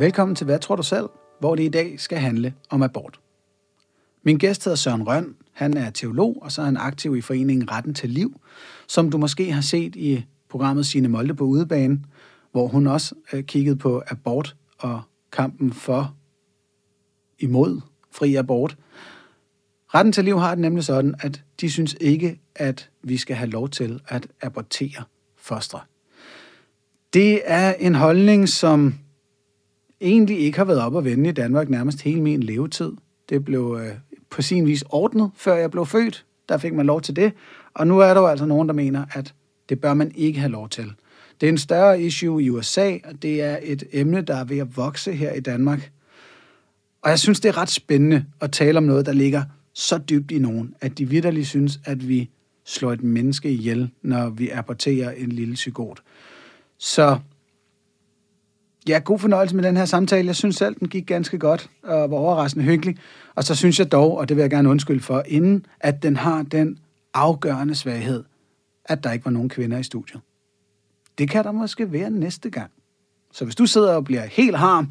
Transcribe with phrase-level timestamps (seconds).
[0.00, 1.08] Velkommen til Hvad tror du selv,
[1.40, 3.20] hvor det i dag skal handle om abort.
[4.22, 5.34] Min gæst hedder Søren Røn.
[5.52, 8.40] Han er teolog, og så er han aktiv i foreningen Retten til Liv,
[8.88, 12.00] som du måske har set i programmet Sine Molde på udebane,
[12.52, 15.00] hvor hun også øh, kiggede på abort og
[15.32, 16.14] kampen for
[17.38, 18.76] imod fri abort.
[19.94, 23.50] Retten til liv har det nemlig sådan, at de synes ikke, at vi skal have
[23.50, 25.04] lov til at abortere
[25.36, 25.80] fostre.
[27.12, 28.94] Det er en holdning, som
[30.00, 32.92] egentlig ikke har været op og vende i Danmark nærmest hele min levetid.
[33.28, 33.94] Det blev øh,
[34.30, 36.24] på sin vis ordnet, før jeg blev født.
[36.48, 37.32] Der fik man lov til det.
[37.74, 39.34] Og nu er der jo altså nogen, der mener, at
[39.68, 40.92] det bør man ikke have lov til.
[41.40, 44.58] Det er en større issue i USA, og det er et emne, der er ved
[44.58, 45.90] at vokse her i Danmark.
[47.02, 49.42] Og jeg synes, det er ret spændende at tale om noget, der ligger
[49.74, 52.30] så dybt i nogen, at de vidderligt synes, at vi
[52.64, 56.02] slår et menneske ihjel, når vi aborterer en lille psykot.
[56.78, 57.18] Så
[58.88, 60.26] ja, god fornøjelse med den her samtale.
[60.26, 62.96] Jeg synes selv, den gik ganske godt og var overraskende hyggelig.
[63.34, 66.16] Og så synes jeg dog, og det vil jeg gerne undskylde for, inden at den
[66.16, 66.78] har den
[67.14, 68.24] afgørende svaghed,
[68.84, 70.20] at der ikke var nogen kvinder i studiet.
[71.18, 72.70] Det kan der måske være næste gang.
[73.32, 74.90] Så hvis du sidder og bliver helt harm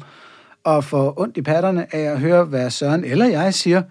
[0.64, 3.82] og får ondt i patterne af at høre, hvad Søren eller jeg siger,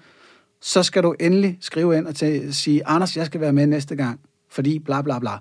[0.61, 3.95] så skal du endelig skrive ind og til, sige, Anders, jeg skal være med næste
[3.95, 4.19] gang,
[4.49, 5.31] fordi bla bla bla.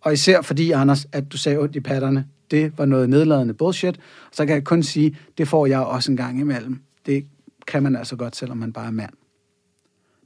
[0.00, 4.00] Og især fordi, Anders, at du sagde ondt i patterne, det var noget nedladende bullshit.
[4.32, 6.80] Så kan jeg kun sige, det får jeg også en gang imellem.
[7.06, 7.26] Det
[7.66, 9.10] kan man altså godt, selvom man bare er mand.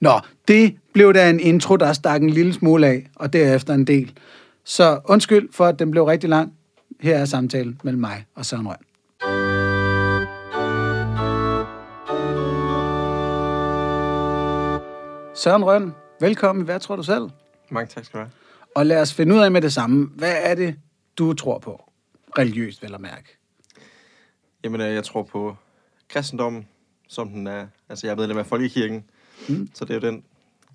[0.00, 3.86] Nå, det blev da en intro, der stak en lille smule af, og derefter en
[3.86, 4.12] del.
[4.64, 6.52] Så undskyld for, at den blev rigtig lang.
[7.00, 8.76] Her er samtalen mellem mig og Søren Røn.
[15.34, 16.64] Søren Røn, velkommen.
[16.64, 17.28] Hvad tror du selv?
[17.70, 18.32] Mange tak skal du have.
[18.74, 20.08] Og lad os finde ud af med det samme.
[20.16, 20.74] Hvad er det,
[21.18, 21.91] du tror på?
[22.38, 23.38] Religiøst, vel at mærke.
[24.64, 25.56] Jamen, øh, jeg tror på
[26.08, 26.68] kristendommen,
[27.08, 27.66] som den er.
[27.88, 29.04] Altså, jeg er medlem af Folkekirken,
[29.48, 29.70] mm.
[29.74, 30.24] så det er jo den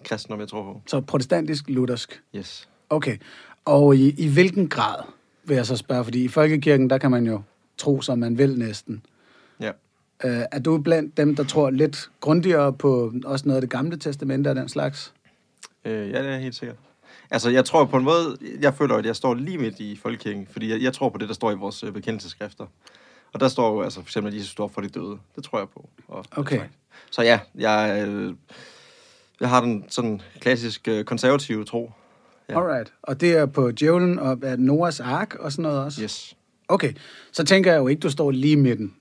[0.03, 0.81] kristendom, jeg tror på.
[0.87, 2.21] Så protestantisk, luthersk.
[2.35, 2.69] Yes.
[2.89, 3.17] Okay.
[3.65, 5.03] Og i, i hvilken grad,
[5.43, 6.03] vil jeg så spørge?
[6.03, 7.41] Fordi i Folkekirken, der kan man jo
[7.77, 9.05] tro, som man vil næsten.
[9.59, 9.71] Ja.
[10.23, 13.97] Øh, er du blandt dem, der tror lidt grundigere på også noget af det gamle
[13.97, 15.13] testamente og den slags?
[15.85, 16.77] Øh, ja, det er helt sikkert.
[17.31, 20.47] Altså, jeg tror på en måde, jeg føler, at jeg står lige midt i folkekirken,
[20.51, 22.65] fordi jeg, jeg tror på det, der står i vores øh, bekendelseskrifter.
[23.33, 25.17] Og der står jo altså for eksempel, at Jesus står for de døde.
[25.35, 25.89] Det tror jeg på.
[26.07, 26.61] Og Okay.
[27.11, 28.33] Så ja, jeg, øh,
[29.39, 31.91] jeg har den sådan klassisk øh, konservative tro.
[32.49, 32.59] Ja.
[32.59, 32.93] Alright.
[33.01, 36.01] Og det er på djævlen og er Noahs ark og sådan noget også?
[36.03, 36.35] Yes.
[36.67, 36.93] Okay.
[37.31, 38.95] Så tænker jeg jo ikke, du står lige midten.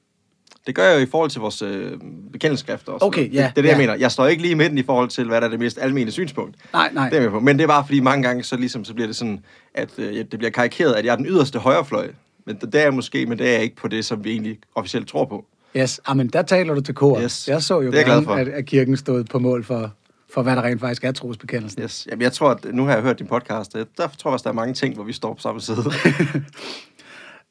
[0.66, 1.93] Det gør jeg jo i forhold til vores øh,
[2.32, 3.06] bekendelseskrifter også.
[3.06, 3.69] Okay, ja, Det, det er det, ja.
[3.69, 3.94] jeg mener.
[3.94, 6.10] Jeg står ikke lige i midten i forhold til, hvad der er det mest almene
[6.10, 6.56] synspunkt.
[6.72, 7.09] Nej, nej.
[7.09, 7.41] Det er jeg på.
[7.41, 9.44] Men det er bare fordi mange gange, så, ligesom, så bliver det sådan,
[9.75, 12.09] at øh, det bliver karikeret, at jeg er den yderste højrefløj.
[12.47, 14.59] Men det er jeg måske, men det er jeg ikke på det, som vi egentlig
[14.75, 15.44] officielt tror på.
[15.77, 17.21] Yes, ah, men der taler du til kor.
[17.21, 17.48] Yes.
[17.48, 19.93] Jeg så jo Det er gerne, at, at kirken stod på mål for,
[20.31, 21.83] for, hvad der rent faktisk er trosbekendelsen.
[21.83, 22.06] Yes.
[22.10, 24.50] Jamen, jeg tror, at nu har jeg hørt din podcast, der tror jeg også, der
[24.50, 25.84] er mange ting, hvor vi står på samme side.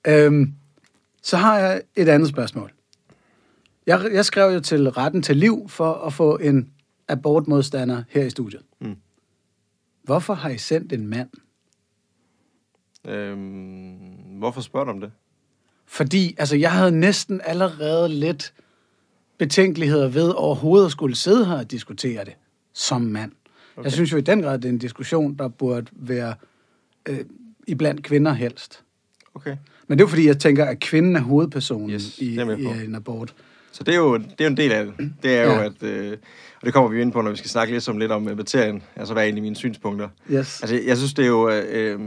[0.08, 0.54] Øhm,
[1.24, 2.72] så har jeg et andet spørgsmål.
[3.86, 6.70] Jeg, jeg skrev jo til retten til liv for at få en
[7.08, 8.62] abortmodstander her i studiet.
[8.82, 8.96] Mm.
[10.04, 11.30] Hvorfor har I sendt en mand?
[13.08, 13.98] øhm,
[14.38, 15.12] hvorfor spørger du om det?
[15.86, 18.54] Fordi altså, jeg havde næsten allerede lidt
[19.38, 22.34] betænkeligheder ved overhovedet at skulle sidde her og diskutere det
[22.74, 23.32] som mand.
[23.76, 23.84] Okay.
[23.84, 26.36] Jeg synes jo i den grad, det er en diskussion, der burde være
[27.10, 27.20] øh,
[27.68, 28.84] iblandt kvinder helst.
[29.34, 29.58] Okay.
[29.88, 32.96] Men det er jo fordi, jeg tænker, at kvinden er hovedpersonen Yes, i, i en
[32.96, 33.36] abort.
[33.76, 34.94] Så det er jo, det er jo en del af det.
[35.24, 35.66] Det er jo, Ja.
[35.66, 35.84] at...
[35.84, 36.18] Øh,
[36.56, 38.28] og det kommer vi jo ind på, når vi skal snakke lidt om, lidt om
[38.30, 38.84] øh, materien.
[38.96, 40.10] Altså, hvad er egentlig mine synspunkter?
[40.32, 40.62] Yes.
[40.62, 41.50] Altså, jeg synes, det er jo...
[41.50, 42.00] Øh, øh,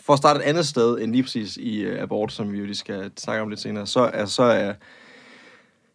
[0.00, 2.64] for at starte et andet sted end lige præcis i øh, abort, som vi jo
[2.64, 4.72] lige skal snakke om lidt senere, så er, så er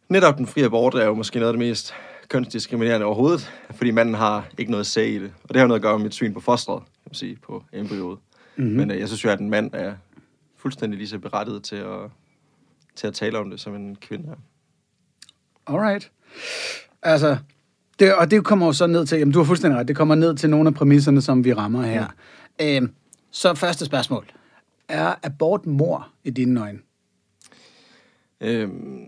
[0.09, 1.93] netop den frie abort er jo måske noget af det mest
[2.29, 5.33] kønsdiskriminerende overhovedet, fordi manden har ikke noget at sige i det.
[5.43, 7.63] Og det har noget at gøre med mit syn på fosteret, kan man sige, på
[7.73, 8.19] embryoet.
[8.55, 8.65] Mhm.
[8.65, 8.77] Mm-hmm.
[8.77, 9.93] Men øh, jeg synes jo, at en mand er
[10.57, 12.09] fuldstændig lige så berettiget til at,
[12.95, 14.35] til at tale om det, som en kvinde er.
[15.67, 16.11] Alright.
[17.01, 17.37] Altså,
[17.99, 20.15] det, og det kommer jo så ned til, jamen du har fuldstændig ret, det kommer
[20.15, 22.05] ned til nogle af præmisserne, som vi rammer her.
[22.59, 22.77] Ja.
[22.77, 22.93] Øhm,
[23.31, 24.25] så første spørgsmål.
[24.89, 26.79] Er abort mor i dine øjne?
[28.41, 29.05] Øhm,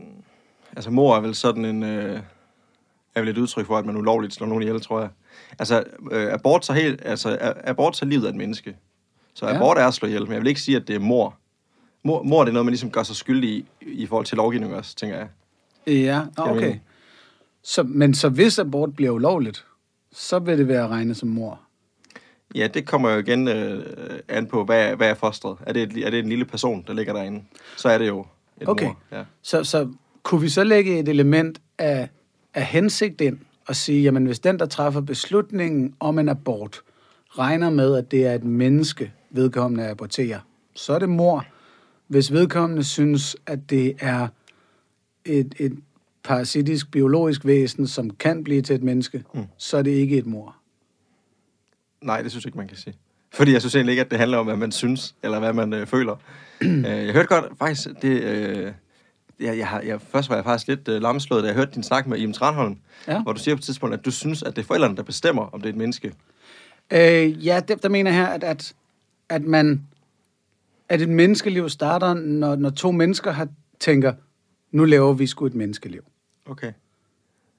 [0.76, 1.84] altså, mor er vel sådan en...
[1.84, 2.20] Øh,
[3.16, 5.10] er vel et udtryk for, at man ulovligt slår nogen ihjel, tror jeg.
[5.60, 7.02] Altså, øh, abort tager helt...
[7.06, 8.76] Altså, abort tager livet af et menneske.
[9.34, 9.56] Så ja.
[9.56, 11.38] abort er at slå ihjel, men jeg vil ikke sige, at det er mor.
[12.06, 14.76] Mor, mor det er noget, man ligesom gør sig skyldig i, i forhold til lovgivning
[14.76, 15.28] også, tænker jeg.
[15.88, 16.76] Ja, jeg okay.
[17.64, 19.66] Så, men så hvis abort bliver ulovligt,
[20.12, 21.60] så vil det være regnet som mor?
[22.56, 23.86] Ja, det kommer jo igen øh,
[24.28, 25.58] an på, hvad, hvad er fostret?
[25.66, 27.44] Er det, et, er det en lille person, der ligger derinde?
[27.78, 28.26] Så er det jo
[28.62, 28.86] et Okay.
[28.86, 28.98] mor.
[29.12, 29.24] Ja.
[29.42, 29.90] Så, så
[30.24, 32.10] kunne vi så lægge et element af,
[32.54, 33.38] af hensigt ind
[33.68, 36.82] og sige, jamen hvis den, der træffer beslutningen om en abort,
[37.30, 40.40] regner med, at det er et menneske, vedkommende aborterer,
[40.76, 41.46] så er det mor.
[42.08, 44.28] Hvis vedkommende synes, at det er
[45.26, 45.80] et, et
[46.24, 49.44] parasitisk, biologisk væsen, som kan blive til et menneske, mm.
[49.58, 50.56] så er det ikke et mor.
[52.02, 52.94] Nej, det synes jeg ikke, man kan sige.
[53.34, 55.74] Fordi jeg synes egentlig ikke, at det handler om, hvad man synes, eller hvad man
[55.74, 56.16] øh, føler.
[56.62, 58.22] øh, jeg hørte godt, faktisk, det...
[58.22, 58.72] Øh,
[59.40, 62.08] jeg, jeg, jeg, først var jeg faktisk lidt øh, lamslået, da jeg hørte din snak
[62.08, 62.78] med Iben Tranholm,
[63.08, 63.22] Ja.
[63.22, 65.44] hvor du siger på et tidspunkt, at du synes, at det er forældrene, der bestemmer,
[65.54, 66.14] om det er et menneske.
[66.94, 68.74] Øh, ja, der, der mener jeg her, at, at,
[69.30, 69.88] at man
[70.90, 73.48] at et menneskeliv starter, når, når to mennesker har
[73.80, 74.14] tænker,
[74.72, 76.02] nu laver vi sgu et menneskeliv.
[76.46, 76.72] Okay.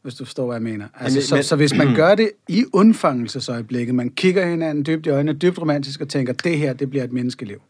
[0.03, 0.89] Hvis du forstår, hvad jeg mener.
[0.95, 5.07] Altså, Men- så, men- så hvis man gør det i undfangelsesøjeblikket, man kigger hinanden dybt
[5.07, 7.63] i øjnene, dybt romantisk og tænker, det her, det bliver et menneskeliv.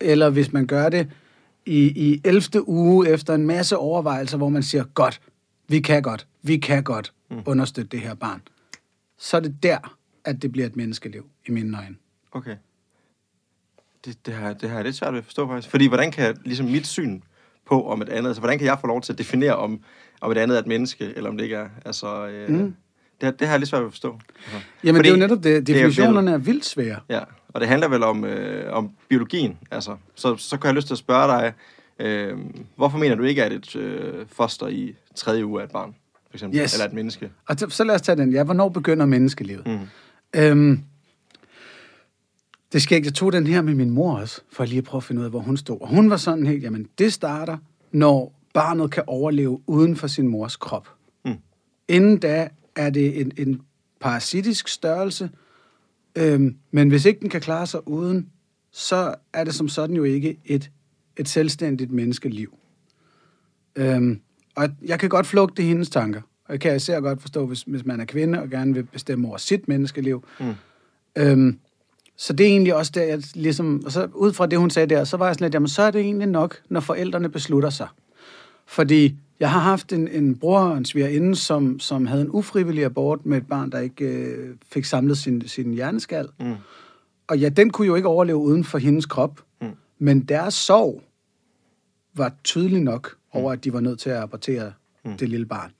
[0.00, 1.08] Eller hvis man gør det
[1.66, 1.80] i,
[2.12, 2.68] i 11.
[2.68, 5.20] uge efter en masse overvejelser, hvor man siger, godt,
[5.68, 7.12] vi kan godt, vi kan godt
[7.46, 8.42] understøtte det her barn.
[9.18, 11.96] Så er det der, at det bliver et menneskeliv, i mine øjne.
[12.32, 12.56] Okay.
[14.06, 15.70] Det, det, har, det har jeg lidt svært ved at forstå faktisk.
[15.70, 17.20] Fordi hvordan kan ligesom mit syn
[17.66, 19.80] på om et andet, altså hvordan kan jeg få lov til at definere om,
[20.20, 21.68] om et andet er et menneske, eller om det ikke er?
[21.84, 22.74] Altså, øh, mm.
[23.20, 24.18] det, det har jeg lidt svært ved at forstå.
[24.36, 25.56] Altså, Jamen, fordi det er jo netop det.
[25.56, 27.00] er Definitionerne er vildt svære.
[27.08, 29.58] Ja, og det handler vel om, øh, om biologien.
[29.70, 31.52] Altså, så, så kan jeg lyst til at spørge dig,
[32.06, 32.38] øh,
[32.76, 35.94] hvorfor mener du ikke, at et øh, foster i tredje uge er et barn?
[36.30, 36.74] For eksempel, Yes.
[36.74, 37.30] eller et menneske?
[37.48, 38.32] Og så, så lad os tage den.
[38.32, 39.66] Ja, hvornår begynder menneskelivet?
[39.66, 39.78] Mm.
[40.40, 40.80] Øhm,
[42.72, 43.06] det skal ikke.
[43.06, 45.24] Jeg tog den her med min mor også, for lige at prøve at finde ud
[45.24, 45.80] af, hvor hun stod.
[45.80, 47.58] Og hun var sådan helt, jamen det starter,
[47.92, 50.88] når barnet kan overleve uden for sin mors krop.
[51.24, 51.34] Mm.
[51.88, 53.60] Inden da er det en, en
[54.00, 55.30] parasitisk størrelse,
[56.16, 58.30] øhm, men hvis ikke den kan klare sig uden,
[58.72, 60.70] så er det som sådan jo ikke et,
[61.16, 62.58] et selvstændigt menneskeliv.
[63.76, 64.20] Øhm,
[64.54, 67.84] og jeg kan godt flugte hendes tanker, og jeg kan især godt forstå, hvis, hvis
[67.84, 70.24] man er kvinde og gerne vil bestemme over sit menneskeliv.
[70.40, 70.54] Mm.
[71.18, 71.58] Øhm,
[72.16, 74.94] så det er egentlig også der, jeg ligesom, og så ud fra det, hun sagde
[74.94, 77.70] der, så var jeg sådan lidt, jamen så er det egentlig nok, når forældrene beslutter
[77.70, 77.88] sig.
[78.66, 82.84] Fordi jeg har haft en, en bror og en svigerinde, som, som havde en ufrivillig
[82.84, 86.28] abort med et barn, der ikke øh, fik samlet sin, sin hjerneskal.
[86.40, 86.54] Mm.
[87.26, 89.40] Og ja, den kunne jo ikke overleve uden for hendes krop.
[89.60, 89.68] Mm.
[89.98, 91.02] Men deres sorg
[92.14, 94.72] var tydelig nok over, at de var nødt til at abortere
[95.04, 95.16] mm.
[95.16, 95.72] det lille barn.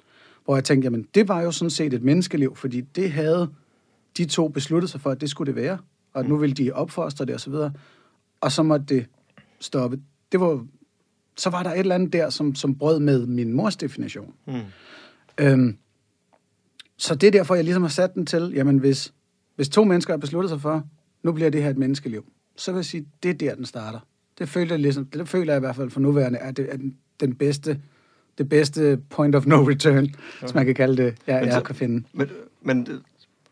[0.45, 3.49] Hvor jeg tænkte, jamen det var jo sådan set et menneskeliv, fordi det havde
[4.17, 5.79] de to besluttet sig for, at det skulle det være.
[6.17, 7.73] Og nu ville de opfostre det og så videre.
[8.41, 9.07] Og så måtte det
[9.61, 10.01] stoppe.
[10.33, 10.67] Det var,
[11.37, 14.35] så var der et eller andet der, som, som brød med min mors definition.
[14.47, 14.61] Mm.
[15.41, 15.77] Øhm,
[16.97, 19.15] så det er derfor, jeg ligesom har sat den til, jamen hvis,
[19.57, 20.87] hvis to mennesker har besluttet sig for,
[21.23, 22.25] nu bliver det her et menneskeliv,
[22.57, 24.01] så vil jeg sige, det er der, den starter.
[24.39, 26.77] Det føler jeg, ligesom, det føler jeg i hvert fald for nuværende, at det er
[26.77, 27.81] den, den bedste,
[28.39, 30.13] det bedste point of no return, okay.
[30.41, 32.07] hvis man kan kalde det, jeg, Men jeg kan finde.
[32.13, 32.29] Men,
[32.63, 33.03] men det,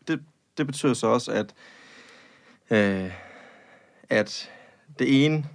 [0.07, 0.19] det,
[0.57, 1.53] det betyder så også, at,
[2.69, 3.11] øh,
[4.09, 4.51] at
[4.99, 5.45] det ene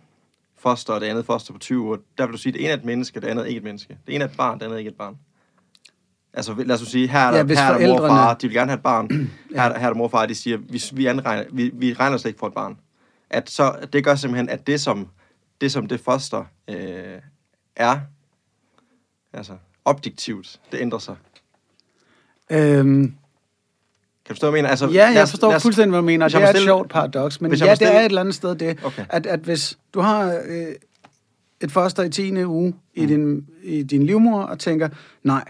[0.59, 2.71] foster og det andet foster på 20 uger, der vil du sige, at det ene
[2.73, 3.99] er et menneske, det andet er ikke et menneske.
[4.07, 5.19] Det ene er et barn, det andet er ikke et barn.
[6.33, 8.47] Altså, lad os sige, her er der, Ja, her er der mor og far, de
[8.49, 9.09] vil gerne have et barn.
[9.57, 11.71] Her, er der- her er der mor og far, de siger, vi, vi, anregner, vi,
[11.75, 12.79] vi regner slet ikke for et barn.
[13.31, 15.09] At så, det gør simpelthen, at det som
[15.61, 17.19] det, som det foster øh,
[17.77, 18.01] er,
[19.33, 21.17] altså objektivt, det ændrer sig.
[22.51, 23.15] Øhm,
[24.31, 24.71] Kan du forstå, hvad jeg mener?
[24.71, 26.29] Altså, ja, jeg os- forstår os- fuldstændig, hvad du mener.
[26.29, 28.55] Det er et stille- sjovt paradoks, men ja, må det er et eller andet sted
[28.55, 29.05] det, Okay.
[29.09, 30.67] at, at hvis du har øh,
[31.61, 32.45] et foster i 10.
[32.45, 33.03] uge Mm.
[33.03, 34.89] i, din, i din livmor og tænker,
[35.25, 35.45] nej,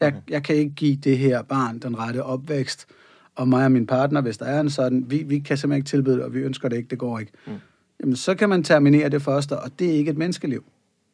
[0.00, 0.18] jeg, Okay.
[0.30, 2.86] jeg kan ikke give det her barn den rette opvækst,
[3.36, 5.88] og mig og min partner, hvis der er en sådan, vi, vi kan simpelthen ikke
[5.88, 7.32] tilbyde det, og vi ønsker det ikke, det går ikke.
[7.46, 7.52] Mm.
[8.00, 10.64] Jamen, så kan man terminere det foster, og det er ikke et menneskeliv,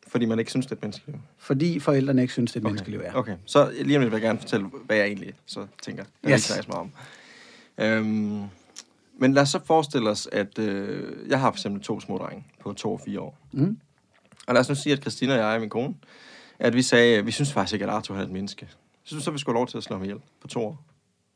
[0.08, 1.16] Fordi man ikke synes, det er et menneskeliv.
[1.38, 2.70] fordi forældrene ikke synes, det er et Okay.
[2.70, 3.12] menneskeliv er.
[3.14, 6.04] Okay, så lige om lidt vil jeg gerne fortælle, hvad jeg egentlig så tænker.
[6.22, 6.52] Jeg Yes.
[6.58, 6.68] yes.
[6.68, 6.90] mig om.
[7.78, 8.42] Øhm,
[9.18, 12.44] men lad os så forestille os, at øh, jeg har for eksempel to små drenge
[12.60, 13.38] på to og fire år.
[13.52, 13.78] Mm.
[14.46, 15.94] Og lad os nu sige, at Christina og jeg, min kone,
[16.58, 18.66] at vi sagde, at vi synes faktisk ikke, at Arthur er et menneske.
[18.70, 20.84] Så synes så, vi skulle have lov til at slå ham ihjel på to år.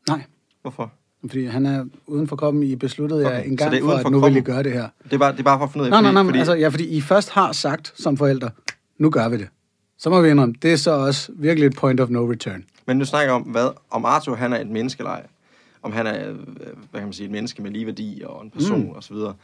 [0.08, 0.22] Nej,
[0.62, 0.92] Hvorfor?
[1.28, 3.82] fordi han er uden for kroppen, I besluttede Okay, jer en så gang det er
[3.84, 4.88] for, at nu vil I gøre det her.
[5.04, 6.22] Det er bare, det er bare for at finde ud af, Nej, nej, fordi, nej,
[6.22, 6.38] fordi, fordi...
[6.38, 8.50] altså, ja, fordi I først har sagt som forældre,
[9.02, 9.48] nu gør vi det.
[9.98, 12.64] Så må vi indrømme, det er så også virkelig et point of no return.
[12.86, 15.22] Men nu snakker om, hvad, om Arthur han er et menneskeleje.
[15.82, 16.34] Om han er, øh,
[16.90, 18.88] hvad kan man sige, et menneske med ligeværdi og en person Mm.
[18.90, 19.34] og så videre.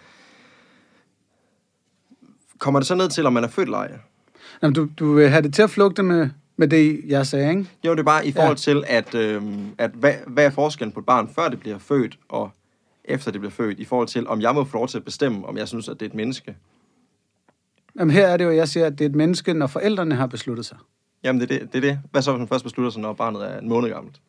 [2.59, 3.99] Kommer det så ned til, om man er født leje?
[4.63, 7.67] Jamen, du, du vil have det til at flugte med, med det, jeg sagde, ikke?
[7.85, 8.73] Jo, det er bare i forhold Ja.
[8.73, 12.19] til, at, øhm, at hvad, hvad er forskellen på et barn, før det bliver født,
[12.29, 12.51] og
[13.05, 15.47] efter det bliver født, i forhold til, om jeg må få lov til at bestemme,
[15.47, 16.57] om jeg synes, at det er et menneske.
[17.99, 20.27] Jamen her er det jo, jeg siger, at det er et menneske, når forældrene har
[20.27, 20.79] besluttet sig.
[21.25, 21.73] Jamen, det er det.
[21.73, 22.01] det, er det.
[22.11, 24.21] Hvad så, hvis man først beslutter sig, når barnet er en måned gammelt?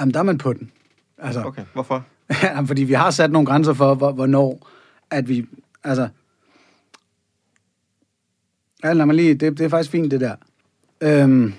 [0.00, 0.72] Jamen, der er man på den.
[1.18, 2.04] Altså, Okay, hvorfor?
[2.42, 4.68] Ja, fordi vi har sat nogle grænser for, hvor- hvornår
[5.10, 5.46] at vi...
[5.84, 6.08] Altså...
[8.84, 9.34] Ja, lad mig lige...
[9.34, 10.36] Det, det er faktisk fint, det der.
[11.00, 11.52] Øhm,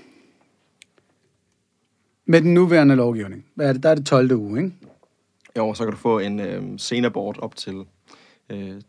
[2.25, 3.83] med den nuværende lovgivning, hvad er det?
[3.83, 4.31] Der er det 12.
[4.31, 4.75] uge, ikke?
[5.57, 7.83] Jo, så kan du få en øh, senabort op til
[8.49, 8.81] øh,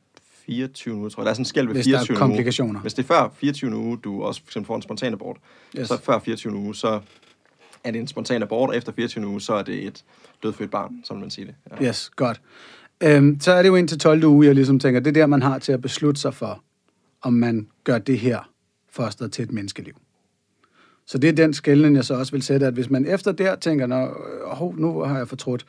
[0.51, 1.25] 24 uger, tror jeg.
[1.25, 2.19] Der er sådan en skæld ved Hvis der er 24 uge.
[2.19, 2.81] komplikationer.
[2.81, 5.37] Hvis det er før 24 uge, du også for eksempel får en spontan abort,
[5.79, 5.89] Yes.
[5.89, 7.01] så før 24 uge, så
[7.85, 10.05] er det en spontan abort, og efter 24 uge, så er det et
[10.43, 11.55] dødfødt barn, som man siger det.
[11.81, 11.87] Ja.
[11.89, 12.41] Yes, godt.
[13.03, 14.25] Øhm, så er det jo indtil 12.
[14.25, 16.63] uge, jeg ligesom tænker, det er der, man har til at beslutte sig for,
[17.23, 18.51] om man gør det her
[18.93, 19.95] foster til et menneskeliv.
[21.07, 23.57] Så det er den skældning, jeg så også vil sætte, at hvis man efter der
[23.57, 24.09] tænker, Nå,
[24.47, 25.67] hov, nu har jeg fortrudt,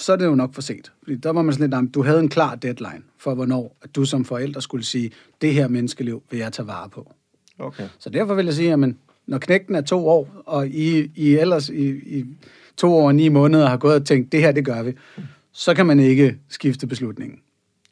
[0.00, 0.92] så er det jo nok for sent.
[1.02, 3.96] Fordi der var man sådan lidt, "Jamen, du havde en klar deadline for, hvornår at
[3.96, 7.12] du som forælder skulle sige, det her menneskeliv vil jeg tage vare på.
[7.58, 7.88] Okay.
[7.98, 8.94] Så derfor vil jeg sige, at
[9.26, 11.88] når knægten er to år, og I, I ellers i,
[12.18, 12.24] i
[12.76, 14.92] to år og ni måneder har gået og tænkt, det her, det gør vi,
[15.52, 17.38] så kan man ikke skifte beslutningen.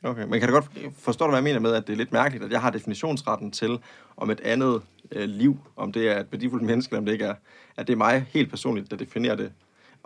[0.03, 2.45] Okay, men kan du godt forstå, hvad jeg mener med, at det er lidt mærkeligt,
[2.45, 3.79] at jeg har definitionsretten til,
[4.17, 4.81] om et andet
[5.13, 7.35] øh, liv, om det er et værdifuldt menneske, eller om det ikke er,
[7.77, 9.53] at det er mig helt personligt, der definerer det.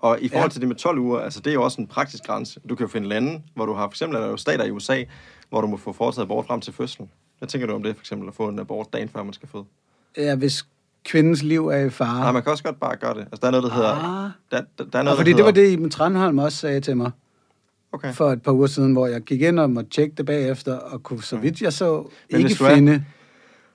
[0.02, 0.52] Og i forhold Ja.
[0.52, 2.60] til det med 12 uger, altså det er jo også en praktisk grænse.
[2.68, 4.70] Du kan jo finde lande, hvor du har, for eksempel er der jo stater i
[4.70, 5.02] USA,
[5.50, 7.10] hvor du må få foretaget abort frem til fødslen.
[7.38, 9.48] Hvad tænker du om det, for eksempel, at få en abort dagen før man skal
[9.48, 9.64] føde?
[10.16, 10.64] Ja, hvis
[11.04, 12.20] kvindens liv er i fare.
[12.20, 13.20] Nej, man kan også godt bare gøre det.
[13.20, 14.24] Altså, der er noget, der hedder...
[14.24, 14.30] Ah.
[14.50, 16.58] Der, der, der er Og noget, fordi der det var hedder, det, Iben Tranholm også
[16.58, 17.10] sagde til mig
[17.94, 18.12] Okay.
[18.12, 21.02] for et par uger siden, hvor jeg gik ind og måtte tjekke det bagefter, og
[21.02, 23.04] kunne, så vidt jeg så, Men ikke er- finde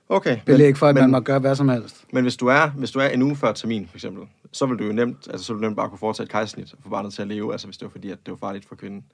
[0.08, 0.38] Okay.
[0.46, 2.04] belæg for, at men, man må gøre hvad som helst.
[2.12, 4.78] Men hvis du er, hvis du er en uge før termin, for eksempel, så vil
[4.78, 6.88] du jo nemt, altså, så vil du nemt bare kunne foretage et kejsersnit og få
[6.88, 9.04] barnet til at leve, altså hvis det var fordi, at det var farligt for kvinden.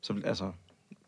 [0.00, 0.44] Så vil, altså,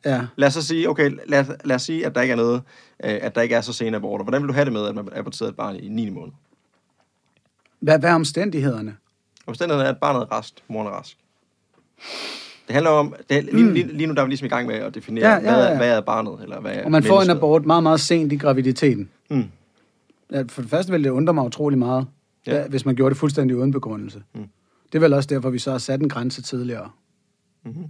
[0.05, 0.27] Ja.
[0.37, 2.63] lad os så sige, okay, lad, lad os sige, at der ikke er noget,
[3.05, 4.25] øh, at der ikke er så sene aborter.
[4.25, 6.11] Hvordan vil du have det med, at man aborterede et barn i 9.
[6.11, 6.33] måned?
[7.81, 8.97] Hvad, hvad er omstændighederne?
[9.47, 11.17] Omstændigheden er, at barnet er rask, moren er rask.
[12.67, 14.67] Det handler om, det er, lige, lige, lige nu der er vi ligesom i gang
[14.67, 15.69] med at definere, Ja, ja, ja, ja, ja.
[15.69, 18.33] Hvad, hvad er barnet, eller hvad er Og man får en abort meget, meget sent
[18.33, 19.09] i graviditeten.
[19.31, 19.45] Mm.
[20.33, 22.07] Ja, for det første ville det undre mig utrolig meget,
[22.47, 22.57] ja.
[22.57, 22.69] Ja.
[22.69, 24.23] Hvis man gjorde det fuldstændig uden begrundelse.
[24.35, 24.45] Mm.
[24.93, 26.91] Det er vel også derfor, vi så har sat en grænse tidligere.
[27.65, 27.85] Mm-hmm.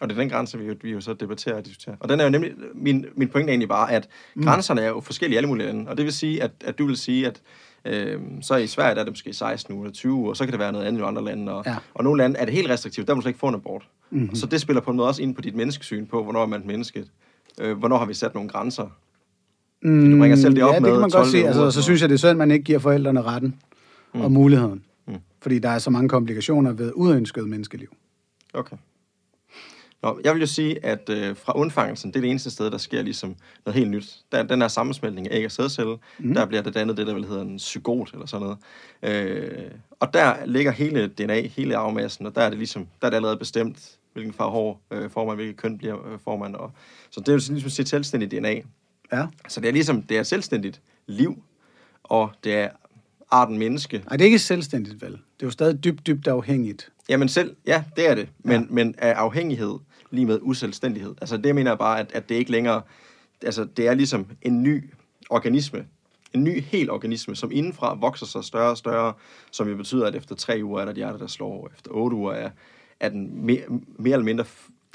[0.00, 1.96] Og det er den grænse, vi jo, vi jo så debatterer og diskuterer.
[2.00, 4.42] Og den er jo nemlig, min, min pointe egentlig bare, at mm.
[4.44, 5.90] grænserne er jo forskellige i alle mulige lande.
[5.90, 7.42] Og det vil sige, at, at du vil sige, at
[7.84, 10.44] øh, så i Sverige der er det måske 16 uger eller 20 uger, og så
[10.44, 11.52] kan det være noget andet i andre lande.
[11.52, 11.76] Og, Ja.
[11.94, 13.88] og nogle lande er det helt restriktivt, der må du slet ikke få en abort.
[14.10, 14.20] Mhm.
[14.20, 14.34] Mm-hmm.
[14.34, 16.60] Så det spiller på en måde også ind på dit menneskesyn på, hvornår er man
[16.60, 17.06] et menneske.
[17.60, 18.88] Øh, hvornår har vi sat nogle grænser?
[19.82, 21.70] Mm, Du bringer selv det op ja, det med kan man 12 godt uger Altså,
[21.70, 23.54] så synes jeg, det er synd, at man ikke giver forældrene retten
[24.14, 24.20] mm.
[24.20, 24.84] og muligheden.
[25.08, 25.14] Mm.
[25.40, 27.88] Fordi der er så mange komplikationer ved uønsket menneskeliv.
[28.54, 28.76] Okay.
[30.02, 32.78] Nå, jeg vil jo sige, at øh, fra undfangelsen, det er det eneste sted, der
[32.78, 34.16] sker ligesom noget helt nyt.
[34.32, 36.34] Der, den her sammensmeltning af æg og sædcelle, mm.
[36.34, 38.58] der bliver der dannet det, der vil hedde en zygot eller sådan noget.
[39.02, 43.10] Øh, og der ligger hele DNA, hele arvemassen, og der er det ligesom, der er
[43.10, 46.56] det allerede bestemt, hvilken farve hår øh, får man, hvilket køn bliver øh, får man.
[46.56, 46.72] Og,
[47.10, 48.54] så det er jo ligesom et selvstændigt DNA.
[49.12, 49.26] Ja.
[49.48, 51.42] Så det er ligesom, det er selvstændigt liv,
[52.02, 52.68] og det er
[53.30, 55.12] arten menneske, Ej, det er ikke selvstændigt, vel?
[55.12, 56.92] Det er jo stadig dybt, dybt afhængigt.
[57.08, 58.28] Jamen selv, ja, det er det.
[58.38, 58.66] Men, Ja.
[58.70, 59.74] men er afhængighed
[60.10, 61.14] lige med uselvstændighed?
[61.20, 62.82] Altså det mener jeg bare, at, at det ikke længere...
[63.42, 64.90] Altså det er ligesom en ny
[65.30, 65.86] organisme.
[66.32, 69.12] En ny hel organisme, som indenfra vokser sig større og større,
[69.50, 72.16] som jo betyder, at efter tre uger er der et hjerte, der slår, efter otte
[72.16, 72.50] uger er,
[73.00, 73.62] er den mere,
[73.98, 74.44] mere eller mindre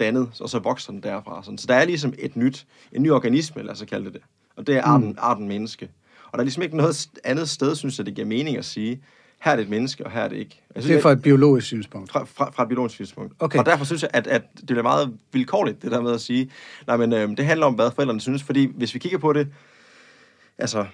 [0.05, 1.43] dannet, og så vokser den derfra.
[1.43, 1.57] Sådan.
[1.57, 4.21] Så der er ligesom et nyt, en ny organisme, lad os så kalde det det.
[4.55, 5.15] Og det er arten, mm.
[5.17, 5.89] arten menneske.
[6.25, 9.01] Og der er ligesom ikke noget andet sted, synes jeg, det giver mening at sige,
[9.41, 10.61] her er det et menneske, og her er det ikke.
[10.75, 12.11] Jeg synes, Det er fra et biologisk synspunkt.
[12.11, 13.33] fra, fra, fra et biologisk synspunkt.
[13.39, 13.59] Okay.
[13.59, 16.51] Og derfor synes jeg, at, at det er meget vilkårligt, det der med at sige,
[16.87, 19.47] nej, men øh, det handler om, hvad forældrene synes, fordi hvis vi kigger på det,
[20.57, 20.85] altså,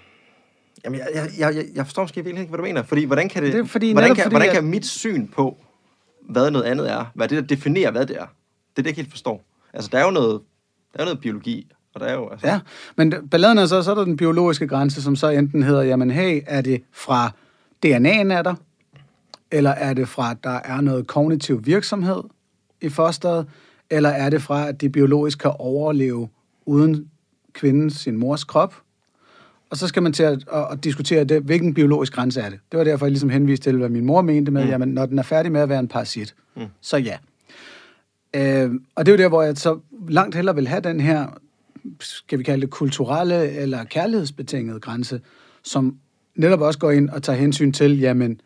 [0.86, 3.44] jamen, jeg, jeg, jeg, jeg forstår måske virkelig ikke, hvad du mener, fordi hvordan kan
[3.44, 5.58] det, Det fordi- hvordan, kan, fordi, hvordan at- kan mit syn på,
[6.30, 8.26] hvad noget andet er, hvad det, der definerer, hvad det er,
[8.77, 9.43] det er det, jeg ikke helt forstår.
[9.74, 10.41] Altså, der er jo noget,
[10.93, 12.60] der er noget biologi, og der er jo, altså, Ja,
[12.96, 16.12] men balladen er så, så er der den biologiske grænse, som så enten hedder, jamen
[16.12, 17.31] hey, er det fra
[17.86, 18.55] DNA'en er der,
[19.51, 22.24] eller er det fra, at der er noget kognitiv virksomhed
[22.81, 23.48] i fosteret,
[23.89, 26.29] eller er det fra, at det biologisk kan overleve
[26.65, 27.10] uden
[27.53, 28.75] kvinden sin mors krop?
[29.69, 32.60] Og så skal man til at, at, at diskutere, det, hvilken biologisk grænse er det.
[32.72, 34.69] Det var derfor, jeg ligesom henviste til, hvad min mor mente med, mm.
[34.69, 36.65] jamen når den er færdig med at være en parasit, mm.
[36.81, 37.17] så ja.
[38.38, 39.79] Øh, og det er jo der, hvor jeg så
[40.10, 41.27] langt hellere vil have den her,
[42.00, 45.22] skal vi kalde det kulturelle eller kærlighedsbetingede grænse,
[45.63, 45.98] som
[46.36, 48.41] netop også går ind og tager hensyn til, jamen,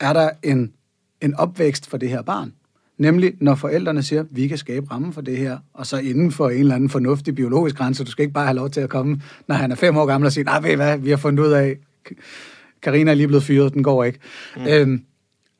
[0.00, 0.72] er der en,
[1.20, 2.52] en opvækst for det her barn?
[2.98, 6.48] Nemlig, når forældrene siger, vi kan skabe rammen for det her, og så inden for
[6.48, 9.22] en eller anden fornuftig biologisk grænse, du skal ikke bare have lov til at komme,
[9.48, 11.44] når han er fem år gammel og sige, nej, ved I hvad, vi har fundet
[11.44, 11.76] ud af,
[12.82, 14.18] Karina er lige blevet fyret, den går ikke.
[14.56, 14.66] Mm.
[14.66, 15.04] Øhm,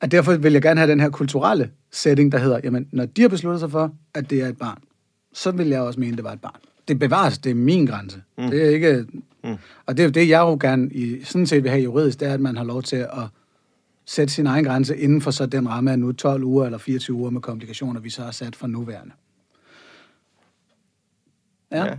[0.03, 3.21] og derfor vil jeg gerne have den her kulturelle setting, der hedder, jamen, når de
[3.21, 4.77] har besluttet sig for, at det er et barn,
[5.33, 6.59] så vil jeg også mene, det var et barn.
[6.87, 8.21] Det bevares, det er min grænse.
[8.37, 8.49] Mm.
[8.49, 9.05] Det er ikke...
[9.43, 9.55] Mm.
[9.85, 12.33] Og det er det, jeg jo gerne i, sådan set vil have juridisk, det er,
[12.33, 13.27] at man har lov til at
[14.05, 17.17] sætte sin egen grænse inden for så den ramme af nu 12 uger eller 24
[17.17, 19.13] uger med komplikationer, vi så har sat for nuværende.
[21.71, 21.85] Ja.
[21.85, 21.97] ja.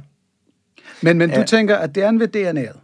[1.03, 1.41] Men, men ja.
[1.41, 2.79] du tænker, at det er ved DNA'et?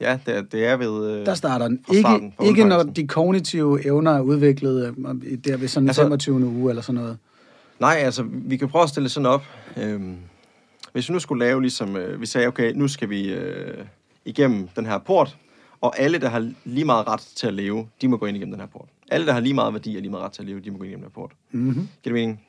[0.00, 1.10] Ja, det er, det er ved...
[1.10, 1.84] Øh, der starter den.
[1.92, 6.46] Ikke, ikke når de kognitive evner er udviklet øh, der ved sådan altså, 25.
[6.46, 7.18] uge eller sådan noget.
[7.78, 9.44] Nej, altså, vi kan prøve at stille sådan op.
[9.76, 10.16] Øhm,
[10.92, 11.96] hvis vi nu skulle lave ligesom...
[11.96, 13.84] Øh, vi sagde, okay, nu skal vi øh,
[14.24, 15.36] igennem den her port,
[15.80, 18.52] og alle, der har lige meget ret til at leve, de må gå ind igennem
[18.52, 18.88] den her port.
[19.10, 20.78] Alle, der har lige meget værdi og lige meget ret til at leve, de må
[20.78, 21.32] gå ind igennem den her port.
[21.50, 21.74] Mm-hmm.
[21.74, 22.40] Giver det mening?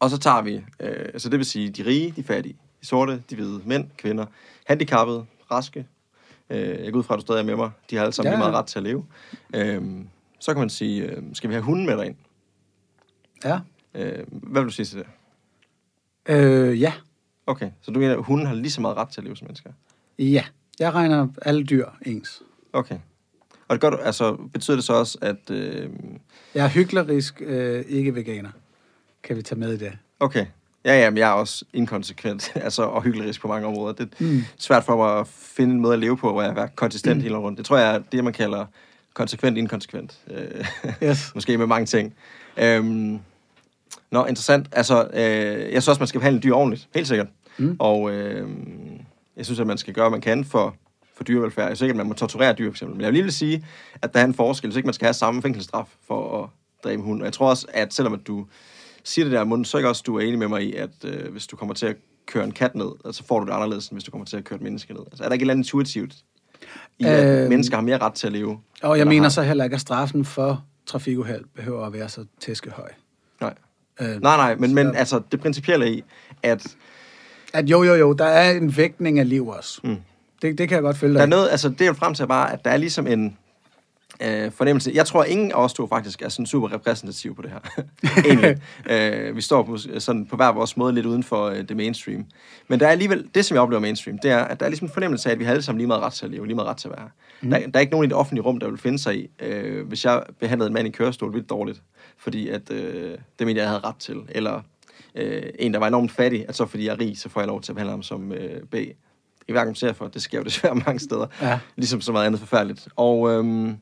[0.00, 3.22] Og så tager vi, øh, altså det vil sige, de rige, de fattige, de sorte,
[3.30, 4.26] de hvide, mænd, kvinder,
[4.66, 5.86] handicappede, raske,
[6.50, 8.32] øh, jeg går ud fra, at du stadig er med mig, de har alle sammen
[8.32, 8.36] ja.
[8.36, 9.06] lige meget ret til at leve.
[9.54, 9.82] Øh,
[10.40, 12.16] så kan man sige, øh, skal vi have hunden med derind?
[13.44, 13.60] Ja.
[13.94, 15.06] Øh, hvad vil du sige til det?
[16.28, 16.92] Øh, ja.
[17.46, 19.46] Okay, så du mener, at hunden har lige så meget ret til at leve som
[19.46, 19.70] mennesker?
[20.18, 20.44] Ja.
[20.78, 22.42] Jeg regner alle dyr ens.
[22.72, 22.98] Okay.
[23.68, 25.50] Og det gør du, altså, betyder det så også, at...
[25.50, 25.90] Øh...
[26.54, 28.50] Jeg er hyklerisk øh, ikke veganer.
[29.22, 29.98] Kan vi tage med i det?
[30.20, 30.46] Okay.
[30.84, 33.92] Ja, ja, men jeg er også inkonsekvent altså, og hyklerisk på mange områder.
[33.92, 34.44] Det er mm.
[34.58, 37.22] svært for mig at finde en måde at leve på, hvor jeg er konsistent mm.
[37.22, 37.58] hele rundt.
[37.58, 38.66] Det tror jeg er det, man kalder
[39.14, 40.20] konsekvent inkonsekvent.
[40.30, 40.66] Øh,
[41.02, 41.30] yes.
[41.34, 42.14] Måske med mange ting.
[42.56, 43.18] Øhm,
[44.10, 44.66] nå, interessant.
[44.72, 46.88] Altså, øh, jeg synes også, man skal behandle dyr ordentligt.
[46.94, 47.28] Helt sikkert.
[47.58, 47.76] Mm.
[47.78, 48.48] Og øh,
[49.36, 50.76] jeg synes, at man skal gøre, hvad man kan for,
[51.16, 51.68] for dyrevelfærd.
[51.68, 52.96] Jeg synes ikke, at man må torturere dyr, for eksempel.
[52.96, 53.66] Men jeg vil lige vil sige,
[54.02, 54.72] at der er en forskel.
[54.72, 56.48] Så ikke man skal have samme fængselsstraf for at
[56.84, 57.20] dræbe hund.
[57.20, 58.46] Og jeg tror også, at selvom at du
[59.04, 60.90] siger det der munden, så er ikke også, du er enig med mig i, at
[61.04, 63.88] øh, hvis du kommer til at køre en kat ned, så får du det anderledes,
[63.88, 65.02] end hvis du kommer til at køre et menneske ned.
[65.10, 66.14] Altså, er der ikke et eller andet intuitivt
[66.98, 68.58] i, at øh, mennesker har mere ret til at leve?
[68.82, 69.28] Og jeg mener har...
[69.28, 72.88] så heller ikke, at straffen for trafikuheld behøver at være så tæskehøj.
[73.40, 73.54] Nej.
[74.00, 76.04] Øh, nej, nej, men, men altså, det principielle i,
[76.42, 76.76] at
[77.52, 79.80] at jo, jo, jo, der er en vægtning af liv også.
[79.84, 79.96] Mm.
[80.42, 82.26] Det, det kan jeg godt følge dig Der er noget, altså det er frem til
[82.26, 83.36] bare, at der er ligesom en
[84.22, 84.90] øh, fornemmelse.
[84.94, 87.84] Jeg tror, ingen af os to faktisk er sådan super repræsentativ på det her.
[88.26, 88.58] Egentlig.
[88.90, 92.24] øh, vi står på, sådan på hver vores måde lidt uden for øh, det mainstream.
[92.68, 94.86] Men der er alligevel, det som jeg oplever mainstream, det er, at der er ligesom
[94.86, 96.56] en fornemmelse af, at vi har alle sammen lige meget ret til at leve, lige
[96.56, 97.08] meget ret til at være.
[97.40, 97.50] Mm.
[97.50, 99.86] Der, der, er ikke nogen i det offentlige rum, der vil finde sig i, øh,
[99.86, 101.82] hvis jeg behandlede en mand i kørestol vildt dårligt,
[102.18, 104.62] fordi at, øh, det mente jeg havde ret til, eller
[105.14, 107.48] øh, en, der var enormt fattig, at så fordi jeg er rig, så får jeg
[107.48, 108.74] lov til at behandle ham som øh, B.
[109.48, 111.26] I hverken ser for, det sker jo desværre mange steder.
[111.42, 111.58] Ja.
[111.76, 112.88] Ligesom så meget andet forfærdeligt.
[112.96, 113.76] Og, øhm,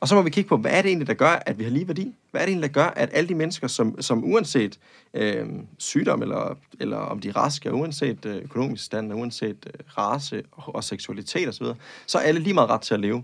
[0.00, 1.70] og så må vi kigge på, hvad er det egentlig, der gør, at vi har
[1.70, 2.14] lige værdi?
[2.30, 4.78] Hvad er det egentlig, der gør, at alle de mennesker, som, som uanset
[5.14, 5.46] øh,
[5.78, 10.74] sygdom, eller, eller om de er raske, uanset øh, økonomisk stand, uanset øh, race og,
[10.74, 11.66] og seksualitet osv.,
[12.06, 13.22] så er alle lige meget ret til at leve.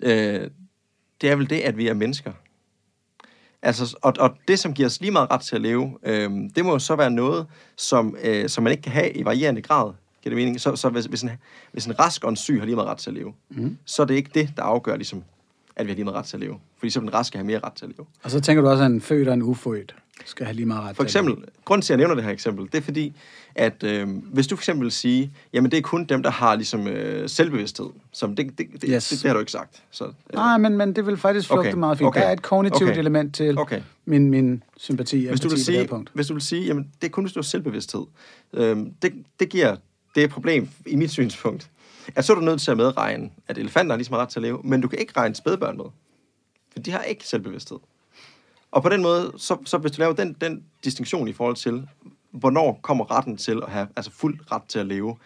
[0.00, 0.50] Øh,
[1.20, 2.32] det er vel det, at vi er mennesker.
[3.62, 6.64] Altså, og, og det, som giver os lige meget ret til at leve, øh, det
[6.64, 9.92] må jo så være noget, som, øh, som man ikke kan have i varierende grad.
[10.22, 10.60] Giver det mening?
[10.60, 11.30] Så, så hvis, hvis, en,
[11.72, 13.78] hvis en rask og en syg har lige meget ret til at leve, mm.
[13.84, 15.24] så er det ikke det, der afgør, ligesom,
[15.76, 16.58] at vi har lige meget ret til at leve.
[16.78, 18.06] Fordi så den raske have mere ret til at leve.
[18.22, 20.84] Og så tænker du også, at en født og en ufødt skal have lige meget
[20.84, 23.12] ret For eksempel, grunden til, at jeg nævner det her eksempel, det er fordi,
[23.54, 26.56] at øh, hvis du for eksempel vil sige, jamen det er kun dem, der har
[26.56, 29.08] ligesom øh, selvbevidsthed, som det, det, det, yes.
[29.08, 29.82] det, det har du ikke sagt.
[29.90, 30.10] Så, øh.
[30.34, 31.78] Nej, men, men det vil faktisk flugte okay.
[31.78, 32.08] meget fint.
[32.08, 32.20] Okay.
[32.20, 32.98] Der er et kognitivt okay.
[32.98, 33.80] element til okay.
[34.04, 36.10] min, min sympati hvis du vil sige, punkt.
[36.14, 38.04] Hvis du vil sige, jamen det er kun, hvis du har selvbevidsthed,
[38.52, 39.76] øh, det, det giver
[40.14, 41.70] det er et problem i mit synspunkt.
[42.14, 44.42] At så er du nødt til at medregne, at elefanter har ligesom ret til at
[44.42, 45.84] leve, men du kan ikke regne spædbørn med.
[46.72, 47.78] For de har ikke selvbevidsthed.
[48.70, 51.88] Og på den måde, så, så hvis du laver den, den distinktion i forhold til,
[52.30, 55.16] hvornår kommer retten til at have, altså fuld ret til at leve,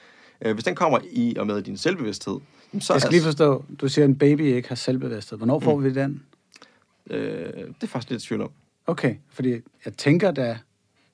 [0.41, 2.41] øh, hvis den kommer i og med din selvbevidsthed,
[2.81, 5.39] så Jeg skal lige forstå, du siger, at en baby ikke har selvbevidsthed.
[5.39, 5.85] Hvornår får mm.
[5.85, 6.23] vi den?
[7.11, 8.51] Øh, det er faktisk lidt tvivl om.
[8.87, 9.51] Okay, fordi
[9.85, 10.59] jeg tænker da,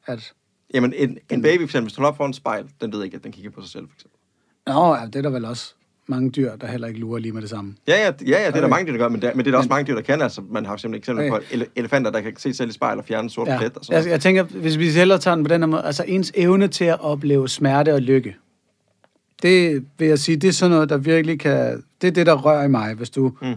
[0.06, 0.34] at...
[0.74, 3.04] Jamen, en, en baby, for eksempel, hvis du holder op for en spejl, den ved
[3.04, 4.13] ikke, at den kigger på sig selv, for eksempel.
[4.66, 5.74] Nå, ja, det er der vel også
[6.06, 7.74] mange dyr, der heller ikke lurer lige med det samme.
[7.88, 8.62] Ja, ja, ja, ja det er okay.
[8.62, 10.02] der mange dyr, der gør, men, der, men det er der også mange dyr, der
[10.02, 10.22] kan.
[10.22, 11.46] Altså, man har simpelthen eksempel okay.
[11.46, 13.58] på ele- elefanter, der kan se selv i spejl og fjerne sort ja.
[13.58, 13.76] plet.
[13.76, 16.04] Og sådan jeg, jeg tænker, hvis vi heller tager den på den her måde, altså
[16.06, 18.36] ens evne til at opleve smerte og lykke,
[19.42, 22.34] det vil jeg sige, det er sådan noget, der virkelig kan, det er det, der
[22.34, 22.94] rører i mig.
[22.94, 23.54] Hvis du mm.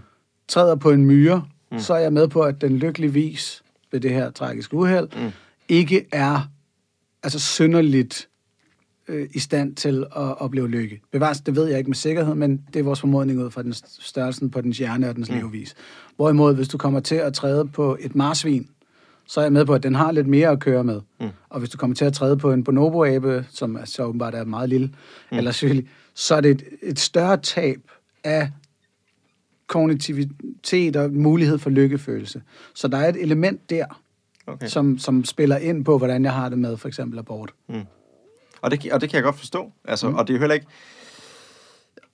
[0.47, 1.79] træder på en myre, mm.
[1.79, 5.31] så er jeg med på, at den lykkeligvis ved det her tragiske uheld, mm.
[5.69, 6.49] ikke er
[7.23, 8.27] altså synderligt
[9.07, 11.01] øh, i stand til at opleve lykke.
[11.11, 13.73] Bevares, det ved jeg ikke med sikkerhed, men det er vores formodning ud fra den
[13.99, 15.35] størrelsen på dens hjerne og dens mm.
[15.35, 15.75] levevis.
[16.15, 18.67] Hvorimod, hvis du kommer til at træde på et marsvin,
[19.27, 21.01] så er jeg med på, at den har lidt mere at køre med.
[21.19, 21.27] Mm.
[21.49, 24.69] Og hvis du kommer til at træde på en bonobo-abe, som så åbenbart er meget
[24.69, 24.87] lille,
[25.31, 25.37] mm.
[25.37, 27.79] eller sygelig, så er det et, et større tab
[28.23, 28.51] af
[29.67, 32.41] kognitivitet og mulighed for lykkefølelse.
[32.75, 33.85] Så der er et element der,
[34.47, 34.67] Okay.
[34.67, 37.53] som, som spiller ind på, hvordan jeg har det med for eksempel abort.
[38.61, 39.71] Og det, og det kan jeg godt forstå.
[39.85, 40.15] Altså, mm.
[40.15, 40.67] Og det er heller ikke...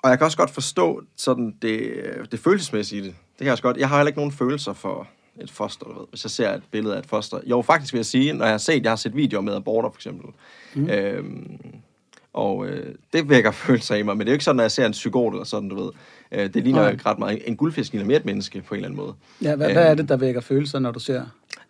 [0.04, 1.94] Og jeg kan også godt forstå sådan det,
[2.32, 3.12] det følelsesmæssige i det.
[3.12, 3.78] Det kan jeg også godt.
[3.78, 5.08] Jeg har heller ikke nogen følelser for
[5.42, 6.08] et foster, du ved.
[6.10, 7.40] Hvis jeg ser et billede af et foster.
[7.46, 9.90] Jo, faktisk vil jeg sige, når jeg har set, jeg har set videoer med aborter,
[9.90, 10.30] for eksempel.
[10.76, 10.90] Mm.
[10.90, 11.60] Øhm,
[12.34, 14.18] og øh, det vækker følelser i mig.
[14.18, 15.92] Men det er jo ikke sådan, når jeg ser en psykot eller sådan, du ved.
[16.32, 17.42] Øh, det ligner jo ikke ret meget.
[17.46, 19.14] En guldfisk ligner mere et menneske på en eller anden måde.
[19.42, 19.74] Ja, hvad, Øhm.
[19.76, 21.24] hvad er det, der vækker følelser, når du ser?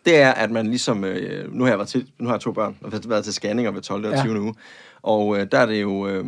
[0.06, 1.04] det er, at man ligesom...
[1.04, 3.34] Øh, nu har jeg været til, nu har jeg to børn, og været- været til
[3.34, 4.06] scanninger ved 12.
[4.06, 4.21] og Ja.
[4.21, 4.41] 20.
[4.41, 4.54] uge.
[5.02, 6.08] Og øh, der er det jo...
[6.08, 6.26] Øh,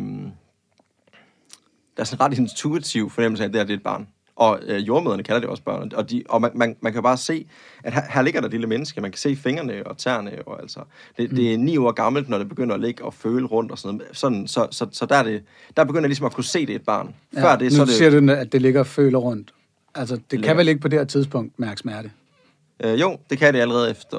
[1.96, 4.08] der er sådan en ret intuitiv fornemmelse af, at det, her, det er et barn.
[4.36, 5.90] Og øh, jordmøderne kalder det også børn.
[5.94, 7.46] Og, de, og man, man, man kan bare se,
[7.84, 9.00] at her, her ligger der et lille menneske.
[9.00, 10.32] Man kan se fingrene og tæerne.
[10.46, 10.80] Og altså,
[11.16, 11.36] det, mm.
[11.36, 13.96] det er ni år gammelt, når det begynder at ligge og føle rundt og sådan
[13.96, 14.16] noget.
[14.16, 15.42] Sådan, så, så, så der, er det,
[15.76, 17.14] der begynder jeg ligesom at kunne se, det er et barn.
[17.34, 17.94] Før det, nu så er det...
[17.94, 19.54] siger du, at det ligger og føler rundt.
[19.94, 22.10] Altså, det kan vel ikke på det her tidspunkt mærke smerte?
[22.84, 24.18] Øh, jo, det kan det allerede efter...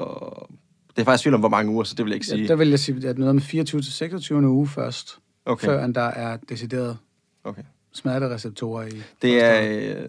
[0.96, 2.42] Det er faktisk tvivl om, hvor mange uger, så det vil jeg ikke sige.
[2.42, 4.48] Ja, der vil jeg sige, at noget med 24 til 26.
[4.48, 5.66] uge først, Okay.
[5.66, 6.98] før end der er decideret
[7.44, 7.62] Okay.
[7.92, 9.02] Smertereceptorer i.
[9.22, 9.62] Det er...
[9.62, 10.08] Øh,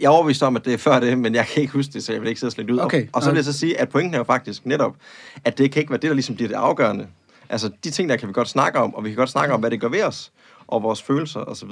[0.00, 2.04] jeg er overbevist om, at det er før det, men jeg kan ikke huske det,
[2.04, 2.78] så jeg vil ikke sidde og slænge ud.
[2.78, 4.96] Okay, Og, og så vil jeg så sige, at pointen er jo faktisk netop,
[5.44, 7.06] at det kan ikke være det, der ligesom bliver det afgørende.
[7.48, 9.60] Altså, de ting, der kan vi godt snakke om, og vi kan godt snakke om,
[9.60, 10.32] hvad det gør ved os,
[10.66, 11.70] og vores følelser osv.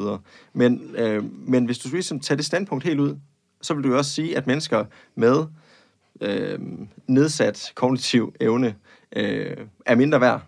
[0.52, 3.16] Men, øh, men hvis du ligesom tager det standpunkt helt ud,
[3.62, 5.44] så vil du jo også sige, at mennesker med
[6.20, 6.58] øh,
[7.06, 8.74] nedsat kognitiv evne
[9.16, 10.42] øh, er mindre værd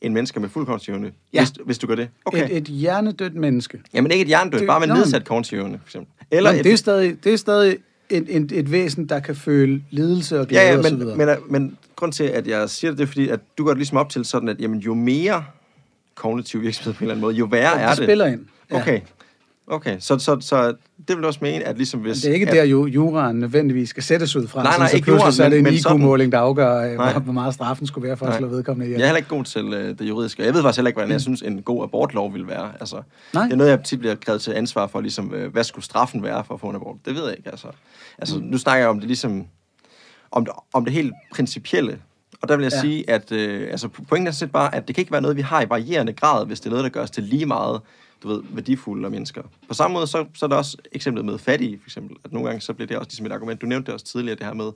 [0.00, 1.40] end mennesker med fuld kognitiv evne, Ja.
[1.40, 2.08] hvis, hvis du gør det.
[2.24, 2.44] Okay.
[2.50, 3.80] Et, et hjernedødt menneske.
[3.94, 6.12] Jamen ikke et hjernedødt, Det- bare med Nå, nedsat kognitiv evne, for eksempel.
[6.30, 7.76] Eller Nå, et, det, er stadig, det er stadig
[8.10, 11.16] et, et, et væsen, der kan føle lidelse og glæde Ja, ja, men, videre.
[11.16, 13.78] men, men grund til, at jeg siger det, det er fordi, at du går det
[13.78, 15.44] ligesom op til sådan, at jamen, jo mere
[16.14, 18.04] kognitiv virksomhed på en eller anden måde, jo værre er det det.
[18.04, 18.40] spiller ind.
[18.70, 18.80] Ja.
[18.80, 19.00] Okay.
[19.66, 20.74] Okay, så, så, så
[21.08, 22.20] det vil også mene, at ligesom hvis...
[22.20, 24.62] Det er ikke at, der, jo juraen nødvendigvis skal sættes ud fra.
[24.62, 27.18] Nej, sådan, nej, så ikke juraen, så er det en IQ-måling, der afgør, øh, Nej.
[27.18, 28.38] hvor, meget straffen skulle være for at Nej.
[28.38, 28.98] slå vedkommende ihjel.
[28.98, 30.44] Jeg er heller ikke god til øh, det juridiske.
[30.44, 32.72] Jeg ved faktisk heller ikke, hvordan jeg synes, en god abortlov vil være.
[32.80, 33.02] Altså,
[33.34, 33.44] Nej.
[33.44, 36.22] Det er noget, jeg tit bliver krævet til ansvar for, ligesom, øh, hvad skulle straffen
[36.22, 36.96] være for at få en abort?
[37.04, 37.66] Det ved jeg ikke, altså.
[38.18, 39.44] Altså, nu snakker jeg om det ligesom,
[40.30, 41.98] om det, om det helt principielle.
[42.42, 42.80] Og der vil jeg Ja.
[42.80, 45.42] sige, at øh, altså, pointen er set bare, at det kan ikke være noget, vi
[45.42, 47.80] har i varierende grad, hvis det er noget, der gør os til lige meget
[48.24, 49.42] du ved, værdifulde mennesker.
[49.68, 52.16] På samme måde, så, så er der også eksemplet med fattige, for eksempel.
[52.24, 53.60] At nogle gange, så bliver det også ligesom et argument.
[53.60, 54.72] Du nævnte det også tidligere, det her med,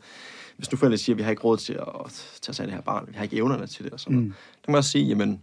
[0.57, 2.75] hvis nu forældre siger, at vi har ikke råd til at tage sig af det
[2.75, 4.29] her barn, vi har ikke evnerne til det og sådan noget.
[4.29, 4.33] Mm.
[4.33, 5.43] Der kan man også sige, jamen,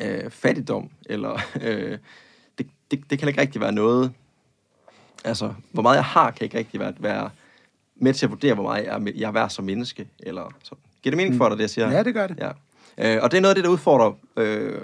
[0.00, 1.98] øh, fattigdom, eller øh,
[2.58, 4.12] det, det, det kan ikke rigtig være noget,
[5.24, 7.30] altså, hvor meget jeg har, kan ikke rigtig være, være
[7.96, 10.82] med til at vurdere, hvor meget jeg er, jeg er værd som menneske, eller sådan.
[11.02, 11.90] Giver det mening for dig, det jeg siger?
[11.90, 12.38] Ja, det gør det.
[12.38, 12.50] Ja.
[13.16, 14.12] Øh, og det er noget af det, der udfordrer...
[14.36, 14.80] Øh,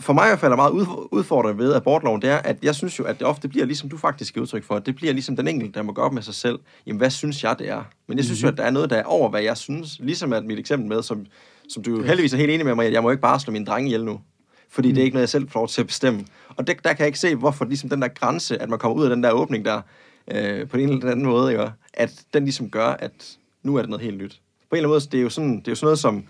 [0.00, 2.74] for mig i hvert fald er meget ud- udfordrende ved abortloven, det er, at jeg
[2.74, 5.36] synes jo, at det ofte bliver, ligesom du faktisk giver udtryk for, det bliver ligesom
[5.36, 7.82] den enkelte, der må gå op med sig selv, jamen hvad synes jeg, det er?
[8.06, 10.32] Men jeg synes jo, at der er noget, der er over, hvad jeg synes, ligesom
[10.32, 11.26] at mit eksempel med, som,
[11.68, 13.52] som du jo heldigvis er helt enig med mig, at jeg må ikke bare slå
[13.52, 14.20] min dreng ihjel nu.
[14.70, 16.24] Fordi det er ikke noget, jeg selv får lov til at bestemme.
[16.56, 18.98] Og det, der kan jeg ikke se, hvorfor ligesom den der grænse, at man kommer
[18.98, 19.80] ud af den der åbning der,
[20.34, 21.72] øh, på en eller anden måde, ikke?
[21.94, 24.40] at den ligesom gør, at nu er det noget helt nyt.
[24.70, 26.24] På en eller anden måde, det er jo sådan, det er jo sådan noget som,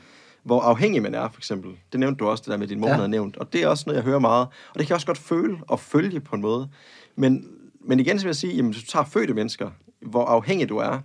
[0.48, 1.70] hvor afhængig man er, for eksempel.
[1.92, 2.94] Det nævnte du også, det der med, din mor Ja.
[2.94, 3.36] havde nævnt.
[3.36, 4.46] Og det er også noget, jeg hører meget.
[4.46, 6.68] Og det kan jeg også godt føle og følge på en måde.
[7.16, 7.44] Men,
[7.84, 9.70] men igen så vil jeg sige, jamen, hvis du tager fødte mennesker,
[10.02, 10.98] hvor afhængig du er,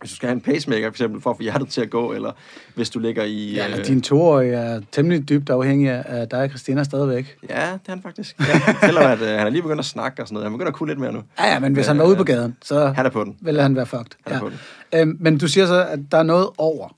[0.00, 2.12] hvis du skal have en pacemaker, for eksempel, for at få hjertet til at gå,
[2.12, 2.32] eller
[2.74, 3.52] hvis du ligger i...
[3.54, 7.36] Ja, eller øh, din toårige er temmelig dybt afhængig af dig og Christina stadigvæk.
[7.48, 8.36] Ja, det er han faktisk.
[8.40, 10.44] Ja, selvom at, øh, han er lige begyndt at snakke og sådan noget.
[10.44, 11.22] Han begynder at kunne lidt mere nu.
[11.40, 13.36] Ja, ja, men hvis Øh, han var ude på gaden, så Han er på den.
[13.40, 14.06] ville han være fucked.
[14.26, 14.40] Han er Ja.
[14.40, 14.58] på den.
[14.94, 16.96] Øhm, men du siger så, at der er noget over.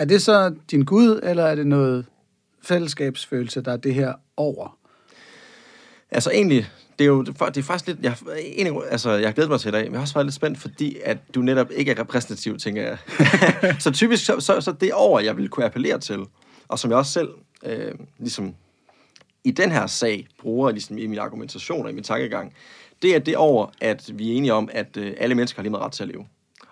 [0.00, 2.06] Er det så din Gud, eller er det noget
[2.62, 4.78] fællesskabsfølelse, der er det her over?
[6.10, 7.98] Altså egentlig, det er jo det er faktisk lidt...
[8.02, 10.26] Jeg, egentlig, altså, jeg har glædet mig til i dag, men jeg har også været
[10.26, 12.98] lidt spændt, fordi at du netop ikke er repræsentativ, tænker jeg.
[13.82, 16.18] så typisk, så, så, så det over, jeg vil kunne appellere til,
[16.68, 17.28] og som jeg også selv
[17.64, 18.54] øh, ligesom
[19.44, 22.54] i den her sag bruger ligesom i min argumentation og i min tankegang,
[23.02, 25.70] det er det over, at vi er enige om, at øh, alle mennesker har lige
[25.70, 26.26] meget ret til at leve.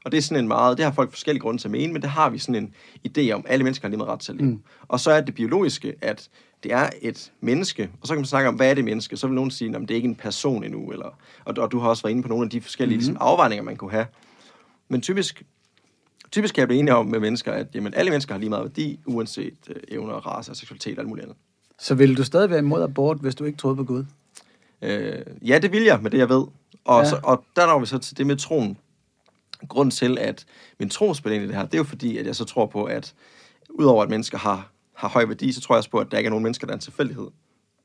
[0.09, 2.03] Og det er sådan en meget, det har folk forskellige grunde til at mene, men
[2.03, 2.75] det har vi sådan en
[3.09, 4.51] idé om, at alle mennesker har lige meget ret til at leve.
[4.51, 4.62] Mm.
[4.88, 6.29] Og så er det biologiske, at
[6.62, 9.16] det er et menneske, og så kan man snakke om, hvad er det menneske?
[9.16, 11.79] Så vil nogen sige, at det er ikke en person endnu, eller, og, og du
[11.79, 12.99] har også været inde på nogle af de forskellige mm-hmm.
[12.99, 14.07] ligesom, afvejninger, man kunne have.
[14.88, 15.42] Men typisk,
[16.31, 18.64] typisk kan jeg blive enig om med mennesker, at jamen, alle mennesker har lige meget
[18.64, 21.38] værdi, uanset øh, evner, race, seksualitet og alt muligt andet.
[21.79, 24.05] Så ville du stadig være imod abort, hvis du ikke troede på Gud?
[24.83, 26.44] Øh, ja, det vil jeg med det, jeg ved.
[26.85, 27.09] Og, ja.
[27.09, 28.79] så, og der når vi så til det med troen.
[29.68, 30.44] Grunden til, at
[30.79, 32.66] min tro spiller ind i det her, det er jo fordi, at jeg så tror
[32.66, 33.14] på, at
[33.71, 36.27] udover at mennesker har, har høj værdi, så tror jeg også på, at der ikke
[36.29, 37.27] er nogen mennesker, der er en tilfældighed.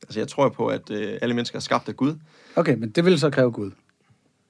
[0.02, 2.16] Altså jeg tror på, at øh, alle mennesker er skabt af Gud.
[2.56, 3.72] Okay, men det vil så kræve Gud.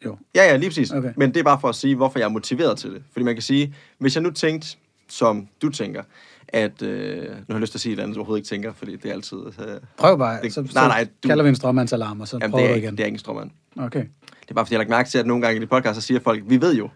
[0.06, 0.18] Jo.
[0.36, 0.92] Ja, ja, lige præcis.
[0.92, 1.14] Okay.
[1.18, 3.04] Men det er bare for at sige, hvorfor jeg er motiveret til det.
[3.12, 4.68] Fordi man kan sige, hvis jeg nu tænkte,
[5.10, 6.04] som du tænker,
[6.48, 6.82] at...
[6.82, 8.96] Øh, nu har jeg lyst til at sige et andet, du overhovedet ikke tænker, fordi
[8.96, 9.38] det er altid...
[9.38, 9.66] Øh,
[9.98, 12.64] Prøv bare, Det- så, nej, nej, du- kalder vi en stråmandsalarm, og så jamen, prøver
[12.68, 12.92] det, er du igen.
[12.98, 13.52] det er ikke en strømmand.
[13.78, 14.00] Okay.
[14.42, 15.96] Det er bare, fordi jeg har lagt mærke til, at nogle gange i de podcast,
[15.96, 16.90] så siger folk, vi ved jo.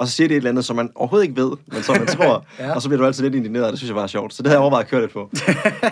[0.00, 2.06] Og så siger det et eller andet, som man overhovedet ikke ved, men som man
[2.16, 2.44] tror.
[2.58, 2.74] Ja.
[2.74, 4.34] Og så bliver du altid lidt indigneret, og det synes jeg bare er sjovt.
[4.34, 5.20] Så det har jeg overvejet at køre lidt på.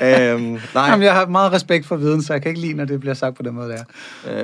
[0.03, 0.41] øhm,
[0.75, 3.01] nej, Jamen, jeg har meget respekt for viden, så jeg kan ikke lide, når det
[3.01, 3.85] bliver sagt på den måde, der.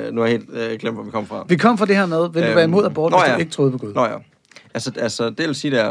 [0.07, 1.45] øh, nu har jeg helt øh, glemt, hvor vi kom fra.
[1.49, 3.35] Vi kom fra det her med, vil du Øhm, være imod abort, nå hvis ja.
[3.35, 3.95] du ikke troede på Gud?
[3.95, 4.17] Nå ja.
[4.75, 5.91] Altså, altså det vil sige, det er,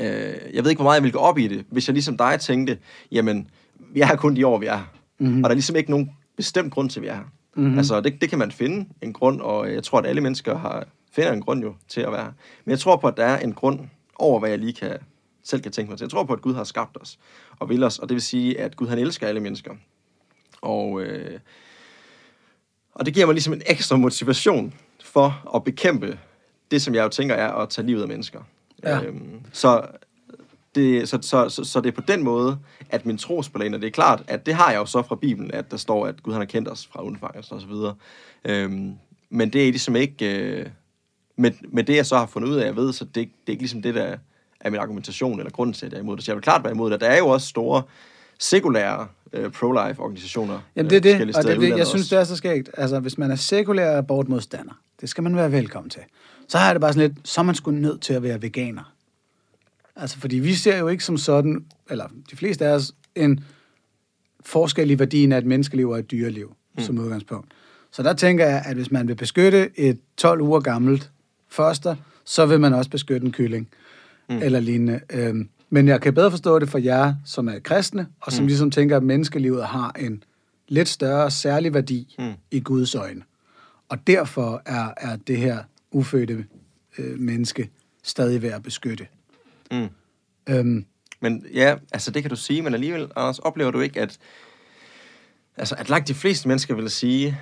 [0.00, 0.06] øh,
[0.54, 2.40] jeg ved ikke, hvor meget jeg ville gå op i det, hvis jeg ligesom dig
[2.40, 2.78] tænkte,
[3.12, 3.46] jamen,
[3.94, 4.84] vi er her kun de år, vi er her.
[5.20, 5.36] Mm-hmm.
[5.36, 7.22] Og der er ligesom ikke nogen bestemt grund til, at vi er her.
[7.56, 7.78] Mm-hmm.
[7.78, 10.84] Altså, det, det kan man finde en grund, og jeg tror, at alle mennesker har,
[11.14, 12.32] finder en grund jo til at være her.
[12.64, 13.80] Men jeg tror på, at der er en grund
[14.16, 14.98] over, hvad jeg lige kan,
[15.42, 16.04] selv kan tænke mig til.
[16.04, 17.18] Jeg tror på, at Gud har skabt os
[17.58, 19.74] og vil os, og det vil sige, at Gud han elsker alle mennesker.
[20.60, 21.40] Og, øh,
[22.94, 24.74] og det giver mig ligesom en ekstra motivation
[25.04, 26.18] for at bekæmpe
[26.70, 28.40] det, som jeg jo tænker er at tage livet af mennesker.
[28.82, 29.02] Ja.
[29.02, 29.86] Øhm, så,
[30.74, 32.58] det, så, så, så, så det er på den måde,
[32.90, 35.02] at min tro spiller ind, og det er klart, at det har jeg jo så
[35.02, 37.66] fra Bibelen, at der står, at Gud han har kendt os fra undfangelse og så
[37.66, 37.94] videre.
[38.44, 38.94] Øhm,
[39.30, 40.38] men det er ligesom ikke...
[40.38, 40.66] Øh,
[41.36, 43.50] med, med det, jeg så har fundet ud af, jeg ved, så det, det er
[43.50, 44.16] ikke ligesom det, der
[44.60, 46.24] er min argumentation eller grunden til, at jeg er imod det.
[46.24, 47.00] Så jeg vil klart være imod det.
[47.00, 47.82] Der er jo også store
[48.38, 50.60] sekulære øh, pro-life organisationer.
[50.76, 52.70] Jamen det er øh, det, og det, det, jeg synes, det er så skægt.
[52.76, 56.02] Altså, hvis man er sekulær abortmodstander, det skal man være velkommen til.
[56.48, 58.42] Så har jeg det bare sådan lidt, så er man sgu nødt til at være
[58.42, 58.92] veganer.
[59.96, 63.44] Altså, fordi vi ser jo ikke som sådan, eller de fleste af os, en
[64.40, 66.82] forskel i værdien af et menneskeliv og et dyreliv, mm.
[66.82, 67.48] som udgangspunkt.
[67.90, 71.10] Så der tænker jeg, at hvis man vil beskytte et 12 uger gammelt
[71.54, 73.68] foster, så vil man også beskytte en kylling
[74.28, 74.38] mm.
[74.42, 75.00] eller lignende.
[75.10, 78.46] Øhm, men jeg kan bedre forstå det for jer, som er kristne, og som mm.
[78.46, 80.22] ligesom tænker, at menneskelivet har en
[80.68, 82.32] lidt større særlig værdi mm.
[82.50, 83.22] i Guds øjne.
[83.88, 85.58] Og derfor er, er det her
[85.90, 86.44] ufødte
[86.98, 87.70] øh, menneske
[88.02, 89.06] stadig værd at beskytte.
[89.70, 89.88] Mm.
[90.48, 90.84] Øhm,
[91.20, 94.18] Men ja, altså det kan du sige, men alligevel, Anders, oplever du ikke, at,
[95.56, 97.40] altså, at langt de fleste mennesker vil sige,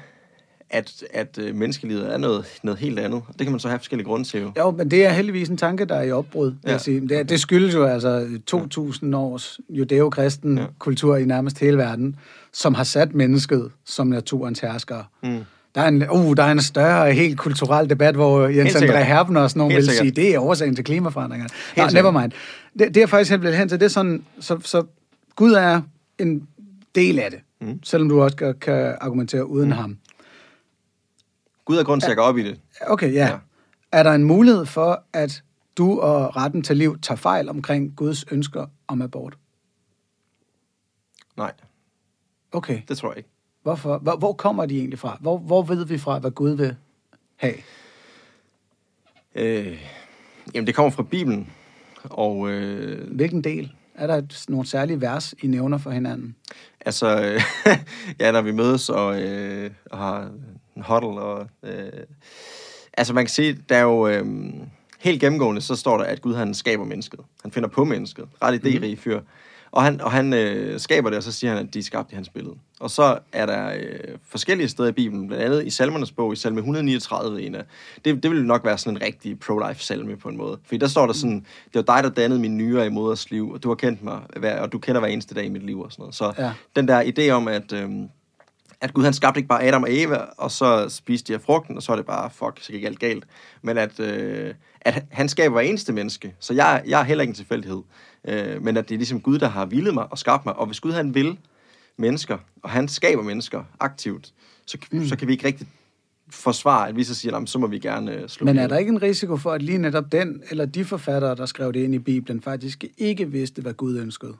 [0.72, 3.22] at, at øh, menneskelivet er noget, noget helt andet.
[3.28, 4.52] Og det kan man så have forskellige grunde til jo.
[4.58, 6.54] Jo, men det er heldigvis en tanke, der er i opbrud.
[6.64, 6.70] Ja.
[6.70, 7.08] Jeg sige.
[7.08, 10.64] Det, det skyldes jo altså 2.000 års judæokristen ja.
[10.78, 12.16] Kultur i nærmest hele verden,
[12.52, 15.04] som har sat mennesket som naturens herskere.
[15.22, 15.38] Mm.
[15.74, 18.76] Der er, en, uh, der er en større, helt kulturel debat, hvor Jens.
[18.76, 21.50] André Herben og sådan nogen vil sige, det er årsagen til klimaforandringerne.
[21.76, 21.94] Nå, sikkert.
[21.94, 22.32] never mind.
[22.78, 24.84] Det, det er faktisk helt hen til, det er sådan, så, så
[25.36, 25.80] Gud er
[26.18, 26.42] en
[26.94, 27.78] del af det, mm.
[27.82, 29.72] selvom du også kan, kan argumentere uden mm.
[29.72, 29.96] ham.
[31.64, 32.60] Gud er grund til at gå op i det.
[32.86, 33.26] Okay, ja.
[33.26, 33.38] ja.
[33.92, 35.42] Er der en mulighed for, at
[35.78, 39.34] du og retten til liv tager fejl omkring Guds ønsker om abort?
[41.36, 41.52] Nej,
[42.52, 43.28] Okay, det tror jeg ikke.
[43.62, 43.98] hvorfor?
[43.98, 45.18] Hvor, hvor kommer de egentlig fra?
[45.20, 46.76] Hvor, hvor ved vi fra, hvad Gud vil
[47.36, 47.54] have?
[49.34, 49.82] Øh,
[50.54, 51.50] jamen, det kommer fra Bibelen.
[52.04, 53.72] Og øh, Hvilken del?
[53.94, 56.36] Er der et, nogle særlige vers, I nævner for hinanden?
[56.80, 57.40] altså,
[58.20, 60.30] ja, når vi mødes og, øh, og har
[60.76, 61.92] huddle, og, øh,
[62.92, 64.26] altså man kan sige, der er jo øh,
[64.98, 67.20] helt gennemgående, så står der, at Gud han skaber mennesket.
[67.42, 68.24] Han finder på mennesket.
[68.42, 69.20] Ret idérige fyr.
[69.72, 72.12] Og han, og han øh, skaber det, og så siger han, at de er skabt
[72.12, 72.54] i hans billede.
[72.80, 76.36] Og så er der øh, forskellige steder i Bibelen, blandt andet i Salmernes bog, i
[76.36, 77.64] salme 139, en af,
[78.04, 80.58] det, det vil nok være sådan en rigtig pro-life salme på en måde.
[80.64, 83.50] Fordi der står der sådan, det var dig, der dannede min nyre i moders liv,
[83.50, 85.80] og du har kendt mig, hver, og du kender hver eneste dag i mit liv
[85.80, 86.14] og sådan noget.
[86.14, 86.52] Så ja.
[86.76, 87.90] den der idé om, at, øh,
[88.82, 91.76] at Gud han skabte ikke bare Adam og Eva, og så spiste de af frugten,
[91.76, 93.24] og så er det bare, fuck, så gik alt galt.
[93.62, 97.30] Men at, øh, at han skaber hver eneste menneske, så jeg, jeg er heller ikke
[97.30, 97.82] en tilfældighed.
[98.28, 100.56] Øh, men at det er ligesom Gud, der har villet mig og skabt mig.
[100.56, 101.38] Og hvis Gud han vil
[101.96, 104.32] mennesker, og han skaber mennesker aktivt,
[104.66, 105.06] så, mm.
[105.06, 105.66] så kan vi ikke rigtig
[106.30, 108.60] forsvare, at vi så siger, "Nå, men så må vi gerne øh, slå Men er
[108.60, 111.72] ihjel." der ikke en risiko for, at lige netop den, eller de forfattere, der skrev
[111.72, 114.34] det ind i Bibelen, faktisk ikke vidste, hvad Gud ønskede?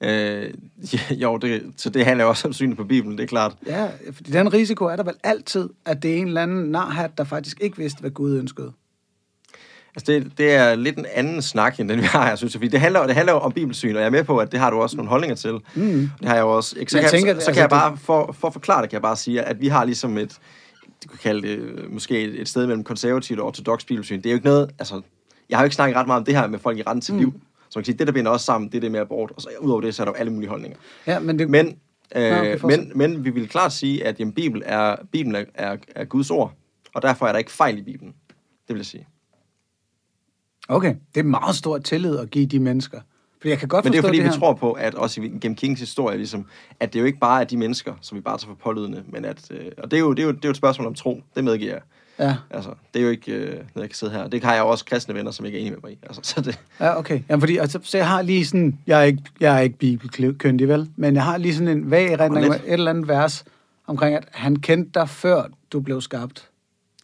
[0.00, 0.54] Øh,
[0.92, 3.56] ja, jo, det, så det handler også om synet på Bibelen, det er klart.
[3.66, 7.18] Ja, fordi den risiko er der vel altid, at det er en eller anden narhat,
[7.18, 8.72] der faktisk ikke vidste, hvad Gud ønskede.
[9.96, 12.60] Altså, det, det er lidt en anden snak, end den vi har her, synes jeg.
[12.60, 14.60] Fordi det handler, det handler jo om bibelsyn, og jeg er med på, at det
[14.60, 15.52] har du også nogle holdninger til.
[15.74, 16.10] Mm.
[16.20, 16.78] Det har jeg jo også.
[16.78, 16.92] Ikke?
[16.92, 18.90] Så, jeg kan, tænker, så, så altså, kan jeg bare, for, for at forklare det,
[18.90, 20.38] kan jeg bare sige, at vi har ligesom et,
[21.04, 24.16] du kan kalde det øh, måske et, et sted mellem konservativt og ortodox bibelsyn.
[24.16, 25.00] Det er jo ikke noget, altså,
[25.50, 27.14] jeg har jo ikke snakket ret meget om det her med folk i retten til
[27.14, 27.20] mm.
[27.20, 27.34] liv.
[27.76, 29.42] Så man kan sige, det der binder også sammen, det er det med abort, og
[29.42, 30.78] så udover det, så er der jo alle mulige holdninger.
[31.06, 31.66] Ja, men det, Men,
[32.16, 35.76] øh, okay, men, men vi vil klart sige, at jamen, Bibel er, Bibelen er, er,
[35.94, 36.52] er Guds ord,
[36.94, 38.14] og derfor er der ikke fejl i Bibelen.
[38.68, 39.06] Det vil jeg sige.
[40.68, 43.00] Okay, det er meget stor tillid at give de mennesker.
[43.42, 45.20] For jeg kan godt Men det er jo fordi, det vi tror på, at også
[45.22, 46.46] i- gennem Kings historie, ligesom,
[46.80, 49.24] at det jo ikke bare er de mennesker, som vi bare tager for pålydende, men
[49.24, 50.94] at, øh, og det er, jo, det, er jo, det er jo et spørgsmål om
[50.94, 51.80] tro, det medgiver jeg.
[52.18, 54.28] Ja, Altså, det er jo ikke øh, noget, jeg kan sidde her.
[54.28, 55.98] Det har jeg jo også kristne venner, som ikke er enige med mig i.
[56.02, 57.20] Altså, så det, ja okay.
[57.28, 60.68] Jamen, fordi, altså, så jeg har lige sådan, jeg er ikke, jeg er ikke bibelkyndig,
[60.68, 60.90] vel?
[60.96, 63.44] Men jeg har lige sådan en vag erindring med et eller andet vers
[63.86, 66.50] omkring, at han kendte dig før du blev skabt.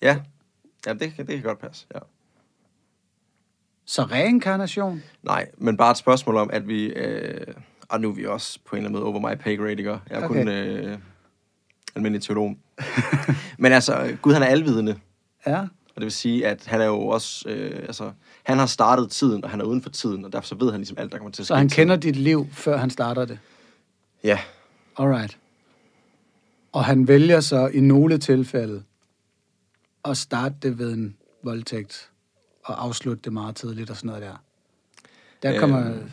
[0.03, 0.19] ja,
[0.87, 1.99] ja det, kan- det kan godt passe, ja.
[3.85, 5.03] Så reinkarnation?
[5.23, 6.85] Nej, men bare et spørgsmål om, at vi...
[6.87, 7.47] Øh,
[7.89, 9.91] og nu er vi også på en eller anden måde over my pay grade, ikke?
[9.91, 10.27] Jeg er Okay.
[10.29, 10.99] kun øh,
[11.97, 12.57] almindelig teolog.
[13.59, 14.99] men altså, Gud han er alvidende,
[15.47, 17.49] Ja, og det vil sige, at han er jo også...
[17.49, 20.55] Øh, altså, han har startet tiden, og han er uden for tiden, og derfor så
[20.55, 21.49] ved han ligesom alt, der kommer til at ske.
[21.49, 23.39] så han kender dit liv, før han starter det.
[24.25, 24.39] Ja,
[24.99, 25.39] Alright.
[26.73, 28.83] Og han vælger så i nogle tilfælde
[30.05, 32.11] at starte det ved en voldtægt
[32.65, 34.43] og afslutte det meget tidligt og sådan noget der.
[35.43, 35.91] Der kommer...
[35.91, 36.11] Øhm.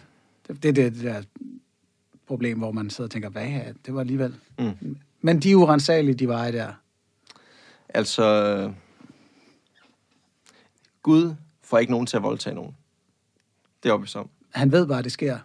[0.48, 1.22] Det, det er det der
[2.28, 3.94] problem, hvor man sidder og tænker, hvad er det?
[3.94, 4.36] var alligevel...
[4.60, 4.98] Mm.
[5.22, 6.74] Men de er urensagelige, de veje der.
[7.90, 8.74] altså...
[11.04, 12.76] Gud får ikke nogen til at voldtage nogen.
[13.84, 14.30] Det er opvist om.
[14.52, 15.38] Han ved bare, det sker.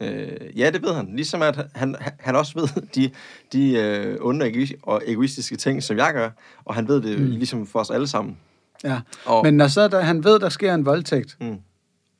[0.00, 1.16] Øh, ja, det ved han.
[1.16, 3.10] Ligesom at han, han også ved de,
[3.52, 6.30] de øh, onde og egoistiske ting, som jeg gør,
[6.64, 7.26] og han ved det mm.
[7.26, 8.38] ligesom for os alle sammen.
[8.84, 9.00] Ja.
[9.24, 11.58] Og, Men når så der, han ved, der sker en voldtægt, mm,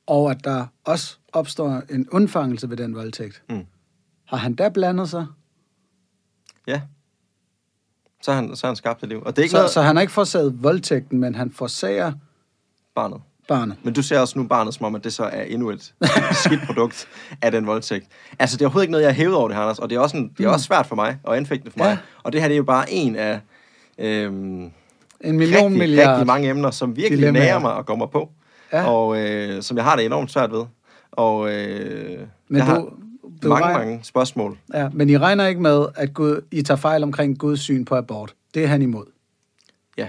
[0.07, 3.65] og at der også opstår en undfangelse ved den voldtægt, mm,
[4.25, 5.25] har han da blandet sig?
[6.67, 6.81] Ja,
[8.21, 9.21] så har han, så har han skabt et liv.
[9.25, 12.11] Og det er ikke Så, noget så han har ikke forsaget voldtægten, men han forsager
[12.95, 13.21] barnet.
[13.47, 13.75] barnet.
[13.83, 15.93] Men du ser også nu barnet som om, at det så er endnu et
[16.45, 17.07] skidt produkt
[17.41, 18.05] af den voldtægt.
[18.39, 19.99] Altså, det er overhovedet ikke noget, jeg har hævet over det, Anders, og det er
[19.99, 21.87] også, en, det er også svært for mig, og anfægtende for mig.
[21.87, 21.91] Mm.
[21.91, 21.97] Ja.
[22.23, 23.39] Og det her det er jo bare en af
[23.97, 24.71] øhm,
[25.21, 26.09] En million rigtig, milliard.
[26.09, 27.43] rigtig mange emner, som virkelig dilemmaer.
[27.43, 28.29] nærer mig og går mig på,
[28.73, 28.89] Ja.
[28.89, 30.63] og øh, som jeg har det enormt svært ved.
[31.11, 32.85] Og øh, Men jeg har
[33.43, 34.57] du, mange, regner- mange spørgsmål.
[34.73, 37.95] Ja, men I regner ikke med, at Gud, I tager fejl omkring Guds syn på
[37.95, 38.35] abort.
[38.53, 39.05] Det er han imod.
[39.97, 40.07] Ja.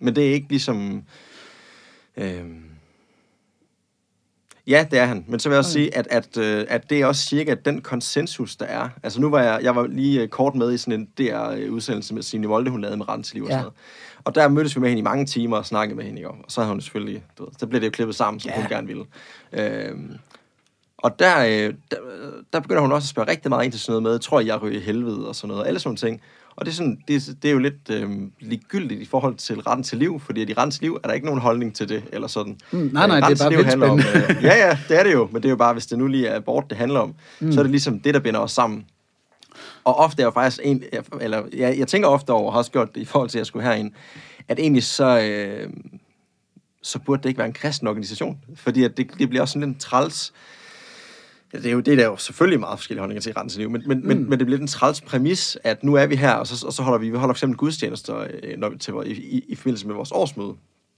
[0.00, 1.02] Men det er ikke ligesom...
[2.16, 2.64] Øhm,
[4.66, 5.24] ja, det er han.
[5.28, 7.80] Men så vil jeg også sige, at, at, øh, at det er også cirka den
[7.80, 8.88] konsensus, der er.
[9.02, 12.22] Altså nu var jeg, jeg var lige øh, kort med i sådan en DR-udsendelse med
[12.22, 13.52] Signe Volde, hun lavede med Rensliv og Ja.
[13.54, 13.74] sådan noget.
[14.24, 16.30] Og der mødtes vi med hende i mange timer og snakkede med hende, ikke?
[16.30, 18.56] og så havde hun selvfølgelig, du ved, så blev det jo klippet sammen, som ja.
[18.60, 19.04] hun gerne ville.
[19.52, 20.10] Øhm,
[21.04, 21.96] og der, øh, der,
[22.52, 24.46] der begynder hun også at spørge rigtig meget ind til sådan noget med, tror jeg,
[24.46, 26.20] jeg ryger i helvede og sådan noget, og alle sådan ting.
[26.56, 29.60] Og det er, sådan, det, er- det er jo lidt øh, ligegyldigt i forhold til
[29.60, 31.88] retten til liv, fordi at i retten til liv er der ikke nogen holdning til
[31.88, 32.56] det, eller sådan.
[32.72, 34.36] Mm, nej, nej, Øh, det er bare liv vildt handler om, spændende.
[34.38, 36.06] øh, Ja, ja, det er det jo, men det er jo bare, hvis det nu
[36.06, 37.52] lige er abort, det handler om, Mm.
[37.52, 38.86] så er det ligesom det, der binder os sammen.
[39.84, 40.84] Og ofte er jo faktisk en,
[41.20, 43.40] eller jeg, jeg tænker ofte over, og har også gjort det i forhold til, at
[43.40, 43.92] jeg skulle herind,
[44.48, 45.70] at egentlig så, øh,
[46.82, 48.38] så burde det ikke være en kristen organisation.
[48.56, 50.32] Fordi at det, det bliver også sådan lidt en træls...
[51.54, 53.70] det er jo det, der er jo selvfølgelig meget forskellige holdninger til retten til liv,
[53.70, 54.06] men, men, mm.
[54.06, 56.72] men, men det bliver en træls præmis, at nu er vi her, og så, og
[56.72, 59.54] så holder vi, vi holder for eksempel gudstjenester øh, når vi, til, i, i, i
[59.54, 60.54] forbindelse med vores årsmøde.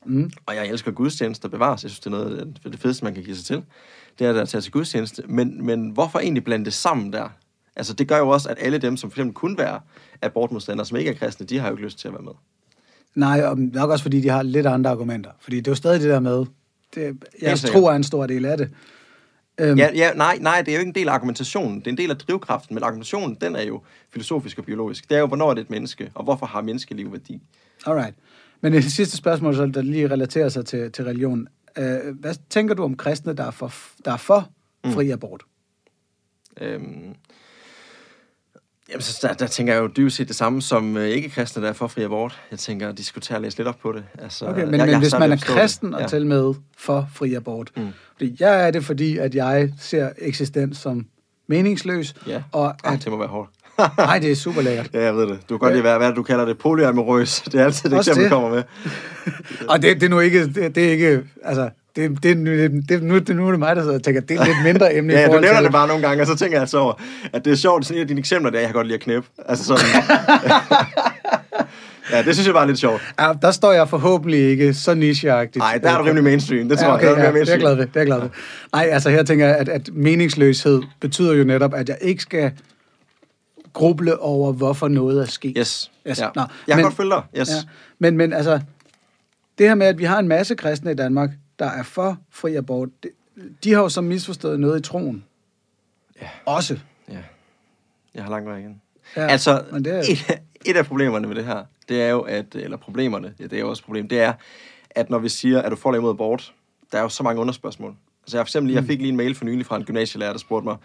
[0.07, 0.31] Mm.
[0.47, 1.83] Og jeg elsker gudstjenester bevares.
[1.83, 3.63] Jeg synes, det er noget af det- det fedeste, man kan give sig til.
[4.19, 5.23] Det er at tage til gudstjeneste.
[5.29, 7.29] Men, men hvorfor egentlig blande det sammen der?
[7.77, 9.81] Altså, det gør jo også, at alle dem, som for eksempel kunne være
[10.23, 12.33] abortmodstandere, som ikke er kristne, de har jo ikke lyst til at være med.
[13.15, 15.31] Nej, og nok også fordi de har lidt andre argumenter.
[15.41, 16.45] Fordi det er jo stadig det der med,
[16.95, 18.71] det, jeg tror er en stor del af det.
[19.61, 21.79] Øhm, Ja, ja, nej, nej, det er jo ikke en del af argumentationen.
[21.81, 25.09] Det er en del af drivkraften, men argumentationen, den er jo filosofisk og biologisk.
[25.09, 27.43] Det er jo, hvornår er det et menneske, og hvorfor har menneskeliv værdi?
[27.87, 28.15] Alright.
[28.61, 31.49] Men det sidste spørgsmål, så, der lige relaterer sig til, til religion.
[31.79, 33.73] Øh, hvad tænker du om kristne, der er for,
[34.05, 34.49] der er for
[34.85, 34.93] Mm.
[34.93, 35.43] fri abort?
[36.61, 37.15] Øhm,
[38.89, 41.69] jamen, så der, der tænker jeg jo dybest set det samme som øh, ikke-kristne, der
[41.69, 42.41] er for fri abort.
[42.51, 44.05] Jeg tænker at diskutere og læse lidt op på det.
[44.23, 45.61] Altså, Okay, men, jeg, jeg, men har hvis man er forstå det.
[45.61, 47.71] kristen og til med for fri abort.
[47.77, 47.89] Mm.
[48.17, 51.07] Fordi jeg er det, fordi at jeg ser eksistens som
[51.49, 52.15] meningsløs.
[52.27, 53.51] Ja, Og Ej, at, det må være hårdt.
[53.99, 54.91] nej, det er super lækkert.
[54.95, 55.39] Ja, jeg ved det.
[55.49, 56.59] Du kan godt lide, hvad, hvad det, du kalder det?
[56.59, 57.41] Polyamorøs.
[57.53, 58.33] Det er altid et Også eksempel, det.
[58.33, 58.63] kommer med.
[59.69, 62.37] Og det, det er nu ikke, det, det er ikke, altså, det, det,
[62.89, 64.95] det, nu, det, nu er det mig, der sidder og tænker, det er lidt mindre
[64.97, 66.93] emne i Ja, du nævner det bare nogle gange, og så tænker jeg altså over,
[67.33, 67.87] at det er sjovt.
[67.87, 69.29] Sådan en af dine eksempler, der jeg kan godt lide at knæppe.
[69.49, 69.85] Altså sådan...
[72.13, 73.03] ja, det synes jeg bare er lidt sjovt.
[73.21, 75.57] Ja, der står jeg forhåbentlig ikke så nicheagtigt.
[75.57, 76.69] Nej, der er du rimelig mainstream.
[76.69, 77.61] Det tror ja, jeg, okay, der er ja, mere det er jeg mainstream.
[77.61, 77.87] glad ved.
[77.87, 78.29] Det er jeg glad ved.
[78.73, 82.51] Nej, altså her tænker jeg, at, at meningsløshed betyder jo netop, at jeg ikke skal
[83.73, 85.55] gruble over, hvorfor noget er sket.
[85.59, 85.91] Yes.
[86.09, 86.21] Yes.
[86.21, 86.29] Ja.
[86.37, 87.23] Nå, jeg kan men- godt følge dig.
[87.41, 87.49] Yes.
[87.49, 87.55] Ja.
[87.99, 88.61] Men, men altså,
[89.59, 92.55] det her med, at vi har en masse kristne i Danmark, der er for fri
[92.55, 93.11] abort, det,
[93.65, 95.25] de har jo så misforstået noget i troen.
[96.23, 96.29] Ja.
[96.47, 96.79] Også.
[97.09, 97.19] Ja.
[98.15, 98.81] Jeg har langt vej igen.
[99.17, 102.21] Ja, altså, men det er- et, et af problemerne med det her, det er jo,
[102.21, 104.33] at, eller problemerne, ja, det er jo også et problem, det er,
[104.91, 106.55] at når vi siger, at du får imod abort,
[106.93, 107.95] der er jo så mange underspørgsmål.
[108.23, 110.39] Altså jeg, for eksempel, jeg fik lige en mail for nylig fra en gymnasielærer, der
[110.39, 110.77] spurgte mig,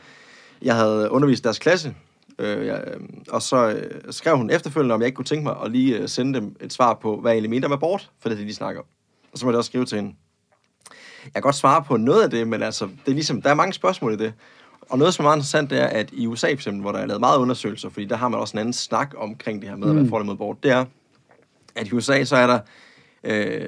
[0.61, 1.95] jeg havde undervist deres klasse,
[2.39, 2.99] øh, jeg, øh,
[3.29, 6.09] og så øh, skrev hun efterfølgende, om jeg ikke kunne tænke mig at lige øh,
[6.09, 8.47] sende dem et svar på, hvad jeg egentlig mente med abort, for det er det,
[8.47, 8.87] de snakker om.
[9.31, 10.13] Og så må jeg også skrive til hende,
[11.23, 13.53] jeg kan godt svare på noget af det, men altså, det er ligesom, der er
[13.53, 14.33] mange spørgsmål i det.
[14.81, 16.99] Og noget, som er meget interessant, det er, at i USA for eksempel, hvor der
[16.99, 19.75] er lavet meget undersøgelser, fordi der har man også en anden snak omkring det her
[19.75, 20.85] med, at man får det mod abort, det er,
[21.75, 22.59] at i USA, så er der
[23.23, 23.67] øh,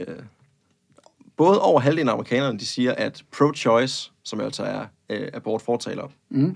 [1.38, 6.56] både over halvdelen af amerikanerne, de siger, at pro-choice, som altså er øh, abortfortalere, Mm.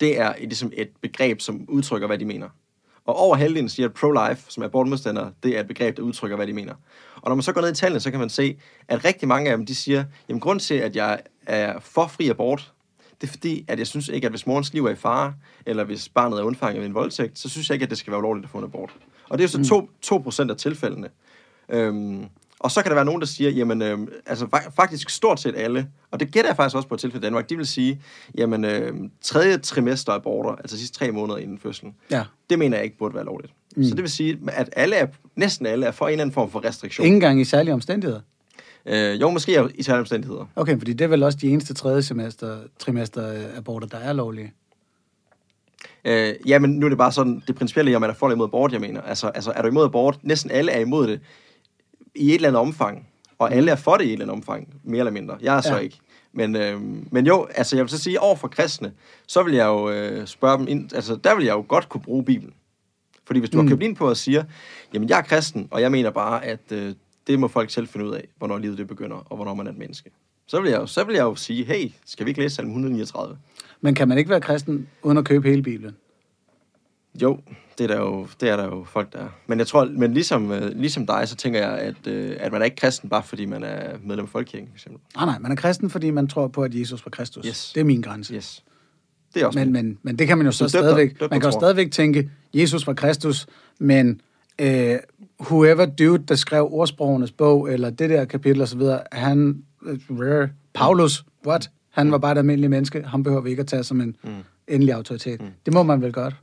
[0.00, 2.48] det er et, ligesom et begreb, som udtrykker, hvad de mener.
[3.06, 6.36] Og over halvdelen siger, at pro-life, som er abortmodstandere, det er et begreb, der udtrykker,
[6.36, 6.74] hvad de mener.
[7.16, 8.56] Og når man så går ned i tallene, så kan man se,
[8.88, 12.28] at rigtig mange af dem, de siger, jamen grund til, at jeg er for fri
[12.28, 12.72] abort,
[13.20, 15.34] det er fordi, at jeg synes ikke, at hvis morens liv er i fare,
[15.66, 18.10] eller hvis barnet er undfanget ved en voldtægt, så synes jeg ikke, at det skal
[18.10, 18.90] være ulovligt at få en abort.
[19.28, 21.08] Og det er jo så 2, 2% af tilfældene.
[21.68, 22.26] Øhm,
[22.60, 25.54] og så kan der være nogen, der siger, jamen, øhm, altså fa- faktisk stort set
[25.56, 28.00] alle, og det gætter jeg faktisk også på et tilfælde i Danmark, de vil sige,
[28.38, 32.24] jamen, øhm, tredje trimester aborter, altså sidste tre måneder inden fødslen, Ja.
[32.50, 33.52] det mener jeg ikke burde være lovligt.
[33.76, 33.84] Mm.
[33.84, 35.06] Så det vil sige, at alle er,
[35.36, 37.06] næsten alle er for en eller anden form for restriktion.
[37.06, 38.20] Ingen gang i særlige omstændigheder.
[38.86, 40.46] Øh, jo, måske i særlige omstændigheder.
[40.56, 44.12] Okay, fordi det er vel også de eneste tredje semester, trimester øh, aborter, der er
[44.12, 44.52] lovlige.
[46.04, 48.34] Øh, ja, men nu er det bare sådan, det principielle om man er for eller
[48.36, 49.00] imod abort, jeg mener.
[49.00, 50.18] Altså, altså, er du imod abort?
[50.22, 51.20] Næsten alle er imod det
[52.14, 53.06] i et eller andet omfang.
[53.38, 55.36] Og alle er for det i et eller andet omfang, mere eller mindre.
[55.40, 55.78] Jeg er så Ja.
[55.78, 55.98] ikke.
[56.32, 56.80] Men, øh,
[57.12, 58.92] men jo, altså jeg vil så sige, over for kristne,
[59.26, 62.00] så vil jeg jo øh, spørge dem ind, altså der vil jeg jo godt kunne
[62.00, 62.54] bruge Bibelen.
[63.24, 63.62] Fordi hvis du mm.
[63.62, 63.68] Mm.
[63.68, 64.44] har købt ind på og siger,
[64.94, 66.94] jamen jeg er kristen, og jeg mener bare, at øh,
[67.26, 69.70] det må folk selv finde ud af, hvornår livet det begynder, og hvornår man er
[69.70, 70.10] et menneske.
[70.46, 72.68] Så vil jeg jo, så vil jeg jo sige, hey, skal vi ikke læse salm
[72.68, 73.38] 139?
[73.80, 75.96] Men kan man ikke være kristen uden at købe hele Bibelen?
[77.22, 77.38] Jo,
[77.78, 79.28] det er der jo, det er der jo folk, der er.
[79.46, 82.60] Men jeg tror, men ligesom, øh, ligesom dig, så tænker jeg, at, øh, at man
[82.60, 85.00] er ikke kristen, bare fordi man er medlem af Folkekirken, for eksempel.
[85.16, 87.46] Nej, nej, man er kristen, fordi man tror på, at Jesus var Kristus.
[87.46, 87.72] Yes.
[87.74, 88.34] Det er min grænse.
[88.34, 88.64] Yes.
[89.34, 91.10] Det er også Men, men, men, det kan man jo så Du døbte dig- stadigvæk...
[91.20, 93.46] døbte Man kan jo stadigvæk tænke, Jesus var Kristus,
[93.78, 94.20] men
[94.60, 94.96] øh,
[95.40, 98.82] whoever dude, der skrev ordsprogenes bog, eller det der kapitel osv.,
[99.12, 99.62] han...
[99.86, 101.70] Øh, Paulus, what?
[101.90, 103.02] Han var bare et almindeligt menneske.
[103.02, 104.30] Han behøver vi ikke at tage som en mm.
[104.68, 105.40] endelig autoritet.
[105.40, 105.48] Mm.
[105.66, 106.34] Det må man vel godt.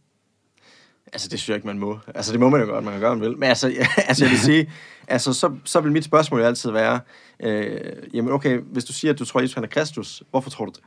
[1.14, 2.00] Altså, det synes jeg ikke, man må.
[2.16, 3.38] Altså, det må man jo godt, man kan gøre, man vil.
[3.38, 3.74] Men altså,
[4.10, 4.72] altså jeg vil sige,
[5.08, 7.00] altså, så, så vil mit spørgsmål jo altid være,
[7.40, 10.50] øh, jamen okay, hvis du siger, at du tror, at Jesus han er Kristus, hvorfor
[10.50, 10.84] tror du det?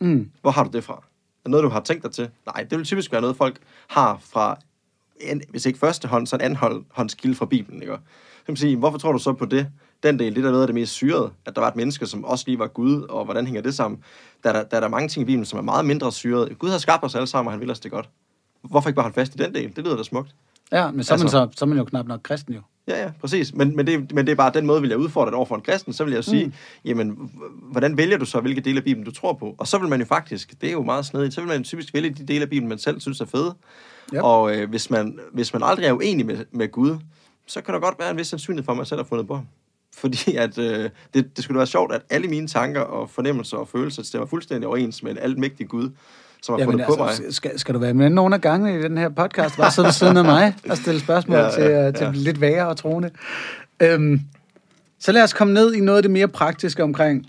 [0.00, 0.30] Mm.
[0.40, 0.94] Hvor har du det fra?
[0.94, 2.30] Er det noget, du har tænkt dig til?
[2.46, 4.58] Nej, det vil typisk være noget, folk har fra,
[5.20, 7.94] en, hvis ikke første hånd, så en anden hånd, hånds kilde fra Bibelen, ikke?
[7.94, 9.68] Så kan man sige, hvorfor tror du så på det?
[10.02, 12.06] Den del, det er da noget af det mest syrede, at der var et menneske,
[12.06, 14.04] som også lige var Gud, og hvordan hænger det sammen?
[14.42, 16.58] Der er der, der, er der mange ting i Bibelen, som er meget mindre syret.
[16.58, 18.08] Gud har skabt os alle sammen, og han vil os det godt.
[18.62, 19.76] Hvorfor ikke bare holde fast i den del?
[19.76, 20.34] Det lyder da smukt.
[20.72, 22.60] Ja, men så er, man Altså- så, så er man jo knap nok kristen jo.
[22.88, 23.54] Ja, ja, præcis.
[23.54, 25.54] Men, men, det, men det er bare den måde, vil jeg udfordre det over for
[25.54, 25.92] en kristen.
[25.92, 26.52] Så vil jeg jo sige, mm.
[26.84, 27.30] jamen,
[27.72, 29.54] hvordan vælger du så, hvilke dele af Bibelen du tror på?
[29.58, 31.64] Og så vil man jo faktisk, det er jo meget snedigt, så vil man jo
[31.64, 33.54] typisk vælge de dele af Bibelen, man selv synes er fede.
[34.12, 34.22] Ja.
[34.22, 36.96] Og øh, hvis, man, hvis man aldrig er uenig med, med Gud,
[37.46, 39.34] så kan der godt være en vis sandsynlighed for, at man selv har fundet på
[39.34, 39.46] ham.
[40.02, 43.68] Fordi at, øh, det, det skulle være sjovt, at alle mine tanker og fornemmelser og
[43.68, 45.90] følelser stemmer fuldstændig overens med en altmægtig Gud,
[46.42, 47.08] som har Jamen, fundet på mig.
[47.08, 49.56] altså, skal, skal du være med nogle af gangene i den her podcast?
[49.56, 52.40] Bare sidde ved siden af mig og stille spørgsmål ja, Ja, til, ja, til lidt
[52.40, 53.10] værre og troende.
[53.80, 54.20] Øhm,
[54.98, 57.26] så lad os komme ned i noget af det mere praktiske omkring,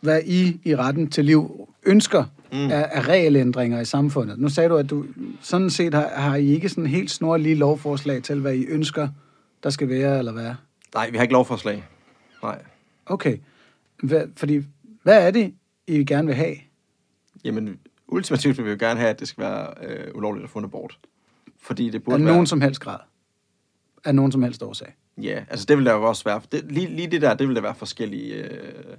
[0.00, 2.70] hvad I i retten til liv ønsker mm.
[2.70, 4.38] af, af regelændringer i samfundet.
[4.38, 5.04] Nu sagde du, at du
[5.40, 9.08] sådan set har, har I ikke sådan helt snorlige lovforslag til, hvad I ønsker,
[9.62, 10.50] der skal være eller hvad.
[10.94, 11.84] Nej, vi har ikke lovforslag.
[12.42, 12.58] Nej.
[13.06, 13.36] Okay.
[14.02, 14.62] Hvad, fordi,
[15.02, 15.54] hvad er det,
[15.86, 16.56] I gerne vil have?
[17.44, 17.78] Jamen,
[18.08, 20.64] ultimativt vil vi jo gerne have, at det skal være øh, ulovligt at få en
[20.64, 20.98] abort.
[21.60, 22.32] Fordi det burde Af være...
[22.32, 22.98] nogen som helst grad?
[24.04, 24.94] Af nogen som helst årsag?
[25.22, 26.40] Ja, altså det vil der jo også være...
[26.52, 28.96] Det, lige, lige det der, det vil der være forskellige øh,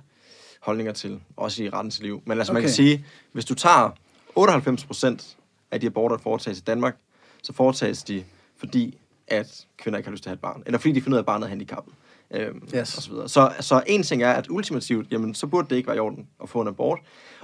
[0.60, 1.20] holdninger til.
[1.38, 2.22] Også i retten til liv.
[2.26, 2.56] Men altså okay.
[2.56, 3.90] man kan sige, hvis du tager
[4.36, 5.38] 98 procent
[5.72, 6.98] af de aborter, der foretages i Danmark,
[7.44, 8.24] så foretages de,
[8.58, 8.98] fordi
[9.28, 10.64] at kvinder ikke har lyst til at have et barn.
[10.66, 11.94] Eller fordi de finder ud af, at barnet er handicappet.
[12.32, 12.98] Øhm, Yes.
[12.98, 13.30] og så, videre.
[13.30, 16.28] så, så en ting er, at ultimativt, jamen, så burde det ikke være i orden
[16.44, 17.00] at få en abort.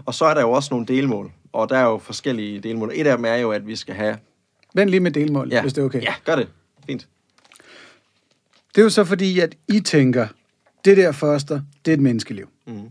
[0.05, 2.91] Og så er der jo også nogle delmål, og der er jo forskellige delmål.
[2.93, 4.17] Et af dem er jo, at vi skal have...
[4.73, 6.01] Vent lige med delmål, Ja, hvis det er okay.
[6.01, 6.47] Ja, gør det.
[6.85, 7.07] Fint.
[8.75, 10.27] Det er jo så fordi, at I tænker,
[10.85, 12.49] det der foster, det er et menneskeliv.
[12.67, 12.89] Mhm.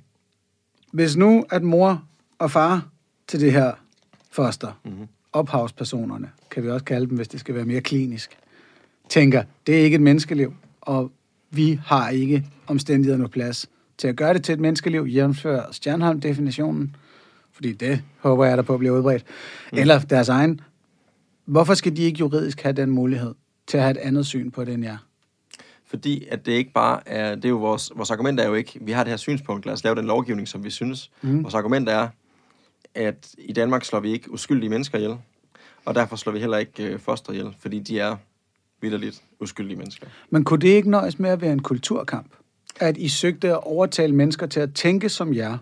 [0.92, 2.04] Hvis nu, at mor
[2.38, 2.88] og far
[3.26, 3.72] til det her
[4.30, 5.06] foster, mm-hmm.
[5.32, 8.38] ophavspersonerne, kan vi også kalde dem, hvis det skal være mere klinisk,
[9.08, 11.12] tænker, det er ikke et menneskeliv, og
[11.50, 13.66] vi har ikke omstændighederne på plads
[13.98, 16.96] til at gøre det til et menneskeliv, jævnfør Stjernholm-definitionen,
[17.54, 19.24] fordi det håber jeg der på bliver udbredt,
[19.72, 19.78] mm.
[19.78, 20.60] eller deres egen.
[21.44, 23.34] Hvorfor skal de ikke juridisk have den mulighed
[23.66, 24.96] til at have et andet syn på det end jer?
[25.94, 28.78] fordi at det ikke bare er, det er jo vores, vores argument er jo ikke,
[28.80, 31.10] vi har det her synspunkt, lad os lave den lovgivning, som vi synes.
[31.22, 31.42] Mm.
[31.42, 32.08] Vores argument er,
[32.94, 35.16] at i Danmark slår vi ikke uskyldige mennesker ihjel,
[35.84, 38.16] og derfor slår vi heller ikke øh, foster ihjel, fordi de er
[38.80, 40.06] vidderligt uskyldige mennesker.
[40.30, 42.32] Men kunne det ikke nøjes med at være en kulturkamp?
[42.80, 45.58] At I søgte at overtale mennesker til at tænke som jer,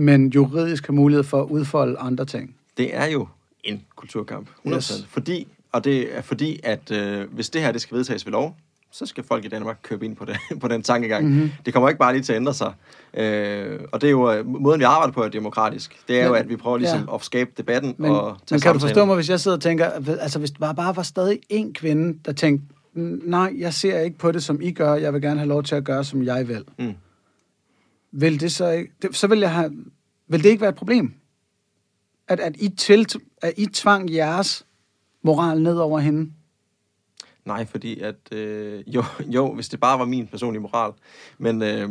[0.00, 2.56] men juridisk har mulighed for at udfolde andre ting?
[2.76, 3.28] Det er jo
[3.64, 4.74] en kulturkamp, 100%.
[4.74, 5.06] Yes.
[5.08, 8.56] Fordi, og det er fordi, at øh, hvis det her det skal vedtages ved lov,
[8.92, 11.26] så skal folk i Danmark købe ind på, det, på den tankegang.
[11.26, 11.50] Mm-hmm.
[11.66, 12.72] Det kommer ikke bare lige til at ændre sig.
[13.14, 15.96] Øh, og det er jo, øh, måden vi arbejder på er demokratisk.
[16.08, 17.14] Det er men, jo, at vi prøver ligesom ja.
[17.14, 18.74] at skabe debatten men, og tage Men kan samtalen.
[18.74, 19.90] du forstå mig, hvis jeg sidder og tænker,
[20.20, 24.32] altså hvis der bare var stadig en kvinde, der tænkte, nej, jeg ser ikke på
[24.32, 26.64] det, som I gør, jeg vil gerne have lov til at gøre, som jeg vil.
[26.78, 26.94] Mm.
[28.12, 29.72] Vil det så ikke, det, så vil jeg have,
[30.28, 31.14] vil det ikke være et problem?
[32.28, 33.06] At, at, I, til,
[33.42, 34.66] at I tvang jeres
[35.22, 36.32] moral ned over hende?
[37.44, 40.92] Nej, fordi at, øh, jo, jo, hvis det bare var min personlige moral,
[41.38, 41.62] men...
[41.62, 41.88] Øh,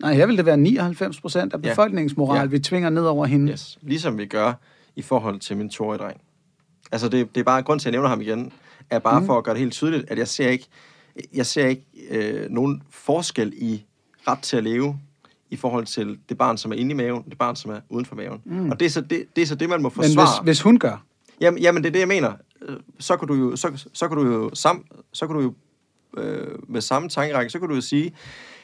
[0.00, 2.46] Nej, her vil det være 99 procent af befolkningens moral, ja.
[2.46, 3.52] vi tvinger ned over hende.
[3.52, 4.52] Yes, ligesom vi gør
[4.96, 6.20] i forhold til min toårige dreng.
[6.92, 8.52] Altså, det, det er bare, grund til, at jeg nævner ham igen,
[8.90, 9.26] er bare mm.
[9.26, 10.66] for at gøre det helt tydeligt, at jeg ser ikke,
[11.34, 13.84] jeg ser ikke øh, nogen forskel i
[14.28, 14.98] ret til at leve
[15.52, 18.06] i forhold til det barn, som er inde i maven, det barn, som er uden
[18.06, 18.40] for maven.
[18.44, 18.70] Mm.
[18.70, 20.26] Og det er, så det, det er så det, man må forsvare.
[20.26, 21.04] Men hvis, hvis hun gør?
[21.40, 22.32] Jamen, jamen, det er det, jeg mener.
[22.62, 25.54] Øh, så kan du jo, så, så kan du jo, sam, så kan du jo
[26.22, 28.12] øh, med samme tankerække, så kan du jo sige,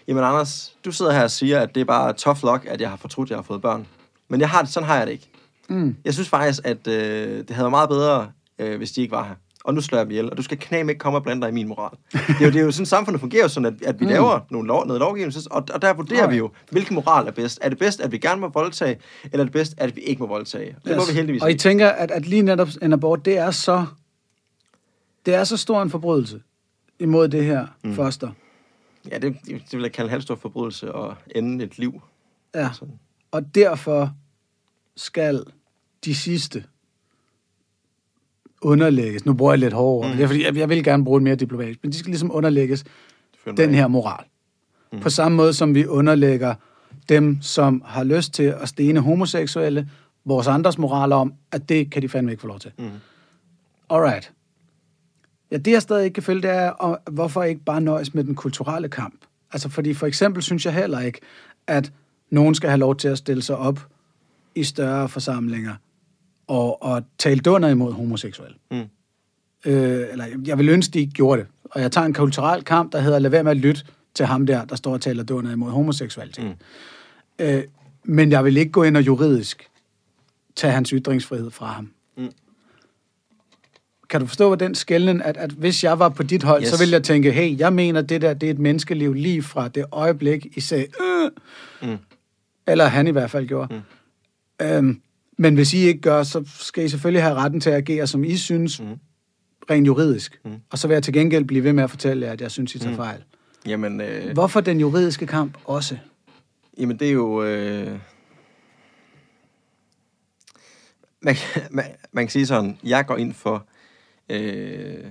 [0.09, 2.91] jamen Anders, du sidder her og siger, at det er bare tough luck, at jeg
[2.91, 3.87] har fortrudt, at jeg har fået børn.
[4.29, 5.31] Men jeg har det, sådan har jeg det ikke.
[5.69, 5.97] Mm.
[6.05, 6.95] Jeg synes faktisk, at øh,
[7.39, 9.35] det havde været meget bedre, øh, hvis de ikke var her
[9.69, 11.49] og nu slår jeg dem ihjel, og du skal knæme ikke komme og blande dig
[11.49, 11.97] i min moral.
[12.13, 14.11] Det er jo, det er jo sådan, samfundet fungerer sådan, at, at vi mm.
[14.11, 16.33] laver nogle lov, noget lovgivning, og, og der vurderer okay.
[16.33, 17.59] vi jo, hvilken moral er bedst.
[17.63, 20.23] Er det bedst, at vi gerne må voldtage, eller er det bedst, at vi ikke
[20.23, 20.77] må voldtage?
[20.85, 20.97] Det yes.
[20.97, 23.87] må vi heldigvis Og I tænker, at, at lige netop en abort, det er så,
[25.27, 26.43] det er så stor en forbrydelse
[26.99, 27.95] imod det her mm.
[27.95, 28.31] foster.
[29.11, 32.03] Ja, det, det vil jeg kalde en halvstor forbrydelse og ende et liv.
[32.55, 32.99] Ja, sådan.
[33.31, 34.13] og derfor
[34.97, 35.45] skal
[36.05, 36.65] de sidste
[38.63, 40.17] underlægges, nu bruger jeg lidt hårdere, mm.
[40.17, 42.35] det er fordi, jeg, jeg vil gerne bruge det mere diplomatisk, men de skal ligesom
[42.35, 42.85] underlægges
[43.57, 44.25] den her moral.
[44.93, 45.01] Mm.
[45.01, 46.55] På samme måde som vi underlægger
[47.09, 49.91] dem, som har lyst til at stene homoseksuelle,
[50.25, 52.73] vores andres moral om, at det kan de fandme ikke få lov til.
[52.79, 52.91] Mm.
[53.91, 54.33] Alright.
[55.51, 58.25] Ja, det jeg stadig ikke kan følge, det er, og hvorfor ikke bare nøjes med
[58.25, 59.15] den kulturelle kamp?
[59.53, 61.21] Altså, fordi for eksempel synes jeg heller ikke,
[61.67, 61.93] at
[62.31, 63.87] nogen skal have lov til at stille sig op
[64.55, 65.75] i større forsamlinger
[66.49, 68.57] og, og tale dunder imod homoseksuelle.
[68.71, 68.77] Mm.
[69.67, 71.49] Øh, eller jeg vil ønske, de ikke gjorde det.
[71.65, 73.83] Og jeg tager en kulturel kamp, der hedder, lad være med at lytte
[74.15, 76.45] til ham der, der står og taler dunder imod homoseksualitet.
[76.45, 76.55] Mm.
[77.45, 77.65] Øh,
[78.05, 79.71] men jeg vil ikke gå ind og juridisk
[80.57, 81.91] tage hans ytringsfrihed fra ham.
[82.17, 82.33] Mm.
[84.11, 86.69] Kan du forstå, hvad den skældning, at, at hvis jeg var på dit hold, yes.
[86.69, 89.69] så ville jeg tænke, hey, jeg mener, det der, det er et menneskeliv lige fra
[89.69, 91.31] det øjeblik, I sagde, øh,
[91.91, 91.97] mm.
[92.67, 93.75] eller han i hvert fald gjorde.
[93.75, 94.67] Mm.
[94.67, 95.01] Øhm,
[95.41, 98.25] men hvis I ikke gør, så skal I selvfølgelig have retten til at agere, som
[98.25, 98.99] I synes, mm.
[99.71, 100.41] rent juridisk.
[100.45, 100.55] Mm.
[100.71, 102.75] Og så vil jeg til gengæld blive ved med at fortælle jer, at jeg synes,
[102.75, 102.97] I tager mm.
[102.97, 103.25] fejl.
[103.67, 104.33] Jamen, øh...
[104.33, 105.99] Hvorfor den juridiske kamp også?
[106.79, 107.45] Jamen, det er jo...
[107.45, 107.99] Øh...
[111.21, 111.37] Man,
[111.71, 113.67] man, man kan sige sådan, jeg går ind for,
[114.29, 115.05] øh,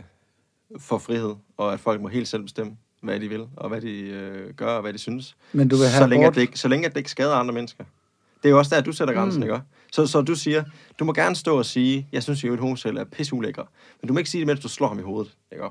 [0.79, 3.99] for frihed, og at folk må helt selv bestemme, hvad de vil, og hvad de
[3.99, 5.35] øh, gør, og hvad de synes.
[5.53, 7.35] Men du vil have så længe, at det ikke, så længe at det ikke skader
[7.35, 7.83] andre mennesker.
[8.43, 9.43] Det er jo også der, du sætter grænsen, mm.
[9.43, 9.61] ikke?
[9.97, 10.63] Så, så du siger,
[10.99, 13.63] du må gerne stå og sige, jeg synes jo, at homoseksuel er pisse ulækker.
[14.01, 15.65] Men du må ikke sige det, mens du slår ham i hovedet, ikke?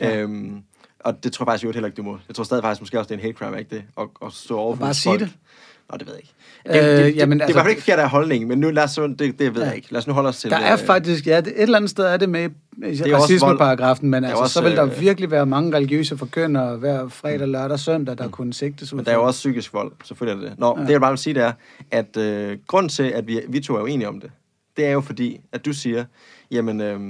[0.00, 0.16] Ja.
[0.16, 0.62] Øhm,
[1.00, 2.18] og det tror jeg faktisk jo heller ikke, du må.
[2.28, 3.84] Jeg tror stadig faktisk måske også, det er en hate crime, ikke det?
[3.96, 5.36] Og, og stå over for Bare sige det.
[5.90, 6.34] Nå, det ved jeg ikke.
[6.66, 8.82] Det, øh, det, jamen, det, altså, det var ikke forkert af holdning, men nu lad
[8.82, 9.66] os, det, det ved ja.
[9.66, 9.92] jeg ikke.
[9.92, 11.90] Lad os nu holde os til Der er øh, faktisk, ja, det, et eller andet
[11.90, 15.30] sted er det med det er racismeparagrafen, men altså, også, så vil der øh, virkelig
[15.30, 18.30] være mange religiøse forkyndere hver fredag, lørdag, søndag, der mm.
[18.30, 18.96] kunne sigtes ud.
[18.96, 20.84] Men der er jo også psykisk vold, selvfølgelig er det Nå, ja.
[20.84, 21.52] det jeg bare vil sige, det er,
[21.90, 24.30] at øh, grund til, at vi, vi to er uenige om det,
[24.76, 26.04] det er jo fordi, at du siger,
[26.50, 27.00] jamen, øh,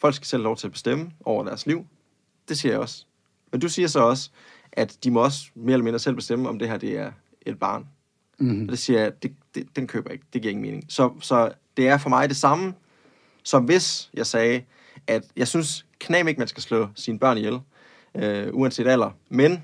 [0.00, 1.86] folk skal selv lov til at bestemme over deres liv.
[2.48, 3.04] Det siger jeg også.
[3.52, 4.30] Men du siger så også,
[4.72, 7.10] at de må også mere eller mindre selv bestemme, om det her det er
[7.46, 7.86] et barn.
[8.38, 8.62] Mm-hmm.
[8.62, 10.26] Og det siger jeg, det, det, den køber jeg ikke.
[10.32, 10.84] Det giver ingen mening.
[10.88, 12.74] Så, så det er for mig det samme,
[13.42, 14.62] som hvis jeg sagde,
[15.06, 17.60] at jeg synes knap ikke, man skal slå sine børn ihjel,
[18.14, 19.10] øh, uanset alder.
[19.28, 19.62] Men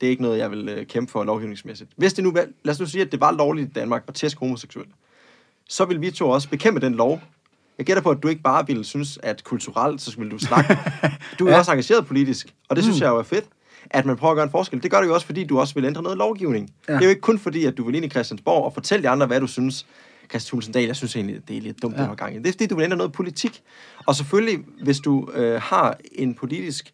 [0.00, 1.90] det er ikke noget, jeg vil øh, kæmpe for lovgivningsmæssigt.
[1.96, 2.32] Hvis det nu,
[2.64, 4.92] lad os nu sige, at det var lovligt i Danmark at tæske homoseksuelle,
[5.68, 7.20] så vil vi to også bekæmpe den lov.
[7.78, 10.78] Jeg gætter på, at du ikke bare ville synes, at kulturelt, så ville du snakke.
[11.38, 11.58] Du er ja.
[11.58, 13.02] også engageret politisk, og det synes mm.
[13.02, 13.44] jeg jo er fedt
[13.90, 14.82] at man prøver at gøre en forskel.
[14.82, 16.70] Det gør du jo også, fordi du også vil ændre noget lovgivning.
[16.88, 16.92] Ja.
[16.92, 19.08] Det er jo ikke kun fordi, at du vil ind i Christiansborg og fortælle de
[19.08, 19.86] andre, hvad du synes.
[20.30, 22.06] Christian Thulsen Dahl, jeg synes egentlig, det er lidt dumt, ja.
[22.06, 22.34] her gang.
[22.34, 23.62] Det er fordi, du vil ændre noget politik.
[24.06, 26.92] Og selvfølgelig, hvis du øh, har en politisk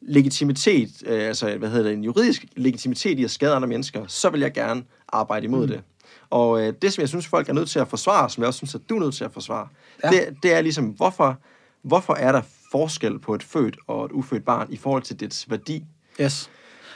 [0.00, 4.30] legitimitet, øh, altså hvad hedder det, en juridisk legitimitet i at skade andre mennesker, så
[4.30, 5.72] vil jeg gerne arbejde imod mm.
[5.72, 5.82] det.
[6.30, 8.58] Og øh, det, som jeg synes, folk er nødt til at forsvare, som jeg også
[8.58, 9.68] synes, at du er nødt til at forsvare.
[10.04, 10.10] Ja.
[10.10, 11.38] det, det er ligesom, hvorfor,
[11.82, 15.50] hvorfor er der forskel på et født og et ufødt barn i forhold til dets
[15.50, 15.84] værdi?
[16.20, 16.50] Yes.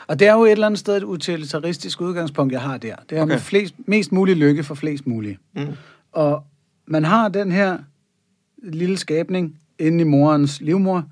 [0.06, 2.94] Og det er jo et eller andet sted et utilitaristisk udgangspunkt, jeg har der.
[3.10, 3.38] Det er okay.
[3.38, 5.38] Flest, mest mulig lykke for flest mulige.
[5.56, 5.66] Mm.
[6.12, 6.42] Og
[6.86, 7.78] man har den her
[8.62, 11.04] lille skabning inde i morens livmor,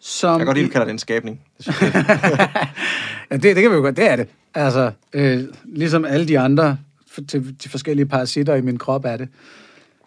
[0.00, 0.30] som...
[0.30, 1.40] Jeg kan godt lide, du kalder det en skabning.
[1.58, 2.68] Det jeg.
[3.30, 4.28] ja, det, det kan vi jo godt, det er det.
[4.54, 6.78] Altså, øh, ligesom alle de andre,
[7.28, 9.28] til de forskellige parasitter i min krop er det.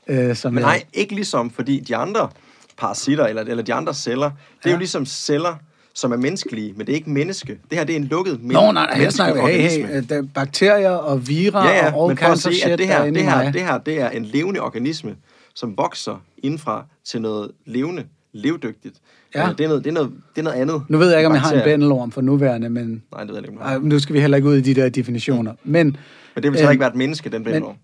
[0.08, 2.30] Øh, som Men jeg- nej, ikke ligesom, fordi de andre
[2.78, 4.72] parasitter, eller, eller de andre celler, det er Ja.
[4.72, 5.56] jo ligesom celler,
[5.98, 7.58] som er menneskelige, men det er ikke menneske.
[7.70, 10.16] Det her, det er en lukket men- Nå, nej, menneskelig snakker hey, hey, øh, der
[10.18, 13.12] er bakterier og vira Ja, ja, og all kinds of shit, at det er her,
[13.12, 15.16] det, her, det her, det er en levende organisme,
[15.56, 18.96] som vokser indfra til noget levende, levedygtigt.
[19.36, 19.50] Ja.
[19.50, 20.82] Øh, Det, er noget, det, er noget, det er noget andet.
[20.90, 21.74] Nu ved jeg ikke, om jeg har en Bakterier.
[21.78, 23.62] bændelorm for nuværende, men Nej, det ved jeg ikke.
[23.64, 25.54] ej, nu skal vi heller ikke ud i de der definitioner.
[25.64, 25.98] Men
[26.36, 27.76] Men det vil så øhm, ikke være et menneske, den bændelorm.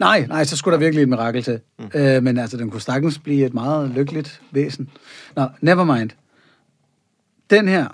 [0.00, 1.60] Nej, nej, så skulle der virkelig et mirakel til.
[1.78, 2.00] Mm.
[2.00, 4.88] Øh, men altså, den kunne sagtens blive et meget lykkeligt væsen.
[5.36, 6.10] Nå, never mind.
[7.50, 7.88] Den her,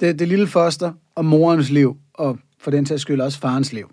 [0.00, 3.90] det, det lille foster og morens liv, og for den sags skyld også farens liv.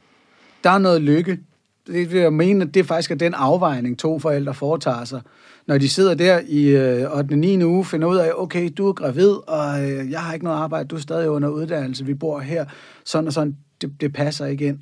[0.64, 1.39] Der er noget lykke.
[1.88, 5.22] Det vil jeg mene, at det faktisk er den afvejning, to forældre foretager sig.
[5.68, 7.36] Når de sidder der i øh, 8.
[7.36, 7.64] 9.
[7.64, 10.88] uge, finder ud af, okay, du er gravid, og øh, jeg har ikke noget arbejde,
[10.88, 12.66] du er stadig under uddannelse, vi bor her,
[13.03, 14.80] sådan og sådan, det, det passer ikke ind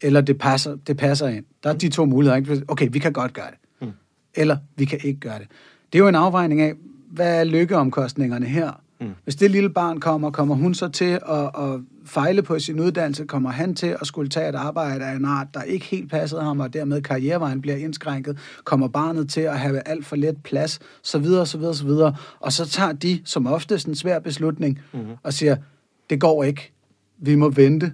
[0.00, 1.44] eller det passer, det passer ind.
[1.62, 2.36] Der er de to muligheder.
[2.36, 2.62] Ikke?
[2.68, 3.86] Okay, vi kan godt gøre det.
[3.88, 3.92] Mm.
[4.34, 5.46] Eller vi kan ikke gøre det.
[5.92, 6.74] Det er jo en afvejning af,
[7.10, 8.80] hvad er lykkeomkostningerne her?
[9.00, 9.10] Mm.
[9.24, 13.24] Hvis det lille barn kommer, kommer hun så til at, at fejle på sin uddannelse?
[13.24, 16.42] Kommer han til at skulle tage et arbejde af en art, der ikke helt passede
[16.42, 18.38] ham, og dermed karrierevejen bliver indskrænket?
[18.64, 20.78] Kommer barnet til at have alt for let plads?
[21.02, 22.16] Så videre, så videre, så videre.
[22.40, 25.00] Og så tager de som oftest en svær beslutning Mhm.
[25.22, 25.56] og siger,
[26.10, 26.72] det går ikke.
[27.18, 27.92] Vi må vente.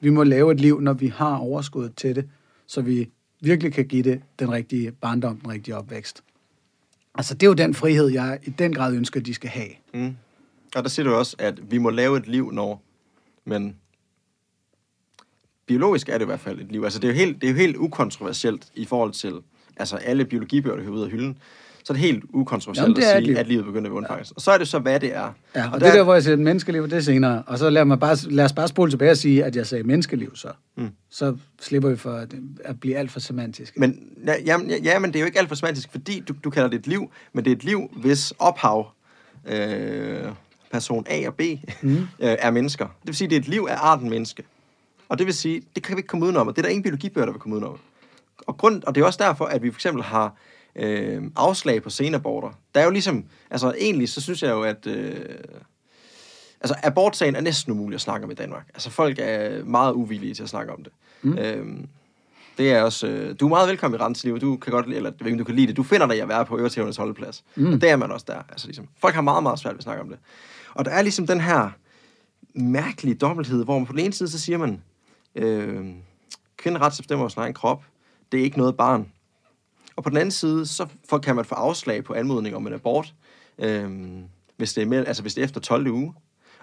[0.00, 2.24] Vi må lave et liv, når vi har overskud til det,
[2.66, 3.08] så vi
[3.40, 6.22] virkelig kan give det den rigtige barndom, den rigtige opvækst.
[7.14, 9.68] Altså, det er jo den frihed, jeg i den grad ønsker, de skal have.
[9.94, 10.16] Mm.
[10.76, 12.82] Og der siger du også, at vi må lave et liv, når...
[13.44, 13.76] Men
[15.66, 16.84] biologisk er det i hvert fald et liv.
[16.84, 19.34] Altså, det er jo helt, det er jo helt ukontroversielt i forhold til
[19.76, 21.38] altså, alle biologibøger, der hører ud af hylden.
[21.84, 23.36] Så er det helt ukontroversielt Jamen, det at sige, liv.
[23.36, 24.32] at livet begynder ved undfangelse.
[24.36, 25.32] Og så er det så, hvad det er.
[25.54, 27.42] Ja, og, og det er der, hvor jeg siger menneskeliv, det er senere.
[27.46, 29.84] Og så lad, mig bare, lad os bare spole tilbage og sige, at jeg sagde
[29.84, 30.48] menneskeliv så.
[30.76, 30.88] Mm.
[31.10, 33.78] Så slipper vi for at, at blive alt for semantisk.
[33.78, 36.34] Men, ja, jamen, ja, ja, men det er jo ikke alt for semantisk, fordi du,
[36.44, 38.90] du kalder det et liv, men det er et liv, hvis ophav,
[39.46, 40.24] øh,
[40.70, 41.40] person A og B,
[41.82, 41.96] mm.
[41.96, 42.84] øh, er mennesker.
[42.86, 44.42] Det vil sige, det er et liv af arten menneske.
[45.08, 46.82] Og det vil sige, det kan vi ikke komme udenom, og det er der ingen
[46.82, 47.78] biologibøger, der vil komme udenom.
[48.38, 50.34] Og, grund, og det er også derfor, at vi for eksempel har
[50.76, 52.48] øh, afslag på senaborter.
[52.74, 55.24] Der er jo ligesom, altså egentlig, så synes jeg jo, at øh,
[56.60, 58.68] altså abortsagen er næsten umulig at snakke om i Danmark.
[58.74, 60.92] Altså folk er meget uvillige til at snakke om det.
[61.22, 61.38] Mm.
[61.38, 61.88] Øhm,
[62.58, 65.44] det er også, øh, du er meget velkommen i Rensliv, du kan godt, eller du
[65.44, 67.44] kan lide det, du finder dig i at være på øretævernes holdeplads.
[67.54, 67.72] Mm.
[67.72, 68.42] Og det er man også der.
[68.48, 70.18] Altså, ligesom, folk har meget, meget svært ved at snakke om det.
[70.78, 71.70] Og der er ligesom den her
[72.54, 74.82] mærkelige dobbelthed, hvor man på den ene side, så siger man,
[75.34, 75.84] øh,
[76.56, 77.82] kvinden ret til at bestemme over sin egen krop,
[78.32, 79.06] det er ikke noget barn.
[79.96, 82.72] Og på den anden side, så får, kan man få afslag på anmodning om en
[82.72, 83.14] abort,
[83.58, 83.90] øh,
[84.56, 85.86] hvis, det er med, altså hvis det er efter 12.
[85.90, 86.14] uge.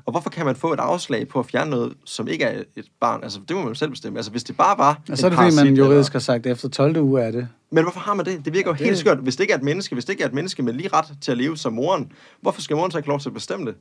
[0.05, 2.85] Og hvorfor kan man få et afslag på at fjerne noget, som ikke er et
[2.99, 3.23] barn?
[3.23, 4.19] Altså, det må man selv bestemme.
[4.19, 6.51] Altså, hvis det bare var og så er det, fordi man juridisk har sagt, at
[6.51, 6.97] efter 12.
[6.97, 7.47] uge er det.
[7.71, 8.45] Men hvorfor har man det?
[8.45, 9.17] Det virker jo Ja, helt det- skørt.
[9.17, 11.05] Hvis det ikke er et menneske, hvis det ikke er et menneske med lige ret
[11.21, 12.11] til at leve som moren,
[12.41, 13.75] hvorfor skal moren så ikke lov til at bestemme det?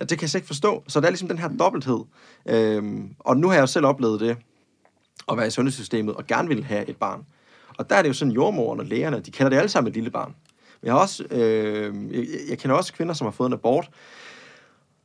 [0.00, 0.84] Det kan jeg slet ikke forstå.
[0.88, 2.00] Så der er ligesom den her dobbelthed.
[2.48, 4.36] Øhm, og nu har jeg jo selv oplevet det,
[5.30, 7.24] at være i sundhedssystemet og gerne vil have et barn.
[7.78, 9.94] Og der er det jo sådan, jordmoren og lægerne, de kalder det alle sammen et
[9.94, 10.34] lille barn.
[10.80, 13.90] Men jeg, har også, øh, jeg, jeg kender også kvinder, som har fået en abort,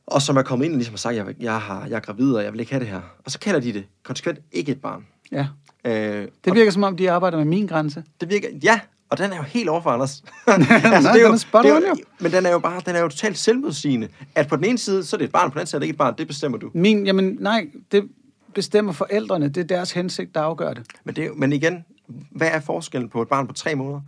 [0.06, 2.32] og som er kommet ind og ligesom har sagt, jeg, jeg, har, jeg er gravid,
[2.34, 3.00] og jeg vil ikke have det her.
[3.24, 5.06] Og så kalder de det konsekvent ikke et barn.
[5.32, 5.46] Ja.
[5.84, 8.04] Øh, Det virker som om, de arbejder med min grænse.
[8.20, 8.80] det virker, ja,
[9.12, 10.24] og den er jo helt overfor Anders.
[10.46, 11.96] Nej, den er spot det er jo, jo.
[12.20, 14.08] men den er jo bare, den er jo totalt selvmodsigende.
[14.34, 15.80] At på den ene side, så er det et barn, på den anden side er
[15.80, 16.70] det ikke et barn, det bestemmer du.
[16.74, 18.08] Min, jamen nej, det
[18.54, 19.48] bestemmer forældrene.
[19.48, 20.86] Det er deres hensigt, der afgør det.
[21.04, 21.84] Men, det, er jo- men igen,
[22.30, 24.00] hvad er forskellen på et barn på tre måneder,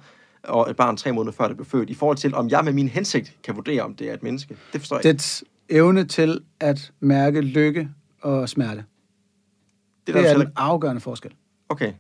[0.43, 2.73] og et barn tre måneder før det blev født, i forhold til, om jeg med
[2.73, 4.57] min hensigt kan vurdere, om det er et menneske?
[4.73, 5.05] Det forstår jeg.
[5.05, 7.89] Dets evne til at mærke lykke
[8.21, 8.77] og smerte.
[8.77, 8.85] Det,
[10.07, 10.45] Det, der det er selv...
[10.45, 11.31] den afgørende forskel.
[11.69, 11.93] Okay.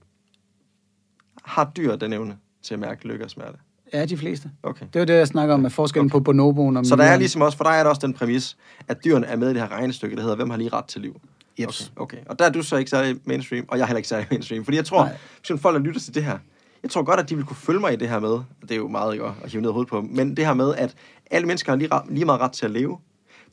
[1.45, 3.59] Har dyr den evne til at mærke lykke og smerte?
[3.93, 4.51] Ja, de fleste.
[4.63, 4.87] Okay.
[4.87, 7.17] Det er jo det, jeg snakker om med forskellen på bonoboen og Så der er
[7.17, 8.57] ligesom også, for dig er der også den præmis,
[8.89, 11.01] at dyrene er med i det her regnestykke, der hedder, hvem har lige ret til
[11.01, 11.21] liv?
[11.59, 11.93] Jeps.
[11.97, 12.27] Okay, okay.
[12.31, 14.65] Og der er du så ikke særlig mainstream, og jeg er heller ikke særlig mainstream.
[14.65, 15.09] Fordi jeg tror,
[15.47, 16.39] hvis folk, der lytter til det her,
[16.83, 18.77] jeg tror godt, at de vil kunne følge mig i det her med, det er
[18.77, 20.95] jo meget ikke at hive ned hovedet på men det her med, at
[21.31, 22.99] alle mennesker har lige, lige meget ret til at leve,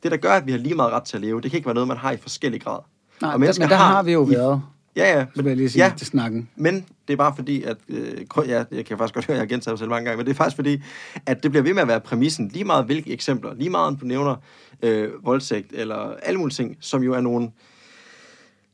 [0.02, 1.66] det, der gør, at vi har lige meget ret til at leve, det kan ikke
[1.66, 2.78] være noget, man har i forskellige grad.
[3.22, 4.62] Nej, Og mennesker men der har har vi jo været,
[4.96, 5.26] Ja, ja.
[5.34, 6.48] så vil jeg lige sige ja, til snakken.
[6.56, 7.76] men det er bare fordi, at...
[7.88, 10.16] Øh, ja, jeg kan faktisk godt høre, at jeg har gentaget mig selv mange gange,
[10.16, 10.82] men det er faktisk fordi,
[11.26, 13.96] at det bliver ved med at være præmissen, lige meget hvilke eksempler, lige meget om
[13.96, 14.36] du nævner
[14.82, 17.50] øh, voldtægt, eller alle mulige ting, som jo er nogle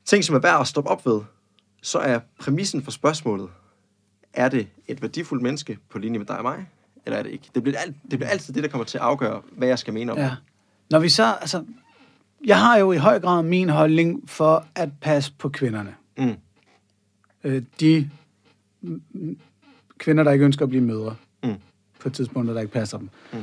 [0.05, 1.21] ting, som er værd at stoppe op ved,
[1.83, 3.49] så er præmissen for spørgsmålet,
[4.33, 6.67] er det et værdifuldt menneske på linje med dig og mig,
[7.07, 7.51] eller er det ikke?
[7.55, 9.95] Det bliver, alt, det bliver altid det, der kommer til at afgøre, hvad jeg skal
[9.95, 10.31] mene om Ja.
[10.91, 11.65] Når vi så, altså,
[12.45, 15.95] jeg har jo i høj grad min holdning for at passe på kvinderne.
[16.19, 16.35] Mm.
[17.45, 18.11] Øh, de
[19.99, 21.55] kvinder, der ikke ønsker at blive mødre Mm.
[22.01, 23.09] på et tidspunkt, der ikke passer dem.
[23.33, 23.39] Mm.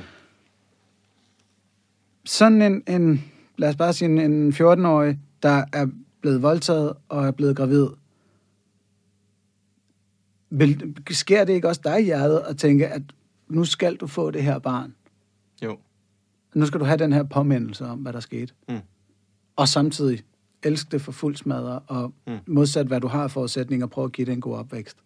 [2.25, 5.87] Sådan en, en, lad os bare sige en, en 14-årig, der er
[6.21, 7.87] blevet voldtaget og er blevet gravid.
[10.49, 13.01] Vil, sker det ikke også dig i hjertet at tænke, at
[13.47, 14.95] nu skal du få det her barn?
[15.63, 15.77] Jo.
[16.53, 18.53] Nu skal du have den her påmindelse om, hvad der skete.
[18.69, 18.79] Mm.
[19.55, 20.23] Og samtidig
[20.65, 22.33] elske det for fuld smadre, og Mm.
[22.33, 22.39] mm.
[22.47, 24.97] modsat hvad du har forudsætninger, prøve at give det en god opvækst.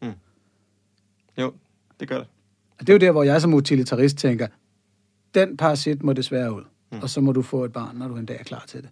[1.38, 1.54] Jo,
[2.00, 2.28] det gør det.
[2.80, 4.48] Og det er jo der, hvor jeg som utilitarist tænker,
[5.34, 6.98] den parasit må desværre ud, Mm.
[6.98, 7.04] mm.
[7.04, 8.90] og så må du få et barn, når du en dag er klar til det.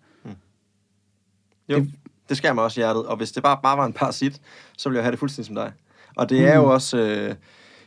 [1.69, 1.91] Jo, det,
[2.29, 3.05] Det- skærer mig også i hjertet.
[3.05, 4.41] Og hvis det bare, bare var en parasit,
[4.77, 5.73] så ville jeg have det fuldstændig som dig.
[6.15, 6.97] Og det er jo også...
[6.97, 7.35] Øh,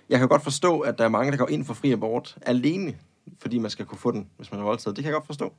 [0.09, 2.97] jeg kan godt forstå, at der er mange, der går ind for fri abort alene,
[3.39, 4.97] fordi man skal kunne få den, hvis man er voldtaget.
[4.97, 5.53] Det kan jeg godt forstå.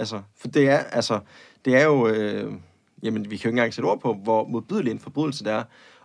[0.00, 1.18] Altså, for det er, altså,
[1.64, 2.08] det er jo...
[2.08, 2.52] Øh,
[3.02, 5.62] jamen, vi kan jo ikke engang sætte ord på, hvor modbydelig en forbrydelse det er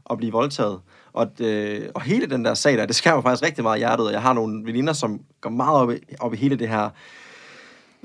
[0.10, 0.80] at blive voldtaget.
[1.14, 3.80] Og, øh, og hele den der sag der, det skærer mig faktisk rigtig meget i
[3.80, 4.08] hjertet.
[4.08, 6.90] Og jeg har nogle veninder, som går meget op i, op i hele det her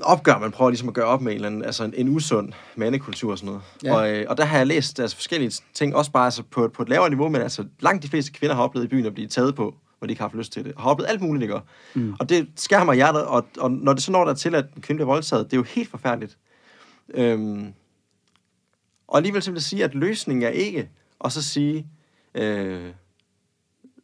[0.03, 2.53] opgør, man prøver ligesom at gøre op med en, eller anden, altså en, en usund
[2.75, 3.61] mandekultur og sådan noget.
[3.83, 3.95] Ja.
[3.95, 6.83] Og, øh, og der har jeg læst altså, forskellige ting, også bare altså, på, på
[6.83, 9.27] et lavere niveau, men altså langt de fleste kvinder har oplevet i byen at blive
[9.27, 10.73] taget på, hvor de ikke har haft lyst til det.
[10.75, 11.59] Og har oplevet alt muligt, ikke?
[11.95, 12.13] Mm.
[12.19, 14.65] Og det skærer mig i hjertet, og, og når det så når der til, at
[14.75, 16.37] en kvinde bliver voldtaget, det er jo helt forfærdeligt.
[17.13, 17.73] Øhm,
[19.07, 20.89] og alligevel jeg sige, at løsningen er ikke
[21.25, 21.87] at så sige,
[22.35, 22.91] øh,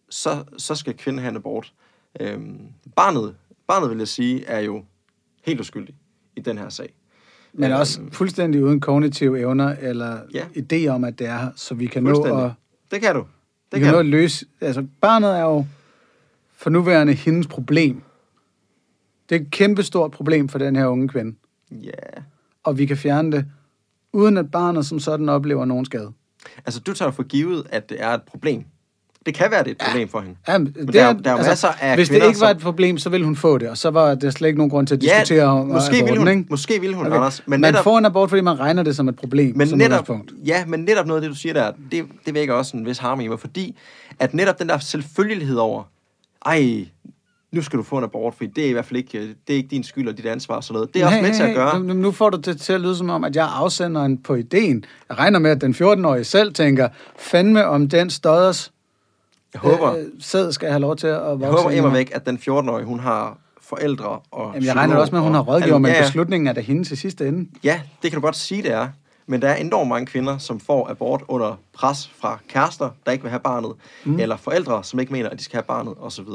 [0.09, 1.73] så, så skal kvinden have en abort.
[2.19, 2.59] Øhm,
[2.95, 3.35] barnet,
[3.67, 4.83] barnet, vil jeg sige, er jo
[5.45, 5.95] helt uskyldig
[6.35, 6.93] i den her sag.
[7.53, 7.79] Men Øhm.
[7.79, 10.45] også fuldstændig uden kognitive evner eller Ja.
[10.57, 12.51] idé om, at det er her, så vi kan nå at,
[12.91, 13.21] Det kan du.
[13.21, 13.27] vi
[13.71, 14.45] Det kan kan nå at løse...
[14.61, 15.65] Altså, barnet er jo
[16.57, 18.01] for nuværende hendes problem.
[19.29, 21.35] Det er et kæmpestort problem for den her unge kvinde.
[21.71, 22.21] Ja.
[22.63, 23.45] Og vi kan fjerne det,
[24.13, 26.11] uden at barnet som sådan oplever nogen skade.
[26.65, 28.63] Altså, du tager for givet, at det er et problem.
[29.25, 30.35] Det kan være, det er et problem for hende.
[30.47, 32.49] Ja, men det der er der er jo masser af Hvis det kvinder, ikke var
[32.49, 34.87] et problem, så ville hun få det, og så var der slet ikke nogen grund
[34.87, 36.45] til at diskutere om måske aborten, vil hun, ikke?
[36.49, 37.15] måske vil hun, Okay.
[37.15, 37.43] Anders.
[37.45, 39.77] Men man netop, får en abort, fordi man regner det som et problem, men som
[39.77, 40.33] netop, udgangspunkt.
[40.45, 42.97] ja, men netop noget af det, du siger der, det, det vækker også en vis
[42.97, 43.77] harme i mig, fordi
[44.19, 45.83] at netop den der selvfølgelighed over,
[46.45, 46.85] ej,
[47.51, 49.57] nu skal du få en abort, fordi det er i hvert fald ikke, det er
[49.57, 50.93] ikke din skyld og dit ansvar og sådan noget.
[50.93, 51.79] Det er også med til at gøre.
[51.83, 54.35] Nu, nu får du det til at lyde som om, at jeg er afsenderen på
[54.35, 54.85] ideen.
[55.09, 58.71] Jeg regner med, at den 14-årige selv tænker, fandme om den stodders
[59.53, 61.45] Jeg håber, øh, sæd skal have lov til at vokse.
[61.45, 61.97] jeg håber i immer mig.
[61.97, 65.33] væk, at den 14-årige, hun har forældre og Jamen, jeg regner også med, at hun
[65.33, 66.03] har rådgiver, men Ja, ja.
[66.03, 67.49] beslutningen er da hende til sidste ende.
[67.63, 68.87] Ja, det kan du godt sige, det er.
[69.29, 73.21] Men der er enormt mange kvinder, som får abort under pres fra kærester, der ikke
[73.21, 73.71] vil have barnet,
[74.05, 74.19] mm.
[74.19, 76.27] eller forældre, som ikke mener, at de skal have barnet, osv.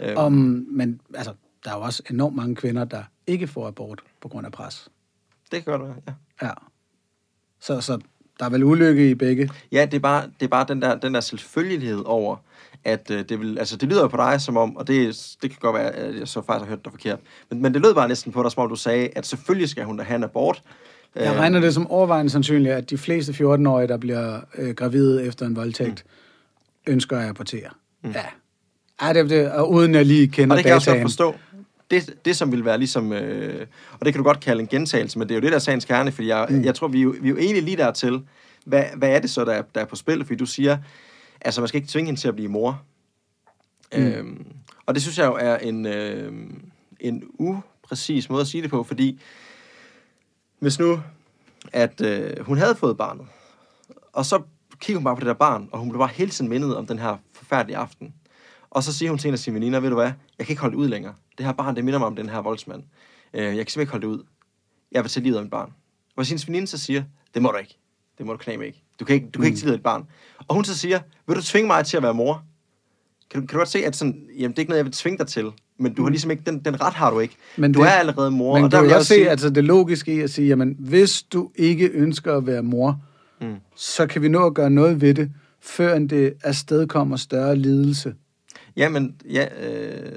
[0.00, 0.32] Øh, Om,
[0.70, 1.32] men altså,
[1.64, 4.88] der er jo også enormt mange kvinder, der ikke får abort på grund af pres.
[5.52, 6.12] det godt være, ja.
[6.46, 6.52] Ja.
[7.60, 7.98] Så, så
[8.38, 9.50] der er vel ulykke i begge.
[9.72, 12.36] Ja, det er bare, det er bare den, der, den der selvfølgelighed over,
[12.84, 15.58] at øh, det vil, altså det lyder på dig som om, og det, det kan
[15.60, 17.18] godt være, at jeg så faktisk har hørt dig forkert,
[17.50, 19.84] men, men det lød bare næsten på dig, som om du sagde, at selvfølgelig skal
[19.84, 20.62] hun da have en abort.
[21.14, 25.24] Jeg Øh, regner det som overvejende sandsynligt, at de fleste 14-årige, der bliver øh, gravide
[25.24, 26.04] efter en voldtægt,
[26.86, 26.92] mm.
[26.92, 27.70] ønsker at abortere.
[28.02, 28.10] Mm.
[28.10, 28.24] Ja.
[29.00, 31.08] Ej, det, det, og uden jeg lige kender Og det kan jeg også godt dataen.
[31.08, 31.34] forstå.
[31.90, 35.18] Det, det som vil være ligesom, øh, og det kan du godt kalde en gentagelse,
[35.18, 36.64] men det er jo det, der er sagens kerne, fordi jeg, mm.
[36.64, 38.22] jeg tror, vi er, jo, vi er jo egentlig lige dertil,
[38.64, 40.24] hvad, hvad er det så, der er, der er på spil?
[40.24, 40.78] Fordi du siger,
[41.40, 42.82] altså man skal ikke tvinge hende til at blive mor.
[43.96, 44.06] Mm.
[44.06, 44.46] Øhm,
[44.86, 46.32] og det synes jeg jo er en, øh,
[47.00, 49.20] en upræcis måde at sige det på, fordi
[50.64, 51.00] hvis nu,
[51.72, 53.26] at øh, hun havde fået barnet,
[54.12, 54.42] og så
[54.80, 56.86] kigger hun bare på det der barn, og hun blev bare hele tiden mindet om
[56.86, 58.14] den her forfærdelige aften.
[58.70, 60.60] Og så siger hun til en af sine veninder, ved du hvad, jeg kan ikke
[60.60, 61.14] holde det ud længere.
[61.38, 62.82] Det her barn, det minder mig om den her voldsmand.
[63.34, 64.24] Øh, jeg kan simpelthen ikke holde det ud.
[64.92, 65.72] Jeg vil tage livet af mit barn.
[66.16, 67.04] Og sin veninde så siger,
[67.34, 67.78] det må du ikke.
[68.18, 68.82] Det må du knæme ikke.
[69.00, 70.08] Du kan ikke, du kan ikke tage livet af et barn.
[70.48, 72.44] Og hun så siger, vil du tvinge mig til at være mor?
[73.34, 74.92] Kan du, kan du godt se, at sådan, jamen, det er ikke noget, jeg vil
[74.92, 75.46] tvinge dig til.
[75.78, 77.34] Men du har ligesom ikke, den, den ret har du ikke.
[77.56, 77.60] Mm.
[77.60, 78.54] Men du det- er allerede mor.
[78.54, 80.48] Men og der vil kan jeg også se, sige, altså det logiske i at sige,
[80.48, 83.00] jamen, hvis du ikke ønsker at være mor,
[83.40, 83.54] Mm.
[83.76, 85.30] så kan vi nå at gøre noget ved det,
[85.60, 88.14] før det afsted kommer større lidelse.
[88.76, 90.12] Jamen, ja, øh,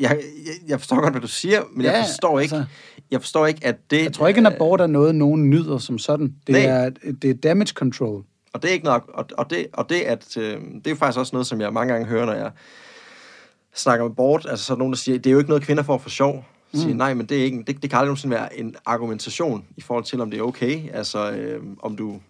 [0.00, 0.20] jeg,
[0.68, 2.70] jeg forstår godt, hvad du siger, men ja, Ja, jeg forstår ikke, altså-
[3.10, 4.02] jeg forstår ikke, at det...
[4.02, 6.34] Jeg tror ikke, en abort er noget, nogen nyder som sådan.
[6.46, 6.62] Det, Nej.
[6.64, 6.90] er,
[7.22, 8.24] det er damage control.
[8.56, 11.18] Og det er ikke nok, og, og, det, og det, at, øh, det er faktisk
[11.18, 12.50] også noget, som jeg mange gange hører, når jeg
[13.74, 14.46] snakker om abort.
[14.50, 16.44] Altså så er nogen, der siger, det er jo ikke noget, kvinder får for sjov.
[16.72, 19.64] Jeg siger, nej, men det, er ikke, det, det kan aldrig nogensinde være en argumentation
[19.76, 20.82] i forhold til, om det er okay.
[20.92, 22.20] Altså, øh, om du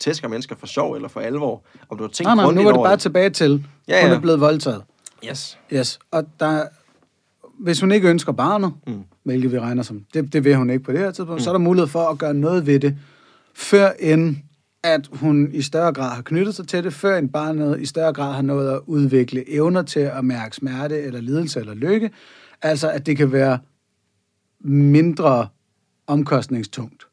[0.00, 1.62] tæsker mennesker for sjov eller for alvor.
[1.88, 4.16] Om du har tænkt Nej, nej, nu er det bare tilbage til, Ja, hun ja.
[4.16, 4.82] er blevet voldtaget.
[5.30, 5.58] Yes.
[5.72, 6.64] Yes, og der,
[7.58, 8.92] hvis hun ikke ønsker barnet, Mm.
[8.92, 9.04] mm.
[9.22, 11.44] hvilket vi regner som, det, det vil hun ikke på det her tidspunkt, mm.
[11.44, 12.96] så er der mulighed for at gøre noget ved det,
[13.54, 14.36] før end
[14.86, 18.12] at hun i større grad har knyttet sig til det, før end barnet i større
[18.12, 22.10] grad har nået at udvikle evner til at mærke smerte eller lidelse eller lykke.
[22.62, 23.58] Altså, at det kan være
[24.60, 25.48] mindre
[26.06, 27.06] omkostningstungt,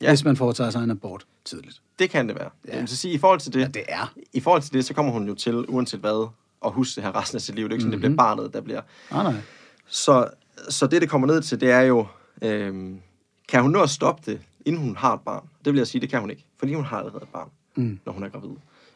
[0.00, 0.10] Ja.
[0.10, 1.82] hvis man foretager sig en abort tidligt.
[1.98, 2.50] Det kan det være.
[2.64, 2.68] Ja.
[2.68, 2.72] Ja.
[2.72, 4.14] Jeg vil så sige, i forhold til det, Ja, det er.
[4.32, 6.28] i forhold til det, så kommer hun jo til, uanset hvad,
[6.64, 7.64] at huske det her resten af sit liv.
[7.64, 8.02] Det er ikke sådan, mm-hmm.
[8.02, 8.80] det bliver barnet, der bliver
[9.10, 9.40] Nej, nej.
[9.86, 10.28] Så,
[10.68, 12.06] så det, det kommer ned til, det er jo,
[12.42, 13.00] øhm,
[13.48, 15.48] kan hun nå at stoppe det, inden hun har et barn?
[15.64, 17.98] Det vil jeg sige, det kan hun ikke, fordi hun har allerede et barn, Mm.
[18.06, 18.50] når hun er gravid.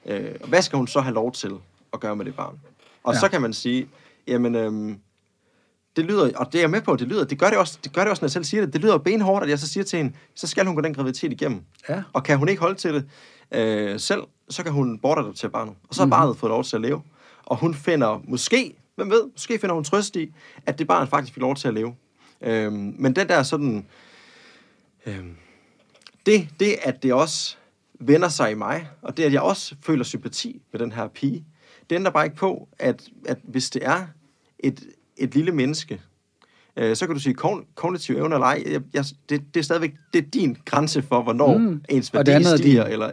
[0.07, 1.53] Øh, og hvad skal hun så have lov til
[1.93, 2.61] at gøre med det barn?
[3.03, 3.21] Og Ja.
[3.21, 3.89] så kan man sige,
[4.27, 4.99] jamen, øhm,
[5.97, 7.93] det lyder, og det er jeg med på, det lyder, det gør det også, det
[7.93, 9.85] gør det også, når jeg selv siger det, det lyder benhårdt, at jeg så siger
[9.85, 11.63] til hende, så skal hun gå den graviditet igennem.
[11.89, 12.03] Ja.
[12.13, 13.05] Og kan hun ikke holde til det
[13.53, 15.75] øh, selv, så kan hun bortadoptere barnet.
[15.89, 16.11] Og så har Mhm.
[16.11, 17.03] barnet fået lov til at leve.
[17.45, 20.33] Og hun finder måske, hvem ved, måske finder hun trøst i,
[20.67, 21.95] at det barn faktisk fik lov til at leve.
[22.41, 23.87] Øhm, men den der sådan...
[25.07, 25.37] Øhm,
[26.27, 27.57] det, det, at det også
[28.01, 31.45] vender sig i mig, og det, at jeg også føler sympati med den her pige,
[31.91, 34.07] det ændrer bare ikke på, at, at hvis det er
[34.59, 34.81] et,
[35.17, 36.01] et lille menneske,
[36.77, 38.63] øh, så kan du sige kogn, kognitiv evne eller ej.
[38.67, 41.83] Jeg, jeg, det, det er stadigvæk det er din grænse for, hvornår Mm.
[41.89, 42.85] ens Og værdi det andet er stiger.
[42.85, 43.11] Eller,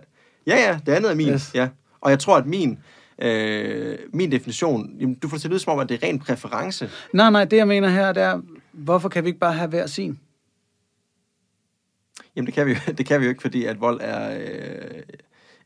[0.47, 1.29] ja, ja, det andet er min.
[1.29, 1.51] Yes.
[1.55, 1.69] Ja.
[2.01, 2.79] Og jeg tror, at min,
[3.21, 6.07] øh, min definition, jamen, du får det til at lyde som om, at det er
[6.07, 6.89] ren præference.
[7.13, 8.41] Nej, nej, det jeg mener her, det er,
[8.71, 10.19] hvorfor kan vi ikke bare have hver sin?
[12.39, 14.39] Jamen, det kan vi, jo- det kan vi jo ikke, fordi at vold er...
[14.39, 15.03] Øh,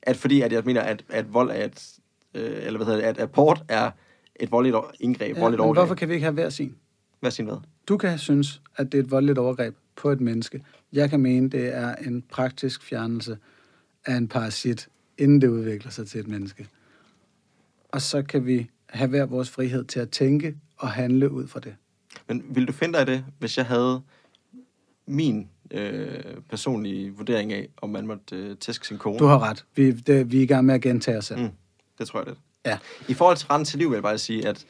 [0.02, 1.94] at fordi at jeg mener, at, at vold er et...
[2.34, 3.92] Øh, eller hvad hedder det, at abort er
[4.36, 5.80] et voldeligt indgreb, Ja, voldeligt overgreb.
[5.80, 6.76] hvorfor kan vi ikke have hver sin?
[7.20, 7.58] Hvad siger hvad?
[7.88, 10.64] Du kan synes, at det er et voldeligt overgreb på et menneske.
[10.94, 13.38] Jeg kan mene, det er en praktisk fjernelse
[14.06, 16.68] af en parasit, inden det udvikler sig til et menneske.
[17.90, 21.60] Og så kan vi have hver vores frihed til at tænke og handle ud fra
[21.60, 21.76] det.
[22.28, 24.02] Men vil du finde dig det, hvis jeg havde
[25.08, 29.20] min øh, personlige vurdering af, om man måtte øh, tæske sin kone?
[29.20, 29.66] Du har ret.
[29.76, 31.40] Vi, det, vi er i gang med at gentage os selv.
[31.42, 31.50] Mm,
[32.00, 32.40] det tror jeg lidt.
[32.66, 32.78] Ja.
[33.08, 34.66] I forhold til retten til liv vil jeg bare sige, at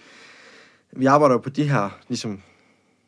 [0.92, 2.42] vi arbejder jo på de her ligesom,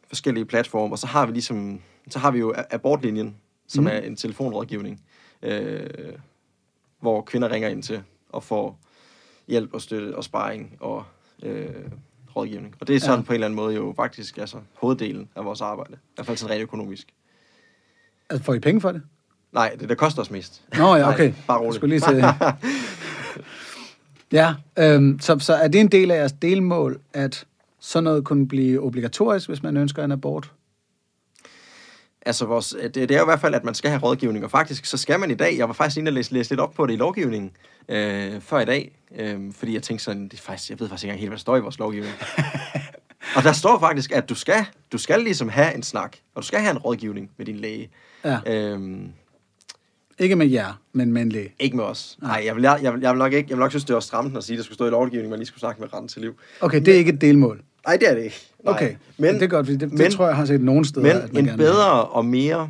[0.08, 3.36] forskellige platforme, og så har vi ligesom, så har vi jo abortlinjen,
[3.68, 3.88] som Mm.
[3.88, 5.02] er en telefonrådgivning,
[5.42, 5.90] øh,
[7.00, 8.80] hvor kvinder ringer ind til og får
[9.48, 11.04] hjælp og støtte og sparring og
[11.44, 11.68] øh,
[12.36, 12.76] rådgivning.
[12.80, 13.26] Og det er sådan ja.
[13.26, 15.94] på en eller anden måde jo faktisk altså, hoveddelen af vores arbejde.
[15.94, 17.08] I hvert fald sådan rent økonomisk.
[18.30, 19.02] Altså, får I penge for det?
[19.52, 20.62] Nej, det der koster os mest.
[20.78, 21.24] Nå ja, okay.
[21.24, 21.76] Nej, bare Jeg roligt.
[21.76, 22.26] skulle lige til...
[24.32, 27.46] Ja, øhm, så, så er det en del af jeres delmål, at
[27.80, 30.52] sådan noget kunne blive obligatorisk, hvis man ønsker en abort?
[32.26, 34.52] Altså, vores, det, det er jo i hvert fald, at man skal have rådgivning, og
[34.52, 36.74] faktisk, så skal man i dag, jeg var faktisk inde og læse, læse lidt op
[36.74, 37.52] på det i lovgivningen,
[37.90, 41.04] øh, før i dag, øh, fordi jeg tænkte sådan, det er faktisk, jeg ved faktisk
[41.04, 42.14] ikke engang helt, hvad der står i vores lovgivning.
[43.36, 46.48] og der står faktisk, at du skal, du skal ligesom have en snak, og du
[46.48, 47.90] skal have en rådgivning med din læge.
[48.26, 48.38] Ja.
[48.48, 49.00] Øh,
[50.20, 51.54] Ikke med jer, men med en læge.
[51.60, 52.18] ikke med os.
[52.22, 53.94] Nej, jeg vil, jeg, jeg, vil, jeg vil nok ikke, jeg vil nok synes, det
[53.94, 55.94] var stramt at sige, at der skulle stå i lovgivningen, man lige skulle snakke med
[55.94, 56.36] retten til liv.
[56.62, 57.62] Okay, det er ikke et delmål.
[57.88, 58.42] Nej, det er det ikke.
[58.64, 58.74] Nej.
[58.74, 61.14] Okay, men, det er godt, det, det men- tror jeg har set nogen steder.
[61.20, 62.70] at Men man en gerne vil bedre og mere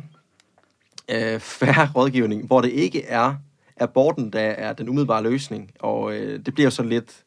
[1.10, 3.34] øh, færre rådgivning, hvor det ikke er
[3.80, 5.70] aborten, der er den umiddelbare løsning.
[5.80, 7.22] Og øh, det bliver jo sådan lidt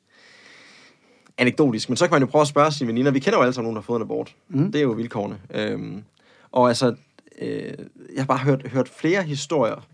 [1.38, 1.89] anekdotisk.
[1.89, 3.11] Men så kan man jo prøve at spørge sine veninder.
[3.11, 4.36] Vi kender jo alle sammen nogen, der har fået en abort.
[4.49, 4.71] Mm.
[4.71, 5.38] Det er jo vilkårene.
[5.53, 6.03] Øhm,
[6.51, 6.95] og altså,
[7.39, 7.73] øh,
[8.13, 9.87] jeg har bare hørt, hørt flere historier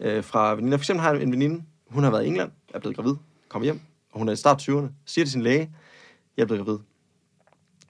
[0.00, 0.78] øh, fra veninder.
[0.78, 3.14] For eksempel har jeg en veninde, hun har været i England, er blevet gravid,
[3.48, 3.80] kom hjem,
[4.12, 5.70] og hun er i start 20'erne, siger til sin læge,
[6.36, 6.78] jeg er blevet gravid.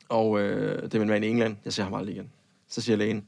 [0.08, 2.30] Og øh, det er min mand i England, jeg ser ham aldrig igen.
[2.68, 3.26] Så siger lægen,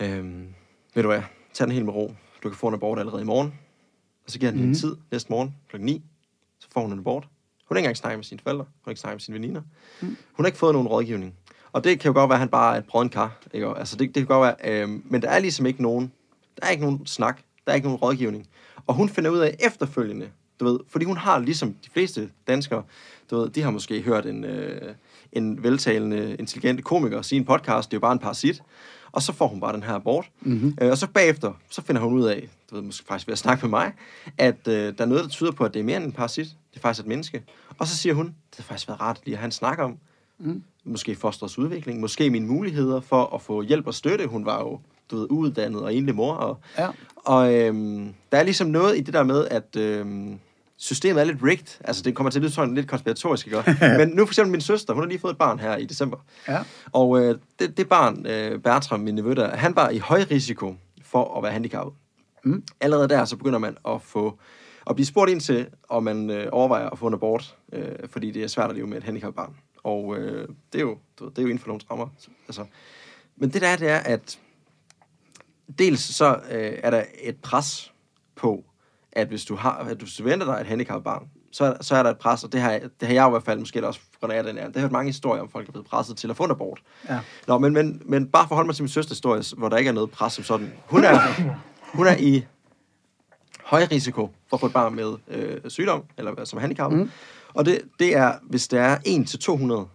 [0.00, 0.54] øhm,
[0.94, 2.14] ved du hvad, tag den helt med ro.
[2.42, 3.54] Du kan få en abort allerede i morgen.
[4.24, 4.62] Og så giver han mm.
[4.62, 4.70] Mhm.
[4.70, 5.76] en tid næste morgen kl.
[5.80, 6.04] 9.
[6.58, 7.28] Så får hun en abort.
[7.68, 8.64] Hun har ikke engang snakket med sine forældre.
[8.64, 9.62] Hun har ikke snakket med sine veninder.
[10.02, 10.16] Mm.
[10.32, 11.34] Hun har ikke fået nogen rådgivning.
[11.72, 13.38] Og det kan jo godt være, at han bare er et brødent kar.
[13.54, 13.66] Ikke?
[13.66, 14.82] Altså, det, det kan godt være.
[14.82, 16.12] Øhm, men der er ligesom ikke nogen,
[16.60, 17.40] der er ikke nogen snak.
[17.64, 18.46] Der er ikke nogen rådgivning.
[18.86, 20.28] Og hun finder ud af efterfølgende,
[20.60, 22.82] du ved, fordi hun har ligesom de fleste danskere,
[23.30, 24.94] du ved, de har måske hørt en, øh,
[25.32, 28.60] en veltalende, intelligent komiker sige en podcast, det er jo bare en parasit.
[28.60, 28.66] Og
[29.12, 30.30] og så får hun bare den her abort.
[30.40, 30.78] Mm-hmm.
[30.80, 33.38] Øh, og så bagefter, så finder hun ud af, du ved, måske faktisk ved at
[33.38, 33.92] snakke med mig,
[34.38, 36.46] at øh, der er noget, der tyder på, at det er mere end en parasit.
[36.46, 37.42] Det er faktisk et menneske.
[37.78, 39.98] Og så siger hun, det har faktisk været rart lige at have en snak om,
[40.38, 40.62] mm.
[40.88, 44.26] Måske fosterets udvikling, måske mine muligheder for at få hjælp og støtte.
[44.26, 44.80] Hun var jo
[45.10, 46.32] du ved, uuddannet og enlig mor.
[46.34, 46.88] Og, Ja.
[47.16, 50.38] og øhm, der er ligesom noget i det der med, at øhm,
[50.76, 51.80] systemet er lidt rigged.
[51.84, 53.76] Altså, det kommer til at lyde sådan lidt konspiratorisk, ikke?
[53.98, 56.16] Men nu for eksempel min søster, hun har lige fået et barn her i december.
[56.48, 56.58] Ja.
[56.92, 60.74] Og øh, det, det barn, øh, Bertram, min nevø der, han var i høj risiko
[61.02, 61.94] for at være handicappet.
[62.44, 62.62] Mm.
[62.80, 64.38] Allerede der, så begynder man at få
[64.86, 68.30] at blive spurgt ind til, om man øh, overvejer at få en abort, øh, fordi
[68.30, 69.52] det er svært at leve med et handicappet barn.
[69.88, 72.08] Og øh, det, er jo, det er jo inden for nogle rammer.
[72.48, 72.64] Altså.
[73.36, 74.38] Men det der er, det er, at
[75.78, 77.92] dels så øh, er der et pres
[78.36, 78.64] på,
[79.12, 82.02] at hvis du har, at du venter dig et handicappet barn, så er, så er
[82.02, 84.00] der et pres, og det har, det har jeg jo i hvert fald måske også
[84.00, 84.66] på grund af den her.
[84.66, 86.50] Det har hørt mange historier om folk, der er blevet presset til at få en
[86.50, 86.80] abort.
[87.08, 87.20] Ja.
[87.46, 89.76] Nå, men, men, men bare for at holde mig til min søsters historie, hvor der
[89.76, 90.72] ikke er noget pres som sådan.
[90.86, 91.18] Hun er,
[91.96, 92.44] hun er i
[93.64, 96.92] høj risiko for at få et barn med øh, sygdom, eller som handicap.
[96.92, 97.10] Mm.
[97.54, 98.98] Og det, det er, hvis der er
[99.84, 99.88] 1-200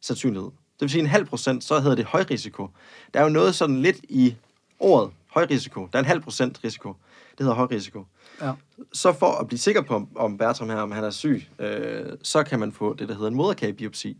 [0.00, 0.50] sandsynlighed.
[0.50, 2.68] Det vil sige en halv procent, så hedder det høj risiko.
[3.14, 4.36] Der er jo noget sådan lidt i
[4.78, 5.88] ordet høj risiko.
[5.92, 6.88] Der er en halv procent risiko.
[7.30, 8.04] Det hedder høj risiko.
[8.42, 8.52] Ja.
[8.92, 12.12] Så for at blive sikker på, om- om Bertram her, om han er syg, øh,
[12.22, 14.16] så kan man få det, der hedder en moderkagebiopsi.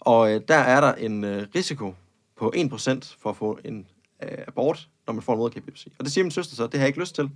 [0.00, 1.94] Og øh, der er der en øh, risiko
[2.36, 3.86] på 1% for at få en
[4.22, 5.92] øh, abort, når man får en moderkagebiopsi.
[5.98, 7.30] Og det siger min søster så, det har jeg ikke lyst til.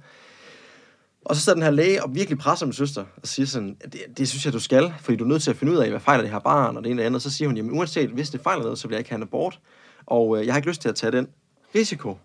[1.25, 4.03] Og så sidder den her læge og virkelig presser min søster og siger sådan, det,
[4.19, 6.01] det synes jeg, du skal, fordi du er nødt til at finde ud af, hvad
[6.01, 7.23] fejler det her barn, og det ene og det andet.
[7.23, 9.23] Så siger hun, jamen uanset hvis det fejler noget, så vil jeg ikke have en
[9.23, 9.61] abort.
[10.07, 11.29] Og øh, jeg har ikke lyst til at tage den
[11.75, 12.19] risiko.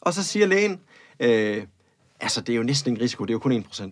[0.00, 0.80] Og så siger lægen,
[1.20, 1.62] øh,
[2.20, 3.84] altså det er jo næsten ingen risiko, det er jo kun 1%.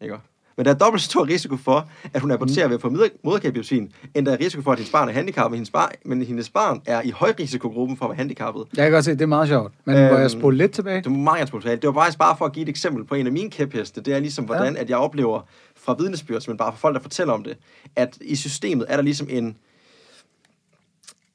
[0.00, 0.18] Ikke?
[0.56, 2.90] Men der er dobbelt så stor risiko for, at hun aborterer ved at få
[3.24, 6.22] moderkagebiopsien, end der er risiko for, at hendes barn er handicappet, men hendes, bar, men
[6.22, 8.64] hendes barn er i højrisikogruppen for at være handicappet.
[8.76, 9.72] Jeg kan godt se, det er meget sjovt.
[9.84, 11.00] Men øhm, må jeg Øhm, spole lidt tilbage?
[11.00, 11.76] Du må meget gerne spole tilbage.
[11.76, 14.00] Det var faktisk bare for at give et eksempel på en af mine kæpheste.
[14.00, 14.80] Det er ligesom, hvordan ja.
[14.80, 15.40] at jeg oplever
[15.76, 17.56] fra vidnesbyrd, men bare fra folk, der fortæller om det,
[17.96, 19.56] at i systemet er der ligesom en,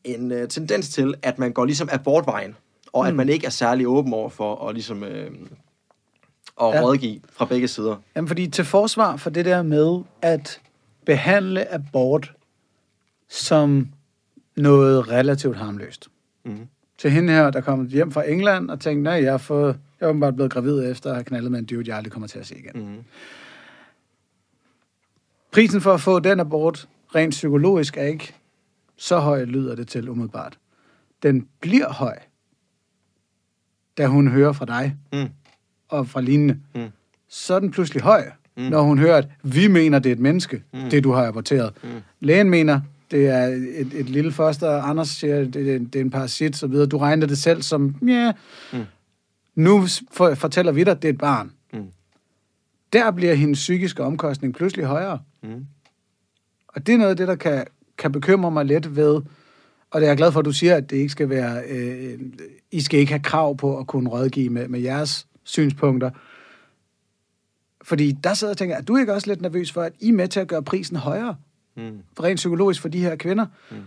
[0.03, 2.55] en uh, tendens til, at man går ligesom abortvejen,
[2.93, 3.07] og mm.
[3.07, 5.03] at man ikke er særlig åben over for at ligesom...
[5.03, 5.31] Øh,
[6.61, 6.81] og Ja.
[6.81, 7.95] rådgive fra begge sider.
[8.15, 10.61] Jamen, fordi til forsvar for det der med at
[11.05, 12.33] behandle abort
[13.29, 13.87] som
[14.57, 16.07] noget relativt harmløst.
[16.45, 16.67] Mhm.
[16.97, 20.05] Til hende her, der kom hjem fra England og tænkte, nej, jeg, har fået, jeg
[20.05, 22.39] er åbenbart blevet gravid efter at have knaldet med en dude, jeg aldrig kommer til
[22.39, 22.71] at se igen.
[22.95, 23.03] Mm.
[25.51, 28.33] Prisen for at få den abort, rent psykologisk, er ikke
[28.97, 30.57] så høj, lyder det til umiddelbart.
[31.23, 32.17] Den bliver høj,
[33.97, 35.29] da hun hører fra dig Mm.
[35.91, 36.57] Og fra lignende.
[36.75, 36.81] Mm.
[37.29, 38.25] Så er den pludselig høj,
[38.57, 38.63] mm.
[38.63, 40.89] når hun hører, at vi mener, det er et menneske, mm.
[40.89, 41.73] det du har aborteret.
[41.83, 41.89] Mm.
[42.19, 42.81] Lægen mener,
[43.11, 44.81] det er et, et lille foster.
[44.81, 46.85] Anders siger, det, det, er en- det er en parasit, så videre.
[46.87, 48.31] Du regner det selv som, ja.
[48.73, 48.79] Mm.
[49.55, 51.51] Nu for, fortæller vi dig, det er et barn.
[51.73, 51.85] Mm.
[52.93, 55.19] Der bliver hendes psykiske omkostning pludselig højere.
[55.43, 55.65] Mm.
[56.67, 57.65] Og det er noget af det, der kan,
[57.97, 59.21] kan bekymre mig lidt ved,
[59.91, 62.19] og det er jeg glad for, at du siger, at det ikke skal være, øh,
[62.71, 66.09] I skal ikke have krav på at kunne rådgive med, med jeres synspunkter.
[67.81, 70.13] Fordi der sidder og tænker, er du ikke også lidt nervøs for, at I er
[70.13, 71.35] med til at gøre prisen højere?
[71.75, 71.99] Mm.
[72.17, 73.45] For rent psykologisk for de her kvinder.
[73.71, 73.77] Mm.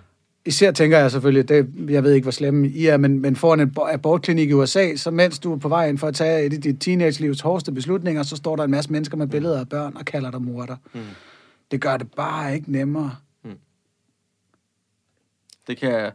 [0.46, 3.60] Især tænker jeg selvfølgelig, det, jeg ved ikke, hvor slemme I er, men, men foran
[3.60, 6.46] en bo- abortklinik i USA, så mens du er på vej ind for at tage
[6.46, 9.68] et af dit teenage-livs hårdeste beslutninger, så står der en masse mennesker med billeder af
[9.68, 10.76] børn og kalder dig morder.
[10.94, 11.00] Mm.
[11.70, 13.16] Det gør det bare ikke nemmere.
[15.66, 16.10] Det kan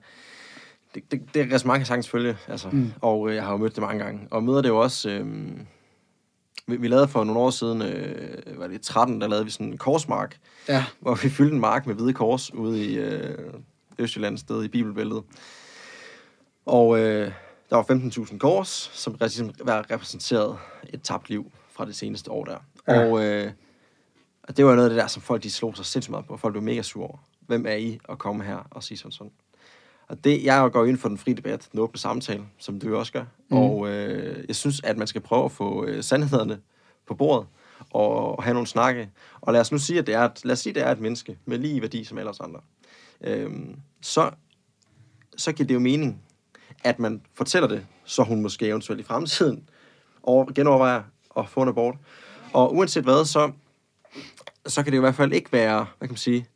[0.95, 2.69] det, det, det er mange sagtens følge, altså.
[2.69, 2.91] Mm.
[3.01, 4.27] Og øh, jeg har jo mødt det mange gange.
[4.31, 5.09] Og møder det jo også...
[5.09, 5.27] Øh,
[6.67, 9.51] vi, vi lavede for nogle år siden, øh, var det i 13, der lavede vi
[9.51, 10.37] sådan en korsmark,
[10.67, 10.85] Ja.
[10.99, 13.53] hvor vi fyldte en mark med hvide kors ude i øh,
[13.99, 15.23] Østjylland sted i Bibelbæltet.
[16.65, 17.31] Og øh,
[17.69, 17.83] der var
[18.29, 20.57] 15.000 kors, som ligesom var repræsenteret
[20.89, 22.57] et tabt liv fra det seneste år der.
[22.87, 23.05] Ja.
[23.05, 23.51] Og, øh,
[24.43, 26.37] og det var noget af det der, som folk de slog sig sindssygt meget på.
[26.37, 27.17] Folk blev mega sure over.
[27.47, 29.31] Hvem er I at komme her og sige sådan sådan?
[30.09, 33.13] Og det, jeg går ind for den frie debat, den åbne samtale, som du også
[33.13, 33.25] gør.
[33.49, 33.57] Mm.
[33.57, 36.59] Og øh, jeg synes, at man skal prøve at få øh, sandhederne
[37.07, 37.47] på bordet
[37.91, 39.09] og, og have nogle snakke.
[39.41, 40.91] Og lad os nu sige, at det er et, lad os sige, at det er
[40.91, 42.59] et menneske med lige værdi som alle os andre.
[43.21, 44.31] Øhm, så,
[45.37, 46.21] så giver det jo mening,
[46.83, 49.69] at man fortæller det, så hun måske eventuelt i fremtiden
[50.23, 51.03] over, genovervejer
[51.37, 51.95] at få en abort.
[52.53, 53.51] Og uanset hvad, så,
[54.65, 56.47] så kan det jo i hvert fald ikke være, hvad kan man sige,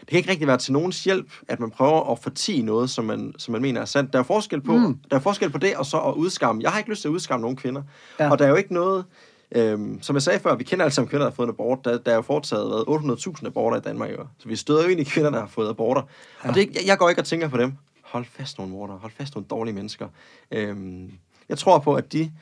[0.00, 3.04] det kan ikke rigtig være til nogens hjælp, at man prøver at fortige noget, som
[3.04, 4.12] man, som man mener er sandt.
[4.12, 4.98] Der er forskel på, mm.
[5.10, 6.62] der er forskel på det, og så at udskamme.
[6.62, 7.82] Jeg har ikke lyst til at udskamme nogen kvinder.
[8.18, 8.30] Ja.
[8.30, 9.04] Og der er jo ikke noget,
[9.52, 11.84] øhm, som jeg sagde før, vi kender alle sammen kvinder, der har fået en abort.
[11.84, 14.10] Der, der er jo foretaget hvad, 800.000 aborter i Danmark.
[14.10, 14.26] Jo.
[14.38, 16.02] Så vi støder jo ind i kvinder, der har fået aborter.
[16.44, 16.48] Ja.
[16.48, 17.72] Og det, jeg, jeg går ikke og tænker på dem.
[18.02, 20.08] hold fast nogle mordere, hold fast nogle dårlige mennesker.
[20.50, 21.12] Øhm,
[21.48, 22.32] jeg tror på, at de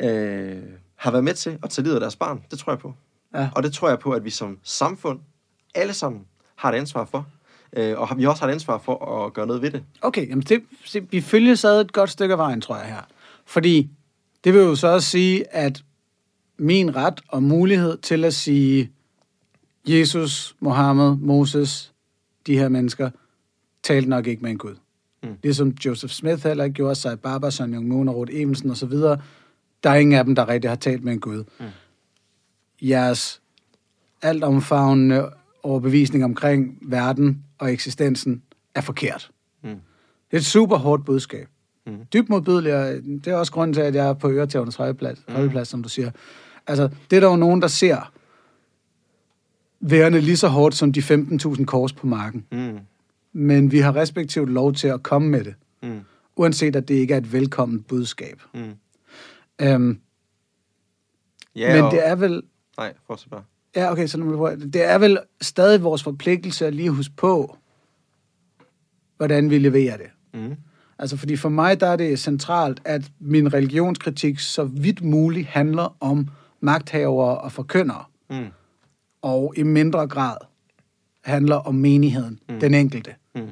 [0.00, 0.62] øh,
[0.96, 2.42] har været med til at tage livet af deres barn.
[2.50, 2.94] Det tror jeg på.
[3.34, 3.48] Ja.
[3.54, 5.20] Og det tror jeg på, at vi som samfund,
[5.74, 6.26] alle sammen,
[6.62, 7.26] har et ansvar for.
[7.76, 9.82] Øh, og har- vi også har et ansvar for at gøre noget ved det.
[10.02, 13.00] Okay, jamen det, det, vi følger sad et godt stykke af vejen, tror jeg her.
[13.46, 13.90] Fordi
[14.44, 15.82] det vil jo så også sige, at
[16.58, 18.90] min ret og mulighed til at sige,
[19.86, 21.92] Jesus, Mohammed, Moses,
[22.46, 23.10] de her mennesker,
[23.82, 24.74] talte nok ikke med en Gud.
[25.22, 25.28] Mm.
[25.42, 28.92] Ligesom Joseph Smith heller ikke gjorde, sig Baba, Son Jung Moon og Ruth Evensen osv.,
[29.84, 31.44] der er ingen af dem, der rigtig har talt med en Gud.
[31.60, 31.64] Mm.
[32.82, 33.40] Jeres
[34.22, 35.30] altomfavnende
[35.62, 38.42] overbevisning omkring verden og eksistensen
[38.74, 39.30] er forkert.
[39.62, 39.68] Mm.
[39.70, 39.78] Det
[40.30, 41.48] er et super hårdt budskab.
[41.86, 41.96] Mm.
[42.12, 45.34] Dybt modbydeligt, og det er også grunden til, at jeg er på øretævnes højplads, mm.
[45.34, 46.10] højplads, som du siger.
[46.66, 48.12] Altså, det er der jo nogen, der ser
[49.80, 52.46] værende lige så hårdt som de 15.000 kors på marken.
[52.52, 52.78] Mm.
[53.32, 56.00] Men vi har respektivt lov til at komme med det, Mm.
[56.36, 58.42] uanset at det ikke er et velkomment budskab.
[58.54, 58.60] Mm.
[59.60, 59.98] Øhm,
[61.56, 61.90] Ja, men og...
[61.90, 62.42] det er vel...
[62.76, 63.42] Nej, fortsæt bare.
[63.76, 64.56] Ja, okay, så nu må vi prøve.
[64.56, 67.56] Det er vel stadig vores forpligtelse at lige huske på,
[69.16, 70.06] hvordan vi leverer det.
[70.34, 70.56] Mm.
[70.98, 75.96] Altså, fordi for mig, der er det centralt, at min religionskritik så vidt muligt handler
[76.00, 76.28] om
[76.60, 78.46] magthavere og forkyndere, Mm.
[79.22, 80.36] og i mindre grad
[81.24, 82.60] handler om menigheden, mm.
[82.60, 83.14] den enkelte.
[83.34, 83.48] Mm.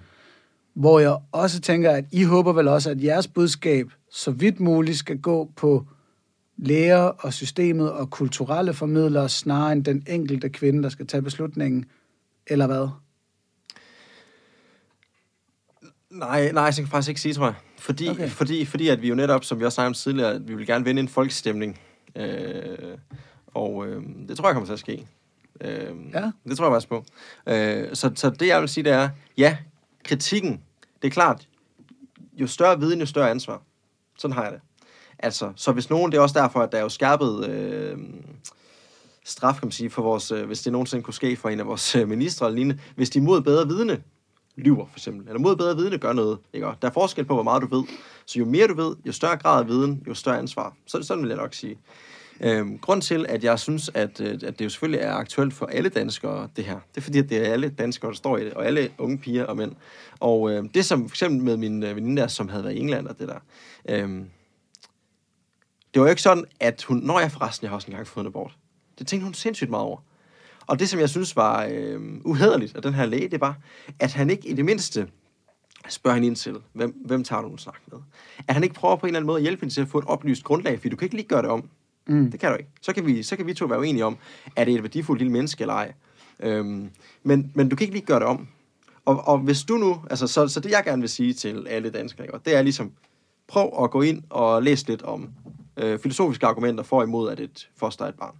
[0.74, 4.98] Hvor jeg også tænker, at I håber vel også, at jeres budskab så vidt muligt
[4.98, 5.86] skal gå på
[6.62, 11.84] læger og systemet og kulturelle formidlere, snarere end den enkelte kvinde, der skal tage beslutningen,
[12.46, 12.88] eller hvad?
[16.11, 17.54] Nej, nej, jeg kan faktisk ikke sige, tror jeg.
[17.78, 18.08] Fordi.
[18.08, 18.28] Okay.
[18.28, 20.66] fordi, fordi at vi jo netop, som vi også snakkede om tidligere, at vi vil
[20.66, 21.80] gerne vinde en folkestemning.
[22.16, 22.98] Øh,
[23.46, 25.06] og øh, det tror jeg kommer til at ske.
[25.61, 26.30] Øh, Ja.
[26.48, 27.04] Det tror jeg faktisk på.
[27.46, 29.56] Øh, så, så det jeg vil sige, det er, ja,
[30.04, 30.61] kritikken,
[31.02, 31.48] det er klart,
[32.32, 33.62] jo større viden, jo større ansvar.
[34.18, 34.61] Sådan har jeg det.
[35.22, 37.98] Altså, så hvis nogen, det er også derfor, at der er jo skærpet øh,
[39.24, 41.66] straf, kan man sige, for vores, øh, hvis det nogensinde kunne ske for en af
[41.66, 44.02] vores øh, ministre eller lignende, hvis de mod bedre vidne
[44.56, 46.38] lyver, for eksempel, eller mod bedre vidne gør noget.
[46.52, 46.66] Ikke?
[46.66, 47.84] Og Der er forskel på, hvor meget du ved.
[48.26, 50.74] Så jo mere du ved, jo større grad af viden, jo større ansvar.
[50.86, 51.78] Så, sådan vil jeg nok sige.
[52.40, 55.66] Øhm, grund til, at jeg synes, at, øh, at det jo selvfølgelig er aktuelt for
[55.66, 58.44] alle danskere, det her, det er fordi, at det er alle danskere, der står i
[58.44, 59.72] det, og alle unge piger og mænd.
[60.20, 62.78] Og øh, det som for eksempel med min øh, veninde der, som havde været i
[62.78, 63.38] England og det der,
[63.88, 64.20] øh,
[65.95, 68.24] det var jo ikke sådan, at hun, når jeg forresten, jeg har også engang fået
[68.24, 68.57] en abort,
[68.99, 69.99] det tænkte hun sindssygt meget over.
[70.66, 73.59] Og det, som jeg synes var øh, uhederligt af den her læge, det var,
[73.99, 75.09] at han ikke i det mindste
[75.88, 77.99] spørger hende ind til, hvem, hvem tager du en snak med?
[78.49, 79.99] At han ikke prøver på en eller anden måde at hjælpe hende til at få
[79.99, 81.68] et oplyst grundlag, fordi du kan ikke lige gøre det om.
[82.07, 82.30] Mm.
[82.30, 82.70] Det kan du ikke.
[82.82, 84.16] Så kan vi, så kan vi to være uenige om,
[84.57, 85.93] er det et værdifuldt lille menneske eller ej.
[86.41, 86.91] Øhm,
[87.22, 88.49] men, men du kan ikke lige gøre det om.
[89.05, 91.91] Og, og hvis du nu, altså så, så det jeg gerne vil sige til alle
[91.91, 92.93] danskere, det er ligesom,
[93.49, 95.28] prøv at gå ind og læse lidt om
[95.80, 98.34] øh, filosofiske argumenter for og imod, at et foster er et barn.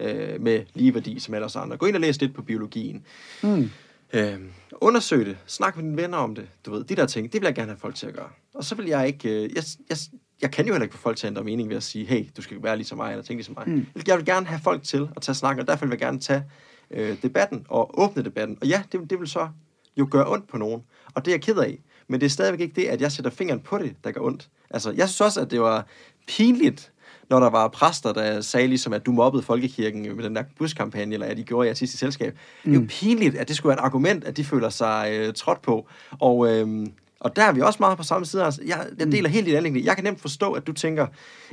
[0.00, 1.76] Øh, med lige værdi som ellers andre.
[1.76, 3.04] Gå ind og læs lidt på biologien.
[3.42, 3.70] Mm.
[4.12, 4.38] Øh,
[4.72, 5.36] undersøg det.
[5.46, 6.48] Snak med dine venner om det.
[6.66, 8.28] Du ved, de der ting, det vil jeg gerne have folk til at gøre.
[8.54, 9.28] Og så vil jeg ikke...
[9.28, 9.96] Øh, jeg, jeg,
[10.42, 12.26] jeg kan jo heller ikke få folk til at ændre mening ved at sige, hey,
[12.36, 13.68] du skal være ligesom mig, eller tænke ligesom mig.
[13.68, 13.86] Mm.
[14.06, 16.44] Jeg vil gerne have folk til at tage snakken, og derfor vil jeg gerne tage
[16.90, 18.58] øh, debatten og åbne debatten.
[18.60, 19.48] Og ja, det, det vil så
[19.96, 20.82] jo gøre ondt på nogen.
[21.14, 21.78] Og det er jeg ked af.
[22.08, 24.48] Men det er stadigvæk ikke det, at jeg sætter fingeren på det, der gør ondt.
[24.70, 25.86] Altså, jeg synes også, at det var
[26.28, 26.92] pinligt,
[27.30, 31.14] når der var præster, der sagde ligesom, at du mobbede folkekirken med den der buskampagne,
[31.14, 32.38] eller at de gjorde i artistisk selskab.
[32.64, 32.70] Mm.
[32.70, 35.34] Det er jo pinligt, at det skulle være et argument, at de føler sig øh,
[35.34, 35.88] trådt på.
[36.20, 36.86] Og, øh,
[37.20, 38.44] og der er vi også meget på samme side.
[38.44, 39.86] Altså, jeg, jeg deler helt dit anlæggende.
[39.86, 41.06] Jeg kan nemt forstå, at du tænker,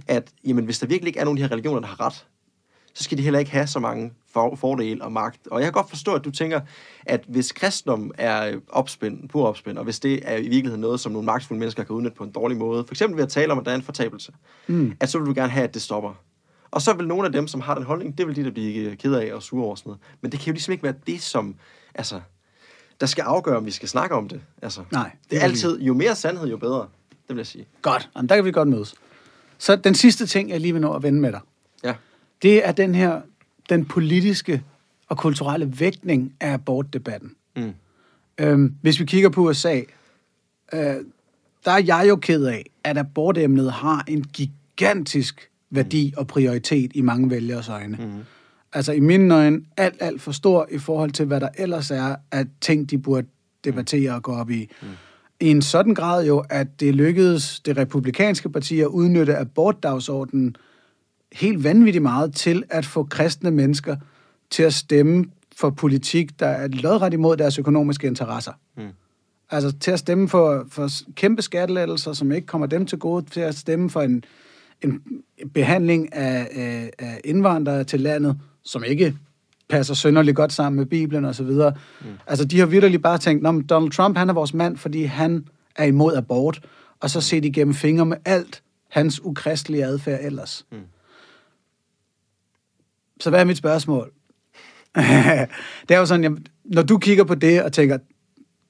[0.08, 2.26] at jamen, hvis der virkelig ikke er nogen af de her religioner, der har ret,
[2.96, 5.48] så skal de heller ikke have så mange for, fordele og magt.
[5.48, 6.62] Og jeg kan godt forstå, at du tænker,
[7.06, 11.12] at hvis kristendom er opspind, pur opspind, og hvis det er i virkeligheden noget, som
[11.12, 13.60] nogle magtfulde mennesker kan udnytte på en dårlig måde, for eksempel ved at tale om,
[13.60, 14.32] at der er en fortabelse,
[14.68, 14.94] Mm.
[15.00, 16.14] at så vil du gerne have, at det stopper.
[16.72, 18.96] Og så vil nogle af dem, som har den holdning, det vil de der blive
[18.96, 20.02] ked af og sure over sådan noget.
[20.22, 21.56] Men det kan jo ligesom ikke være det, som,
[21.96, 22.22] altså,
[23.00, 24.42] der skal afgøre, om vi skal snakke om det.
[24.62, 26.88] Altså, Nej, det det er altid, jo mere sandhed, jo bedre.
[27.10, 27.66] Det vil jeg sige.
[27.82, 28.96] Godt, Jamen, der kan vi godt mødes.
[29.58, 31.40] Så den sidste ting, jeg lige vil nå at vende med dig,
[31.84, 31.94] Ja.
[32.46, 33.22] Det er den her,
[33.70, 34.64] den politiske
[35.08, 37.32] og kulturelle vægtning af abortdebatten.
[37.56, 37.74] Mm.
[38.38, 39.82] Øhm, hvis vi kigger på USA,
[40.74, 40.96] øh,
[41.66, 47.02] der er jeg jo ked af, at abortemnet har en gigantisk værdi og prioritet i
[47.02, 47.98] mange vælgeres øjne.
[47.98, 48.24] Mm.
[48.74, 52.16] Altså i mine øjne alt, alt for stor i forhold til, hvad der ellers er
[52.32, 53.28] af ting, de burde
[53.64, 54.70] debattere og gå op i.
[54.82, 54.88] Mm.
[55.40, 60.56] I en sådan grad jo, at det lykkedes det republikanske parti at udnytte abortdagsordenen
[61.34, 63.96] helt vanvittigt meget til at få kristne mennesker
[64.50, 65.26] til at stemme
[65.56, 68.52] for politik, der er lodret imod deres økonomiske interesser.
[68.78, 68.84] Mm.
[69.52, 73.40] Altså til at stemme for, for kæmpe skattelettelser, som ikke kommer dem til gode, til
[73.40, 74.24] at stemme for en,
[74.82, 75.02] en
[75.54, 79.16] behandling af, af, af indvandrere til landet, som ikke
[79.70, 81.46] passer sønderligt godt sammen med Bibelen osv.
[81.46, 81.72] Mm.
[82.28, 85.48] Altså, de har virkelig bare tænkt, Nå, Donald Trump, han er vores mand, fordi han
[85.76, 86.62] er imod abort,
[87.00, 90.66] og så set igennem fingre med alt hans ukristelige adfærd ellers.
[90.72, 90.78] Mm.
[93.20, 94.12] Så hvad er mit spørgsmål?
[95.88, 97.98] det er jo sådan, jamen, når du kigger på det og tænker,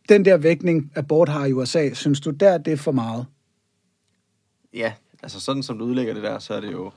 [0.09, 3.25] den der vægtning, abort har i USA, synes du der, det er for meget?
[4.73, 4.93] Ja,
[5.23, 6.91] altså sådan som du udlægger det der, så er det jo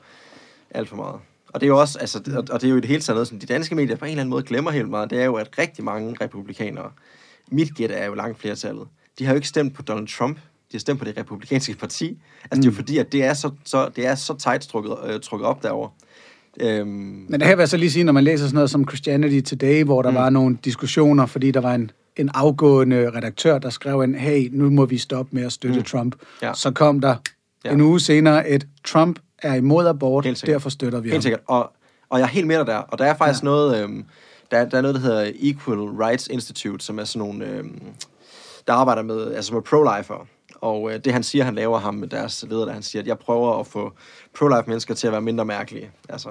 [0.71, 1.21] alt for meget.
[1.49, 2.19] Og det er jo også, altså,
[2.53, 4.11] og, det er jo i det hele taget noget, som de danske medier på en
[4.11, 6.91] eller anden måde glemmer helt meget, det er jo, at rigtig mange republikanere,
[7.51, 8.89] mit gæt er jo langt flertallet,
[9.19, 12.19] de har jo ikke stemt på Donald Trump, de har stemt på det republikanske parti.
[12.43, 12.61] Altså, mm.
[12.61, 15.21] det er jo fordi, at det er så, så, det er så tight trukket, øh,
[15.21, 15.91] trukket op derovre.
[16.61, 16.89] Øhm,
[17.29, 19.41] Men det her vil jeg så lige sige, når man læser sådan noget som Christianity
[19.51, 20.17] Today, hvor der mm.
[20.17, 24.71] var nogle diskussioner, fordi der var en, en afgående redaktør, der skrev en, hey, nu
[24.71, 25.85] må vi stoppe med at støtte mm.
[25.85, 26.17] Trump.
[26.43, 26.53] Ja.
[26.55, 27.17] Så kom der
[27.65, 27.73] ja.
[27.73, 31.23] en uge senere et, Trump er imod abort, derfor støtter vi Helt ham.
[31.23, 31.73] sikkert, og,
[32.11, 32.77] og jeg er helt med dig der.
[32.77, 33.45] Og der er faktisk ja.
[33.45, 34.05] noget, øhm,
[34.51, 37.81] der, der er noget, der hedder Equal Rights Institute, som er sådan nogle, øhm,
[38.67, 40.27] der arbejder med, altså med pro-lifer.
[40.61, 43.09] Og øh, det han siger, han laver ham med deres leder, der han siger, at
[43.09, 43.93] jeg prøver at få
[44.39, 45.91] pro-life mennesker til at være mindre mærkelige.
[46.09, 46.29] Altså,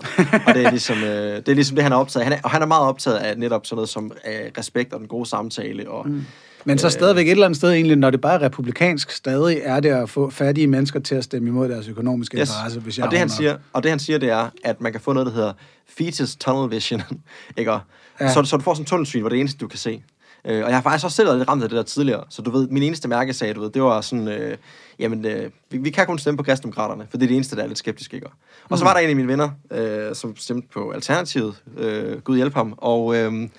[0.48, 2.30] og det er, ligesom, øh, det er ligesom det, han er optaget af.
[2.30, 5.00] Han er, og han er meget optaget af netop sådan noget som øh, respekt og
[5.00, 5.90] den gode samtale.
[5.90, 6.26] Og, mm.
[6.66, 9.80] Men så stadigvæk et eller andet sted egentlig, når det bare er republikansk, stadig er
[9.80, 12.42] det at få fattige mennesker til at stemme imod deres økonomiske yes.
[12.50, 14.92] interesse, hvis jeg og det, han siger, og det han siger, det er, at man
[14.92, 15.54] kan få noget, der hedder
[15.98, 17.02] fetus tunnel vision.
[17.58, 17.72] ikke?
[17.72, 18.34] Ja.
[18.34, 20.04] Så, så du får sådan en tunnelsyn, hvor det eneste, du kan se.
[20.48, 22.24] Øh, og jeg har faktisk også selv været lidt ramt af det der tidligere.
[22.30, 24.58] Så du ved, min eneste mærkesag, du ved, det var sådan, øh,
[25.00, 27.64] jamen, øh, vi, vi kan kun stemme på kristendemokraterne, for det er det eneste, der
[27.64, 28.28] er lidt skeptisk, ikke?
[28.28, 28.32] Og
[28.72, 28.78] mm.
[28.78, 32.54] så var der en af mine venner, øh, som stemte på Alternativet, øh, Gud hjælp
[32.54, 33.50] ham, og øh,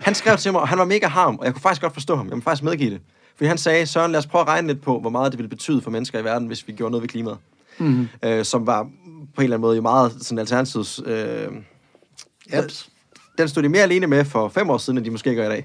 [0.00, 2.16] han skrev til mig, og han var mega harm, og jeg kunne faktisk godt forstå
[2.16, 3.00] ham, jeg må faktisk medgive det.
[3.36, 5.48] Fordi han sagde, Søren, lad os prøve at regne lidt på, hvor meget det ville
[5.48, 7.38] betyde for mennesker i verden, hvis vi gjorde noget ved klimaet.
[7.78, 8.08] Mm.
[8.22, 8.88] Øh, som var på
[9.40, 11.02] en eller anden måde jo meget sådan Alternativets...
[11.06, 11.48] Øh,
[12.54, 12.64] yep.
[13.38, 15.48] Den stod de mere alene med for fem år siden, end de måske gør i
[15.48, 15.64] dag.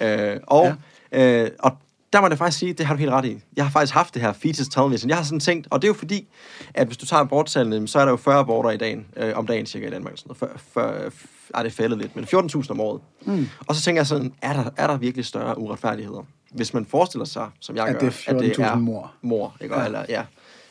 [0.00, 0.74] Øh, og,
[1.12, 1.44] ja.
[1.44, 1.72] øh, og
[2.12, 3.38] der må jeg faktisk sige, det har du helt ret i.
[3.56, 5.08] Jeg har faktisk haft det her fetus television.
[5.08, 6.28] Jeg har sådan tænkt, og det er jo fordi,
[6.74, 9.46] at hvis du tager aborttallene, så er der jo 40 aborter i dagen, øh, om
[9.46, 10.12] dagen cirka i Danmark.
[10.18, 10.60] Sådan noget.
[10.72, 11.12] For, for,
[11.54, 13.00] ej, det faldet lidt, men 14.000 om året.
[13.24, 13.48] Mm.
[13.66, 16.26] Og så tænker jeg sådan, er der, er der virkelig større uretfærdigheder?
[16.50, 19.78] Hvis man forestiller sig, som jeg at gør, det at det er mor, mor ikke?
[19.78, 19.84] Ja.
[19.84, 20.24] eller ja,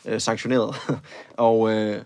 [0.06, 0.76] øh, sanktioneret.
[1.38, 2.02] og, øh,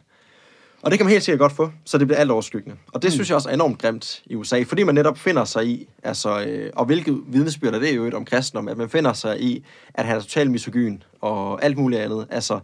[0.85, 2.77] og det kan man helt sikkert godt få, så det bliver alt overskyggende.
[2.93, 3.11] Og det mm.
[3.11, 6.43] synes jeg også er enormt grimt i USA, fordi man netop finder sig i, altså,
[6.45, 9.65] øh, og hvilket vidnesbyrd er det jo et om kristendom, at man finder sig i,
[9.93, 12.27] at han er totalt misogyn og alt muligt andet.
[12.29, 12.59] Altså,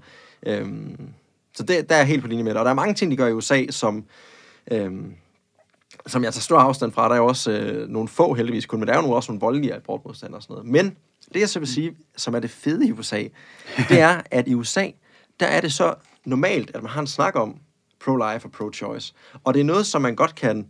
[0.46, 0.68] øh,
[1.54, 2.60] så det, der er jeg helt på linje med det.
[2.60, 4.06] Og der er mange ting, de gør i USA, som,
[4.72, 4.92] øh,
[6.08, 7.08] som jeg tager stor afstand fra.
[7.08, 9.42] Der er jo også øh, nogle få heldigvis kun, men der er jo også nogle
[9.42, 10.70] voldelige abortmodstandere og sådan noget.
[10.70, 10.98] Men
[11.34, 13.24] det, jeg så vil sige, som er det fede i USA,
[13.90, 14.88] det er, at i USA,
[15.40, 15.94] der er det så
[16.26, 17.60] normalt, at man har en snak om,
[18.02, 19.14] pro-life og pro-choice.
[19.44, 20.68] Og det er noget, som man godt kan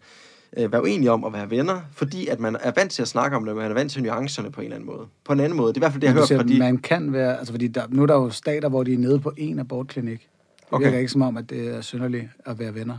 [0.57, 3.37] øh, være uenig om at være venner, fordi at man er vant til at snakke
[3.37, 5.07] om det, man er vant til nuancerne på en eller anden måde.
[5.25, 5.73] På en anden måde.
[5.73, 6.59] Det er i hvert fald det, jeg har hørt fra de...
[6.59, 7.37] Man kan være...
[7.37, 10.19] Altså, fordi der, nu er der jo stater, hvor de er nede på en abortklinik.
[10.19, 10.27] Det
[10.71, 10.85] okay.
[10.85, 12.97] virker ikke som om, at det er synderligt at være venner.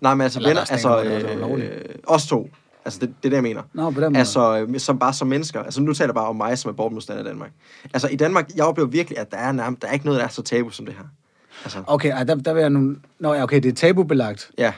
[0.00, 0.64] Nej, men altså Eller venner...
[0.70, 2.50] Altså, øh, øh, os to.
[2.84, 3.62] Altså, det, det er det, jeg mener.
[3.72, 5.62] Nå, på den altså, øh, som, bare som mennesker.
[5.62, 7.50] Altså, nu taler jeg bare om mig, som er bortmodstander i Danmark.
[7.94, 10.24] Altså, i Danmark, jeg oplever virkelig, at der er, nærmest, der er ikke noget, der
[10.24, 11.04] er så tabu som det her.
[11.66, 11.82] Altså.
[11.86, 12.96] Okay, ej, der, der vil jeg nu...
[13.18, 14.50] Nå, ja, okay, det er tabubelagt.
[14.58, 14.72] Ja,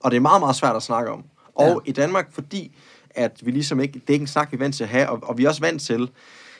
[0.00, 1.24] og det er meget, meget svært at snakke om.
[1.54, 1.90] Og ja.
[1.90, 2.76] i Danmark, fordi
[3.10, 3.92] at vi ligesom ikke...
[3.92, 5.48] Det er ikke en snak, vi er vant til at have, og, og vi er
[5.48, 6.10] også vant til,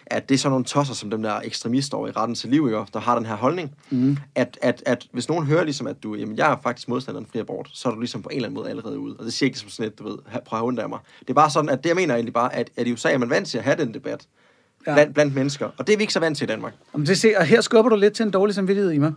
[0.06, 2.66] at det er sådan nogle tosser, som dem der ekstremister over i retten til liv,
[2.66, 4.16] ikke, der har den her holdning, mm.
[4.34, 7.24] at, at, at hvis nogen hører ligesom, at du, jamen jeg er faktisk modstander af
[7.24, 9.16] en fri abort, så er du ligesom på en eller anden måde allerede ude.
[9.18, 10.98] Og det siger ikke som sådan et, du ved, prøv at af mig.
[11.20, 13.18] Det er bare sådan, at det jeg mener egentlig bare, at, at i USA er
[13.18, 14.26] man vant til at have den debat
[14.86, 14.94] ja.
[14.94, 16.74] blandt, blandt mennesker, og det er vi ikke så vant til i Danmark.
[16.94, 19.12] Jamen, det ser, og her skubber du lidt til en dårlig samvittighed i mig.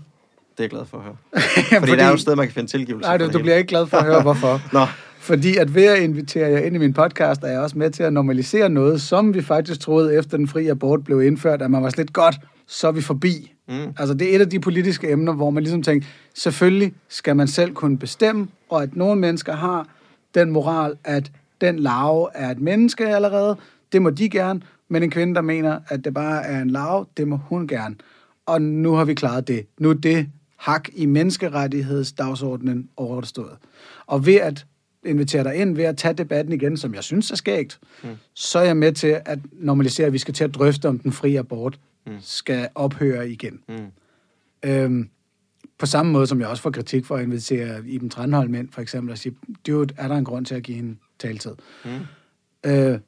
[0.57, 1.15] Det er jeg glad for at høre.
[1.41, 3.07] Fordi, Fordi der er jo et sted, man kan finde tilgivelse.
[3.07, 4.61] Nej, du, du bliver ikke glad for at høre, hvorfor.
[4.73, 4.85] Nå.
[5.19, 8.03] Fordi at ved at invitere jer ind i min podcast, er jeg også med til
[8.03, 11.83] at normalisere noget, som vi faktisk troede efter den frie abort blev indført, at man
[11.83, 12.35] var slet godt,
[12.67, 13.53] så er vi forbi.
[13.67, 13.93] Mm.
[13.97, 17.47] Altså det er et af de politiske emner, hvor man ligesom tænker, selvfølgelig skal man
[17.47, 19.87] selv kunne bestemme, og at nogle mennesker har
[20.35, 23.57] den moral, at den lave er et menneske allerede,
[23.91, 27.05] det må de gerne, men en kvinde, der mener, at det bare er en lave,
[27.17, 27.95] det må hun gerne.
[28.45, 29.65] Og nu har vi klaret det.
[29.79, 30.27] Nu er det
[30.57, 33.57] hak i menneskerettighedsdagsordenen overstået.
[34.05, 34.65] Og ved at
[35.05, 38.09] invitere dig ind, ved at tage debatten igen, som jeg synes er skægt, mm.
[38.33, 41.11] så er jeg med til at normalisere, at vi skal til at drøfte, om den
[41.11, 42.17] frie abort mm.
[42.21, 43.59] skal ophøre igen.
[43.69, 43.85] Mm.
[44.69, 45.09] Øhm,
[45.77, 48.81] på samme måde, som jeg også får kritik for at invitere Iben Tranholm ind, for
[48.81, 49.35] eksempel, og sige,
[49.67, 51.51] dude, er der en grund til at give en taltid?
[51.85, 51.91] Mm.
[52.65, 52.99] Øh,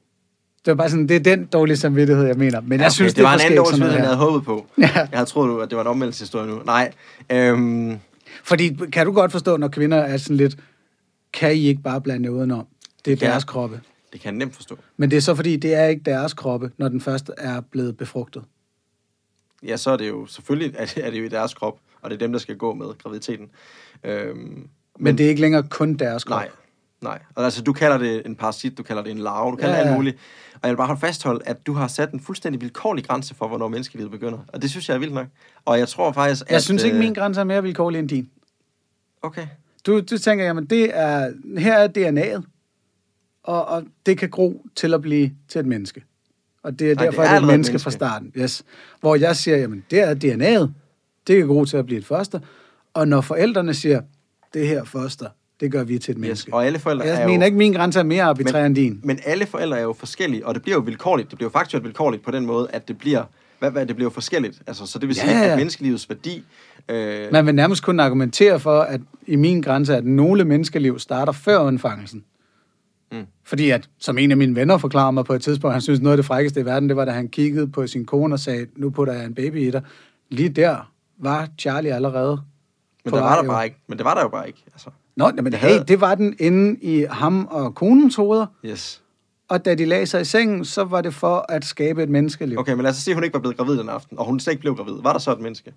[0.66, 2.62] Det var bare sådan, det er den dårlige samvittighed, jeg mener.
[2.62, 4.66] Men jeg Ja, synes, det, var en anden dårlig end jeg havde håbet på.
[4.78, 4.90] Ja.
[4.96, 6.62] Jeg havde troet, at det var en omvendelseshistorie nu.
[6.66, 6.94] Nej.
[7.32, 7.98] Øhm,
[8.44, 10.58] Fordi kan du godt forstå, når kvinder er sådan lidt,
[11.34, 12.66] kan I ikke bare blande udenom?
[13.06, 13.32] Det er Ja.
[13.32, 13.82] deres kroppe.
[14.14, 14.78] det kan jeg nemt forstå.
[14.98, 17.98] Men det er så fordi, det er ikke deres kroppe, når den først er blevet
[17.98, 18.44] befrugtet.
[19.64, 22.16] Ja, så er det jo selvfølgelig, at er det jo i deres krop, og det
[22.16, 23.48] er dem, der skal gå med graviditeten.
[24.04, 24.68] Øhm, men,
[25.00, 26.38] Men det er ikke længere kun deres krop.
[26.40, 26.50] Nej,
[27.02, 27.20] nej.
[27.36, 29.80] Og altså, du kalder det en parasit, du kalder det en larve, du kalder Ja,
[29.80, 29.96] det alt ja.
[29.96, 30.18] muligt.
[30.54, 33.48] Og jeg vil bare holde fastholde, at du har sat en fuldstændig vilkårlig grænse for,
[33.48, 34.40] hvornår menneskelivet begynder.
[34.48, 35.28] Og det synes jeg er vildt nok.
[35.66, 36.52] Og jeg tror faktisk, at...
[36.52, 38.30] Jeg synes ikke, øh, min grænse er mere vilkårlig end din.
[39.22, 39.48] Okay.
[39.86, 42.42] Du, du tænker, jamen det er, her er DNA'et,
[43.44, 46.04] og, og det kan gro til at blive til et menneske.
[46.64, 47.84] Og det er Nej, derfor, det er det er, det er et menneske, menneske.
[47.84, 48.32] fra starten.
[48.38, 48.64] Yes.
[49.00, 50.72] Hvor jeg siger, jamen det er DNA'et,
[51.28, 52.40] det kan gro til at blive et foster.
[52.94, 54.02] Og når forældrene siger,
[54.54, 56.22] det her foster, det gør vi til et Yes.
[56.22, 56.54] menneske.
[56.54, 57.46] Og alle forældre Jeg er mener jo...
[57.46, 59.00] ikke, min grænse er mere arbitrær end din.
[59.04, 61.30] Men alle forældre er jo forskellige, og det bliver jo vilkårligt.
[61.30, 63.24] Det bliver jo faktuelt vilkårligt på den måde, at det bliver,
[63.60, 64.62] hvad, hvad, det bliver jo forskelligt.
[64.68, 65.46] Altså, så det vil sige, ja.
[65.52, 66.44] at menneskelivets værdi...
[66.90, 71.32] Øh, Man vil nærmest kunne argumentere for, at i min grænse, at nogle menneskeliv starter
[71.32, 72.24] før undfangelsen.
[73.12, 73.26] Mm.
[73.44, 76.14] Fordi at, som en af mine venner forklarer mig på et tidspunkt, han synes noget
[76.14, 78.66] af det frækkeste i verden, det var, da han kiggede på sin kone og sagde,
[78.76, 79.82] nu putter jeg en baby i dig.
[80.30, 82.42] Lige der var Charlie allerede.
[83.06, 83.52] men der var der jo.
[83.52, 83.78] bare ikke.
[83.88, 84.64] Men det var der jo bare ikke.
[84.74, 89.02] Altså, Nå, men hey, havde- det var den inde i ham og konens hoveder, yes.
[89.50, 92.60] og da de lagde sig i sengen, så var det for at skabe et menneskeliv.
[92.60, 94.40] Okay, men lad os sige, at hun ikke var blevet gravid den aften, og hun
[94.40, 94.94] slet ikke blev gravid.
[95.04, 95.74] Var der så et menneske?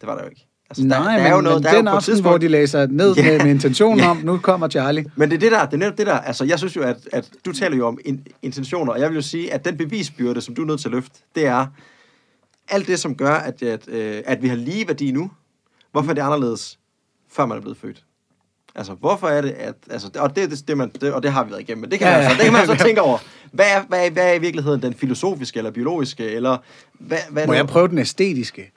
[0.00, 0.46] Det var der jo ikke.
[0.70, 1.94] Altså, Nej, der, men, der er jo noget, men der er jo den på et
[1.96, 3.22] aften, tidspunkt- hvor de lagde sig ned Ja.
[3.32, 4.10] med, med intentionen Ja.
[4.10, 5.04] om, nu kommer Charlie.
[5.16, 7.08] Men det er det der, det er netop det der, altså jeg synes jo, at,
[7.12, 10.40] at du taler jo om in, intentioner, og jeg vil jo sige, at den bevisbyrde,
[10.40, 11.66] som du er nødt til at løfte, det er
[12.68, 15.30] alt det, som gør, at, at, øh, at vi har lige værdi nu.
[15.92, 16.78] Hvorfor er det anderledes,
[17.30, 18.04] før man er blevet født?
[18.74, 19.74] Altså, hvorfor er det, at...
[19.90, 21.98] Altså, og, det, det, det, man, det, og det har vi været igennem, men det
[21.98, 22.28] kan, Ja, man, ja.
[22.30, 23.18] så, det kan man så tænke over.
[23.52, 26.56] Hvad er, hvad, er, hvad er i virkeligheden den filosofiske eller biologiske, eller...
[27.00, 28.70] Hvad, hvad Må jeg prøve den æstetiske?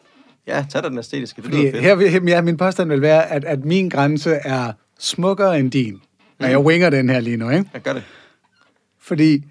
[0.48, 2.12] Ja, tag da den æstetiske, det Fordi lyder fedt.
[2.12, 5.94] her, ja, min påstand vil være, at, at min grænse er smukkere end din.
[6.40, 6.50] Og Mm.
[6.50, 7.70] jeg winger den her lige nu, ikke?
[7.74, 8.04] Jeg gør det.
[9.00, 9.44] Fordi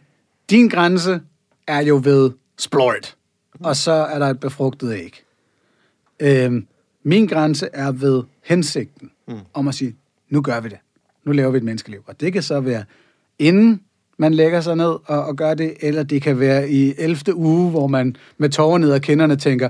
[0.51, 1.21] din grænse
[1.67, 3.17] er jo ved splort,
[3.61, 5.23] og så er der et befrugtet æg.
[6.21, 6.67] Øhm,
[7.03, 9.39] min grænse er ved hensigten mm.
[9.55, 9.97] om at sige,
[10.35, 10.79] nu gør vi det.
[11.25, 12.03] Nu laver vi et menneskeliv.
[12.07, 12.85] Og det kan så være
[13.39, 13.81] inden
[14.19, 17.35] man lægger sig ned og, og gør det, eller det kan være i 11.
[17.35, 19.69] uge, hvor man med tårer ned ad kinderne tænker,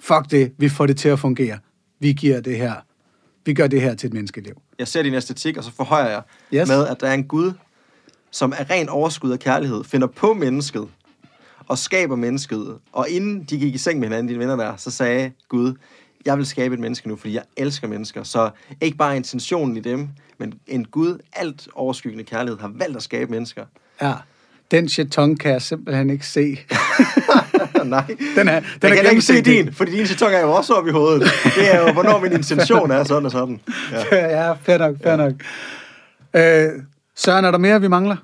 [0.00, 1.58] fuck det, vi får det til at fungere.
[1.98, 2.74] Vi giver det her.
[3.44, 4.54] Vi gør det her til et menneskeliv.
[4.78, 6.22] jeg ser din æstetik, og så forhøjer jeg
[6.54, 6.68] yes.
[6.68, 7.52] med, at der er en Gud,
[8.30, 10.88] som er ren overskud af kærlighed, finder på mennesket
[11.66, 12.78] og skaber mennesket.
[12.92, 15.74] Og inden de gik i seng med hinanden, dine venner der, så sagde Gud,
[16.26, 18.22] jeg vil skabe et menneske nu, fordi jeg elsker mennesker.
[18.22, 23.02] Så ikke bare intentionen i dem, men en Gud, alt overskyggende kærlighed, har valgt at
[23.02, 23.64] skabe mennesker.
[24.02, 24.14] Ja.
[24.70, 26.40] Den jeton kan jeg simpelthen ikke se.
[27.84, 28.04] Nej,
[28.36, 30.74] Den er, den er kan jeg ikke se din, fordi din sæton er jo også
[30.74, 31.22] oppe i hovedet.
[31.44, 33.60] Det er jo, hvornår min intention er sådan og sådan.
[33.92, 34.26] Ja.
[34.44, 35.32] ja, fair nok, fair nok.
[36.34, 36.82] Øh,
[37.14, 38.16] Søren, er der mere, vi mangler?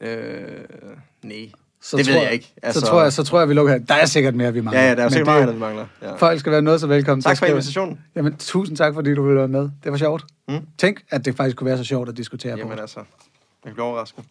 [0.00, 0.64] Øh,
[1.22, 1.50] nej,
[1.84, 2.54] Så det tror, ved jeg ikke.
[2.62, 2.80] Altså...
[2.80, 3.80] Så, tror jeg, så tror jeg, vi lukker her.
[3.80, 4.82] Der er sikkert mere, vi mangler.
[4.82, 5.86] Ja, ja, der er jo sikkert meget, vi mangler.
[6.02, 6.14] Ja.
[6.16, 8.00] Folk skal være noget så velkommen Tak for invitationen.
[8.16, 9.70] Jamen, tusind tak, fordi du ville være med.
[9.84, 10.24] Det var sjovt.
[10.48, 10.60] Mm.
[10.78, 12.58] Tænk, at det faktisk kunne være så sjovt at diskutere på.
[12.58, 13.00] Jamen altså,
[13.64, 14.24] jeg bliver overrasket.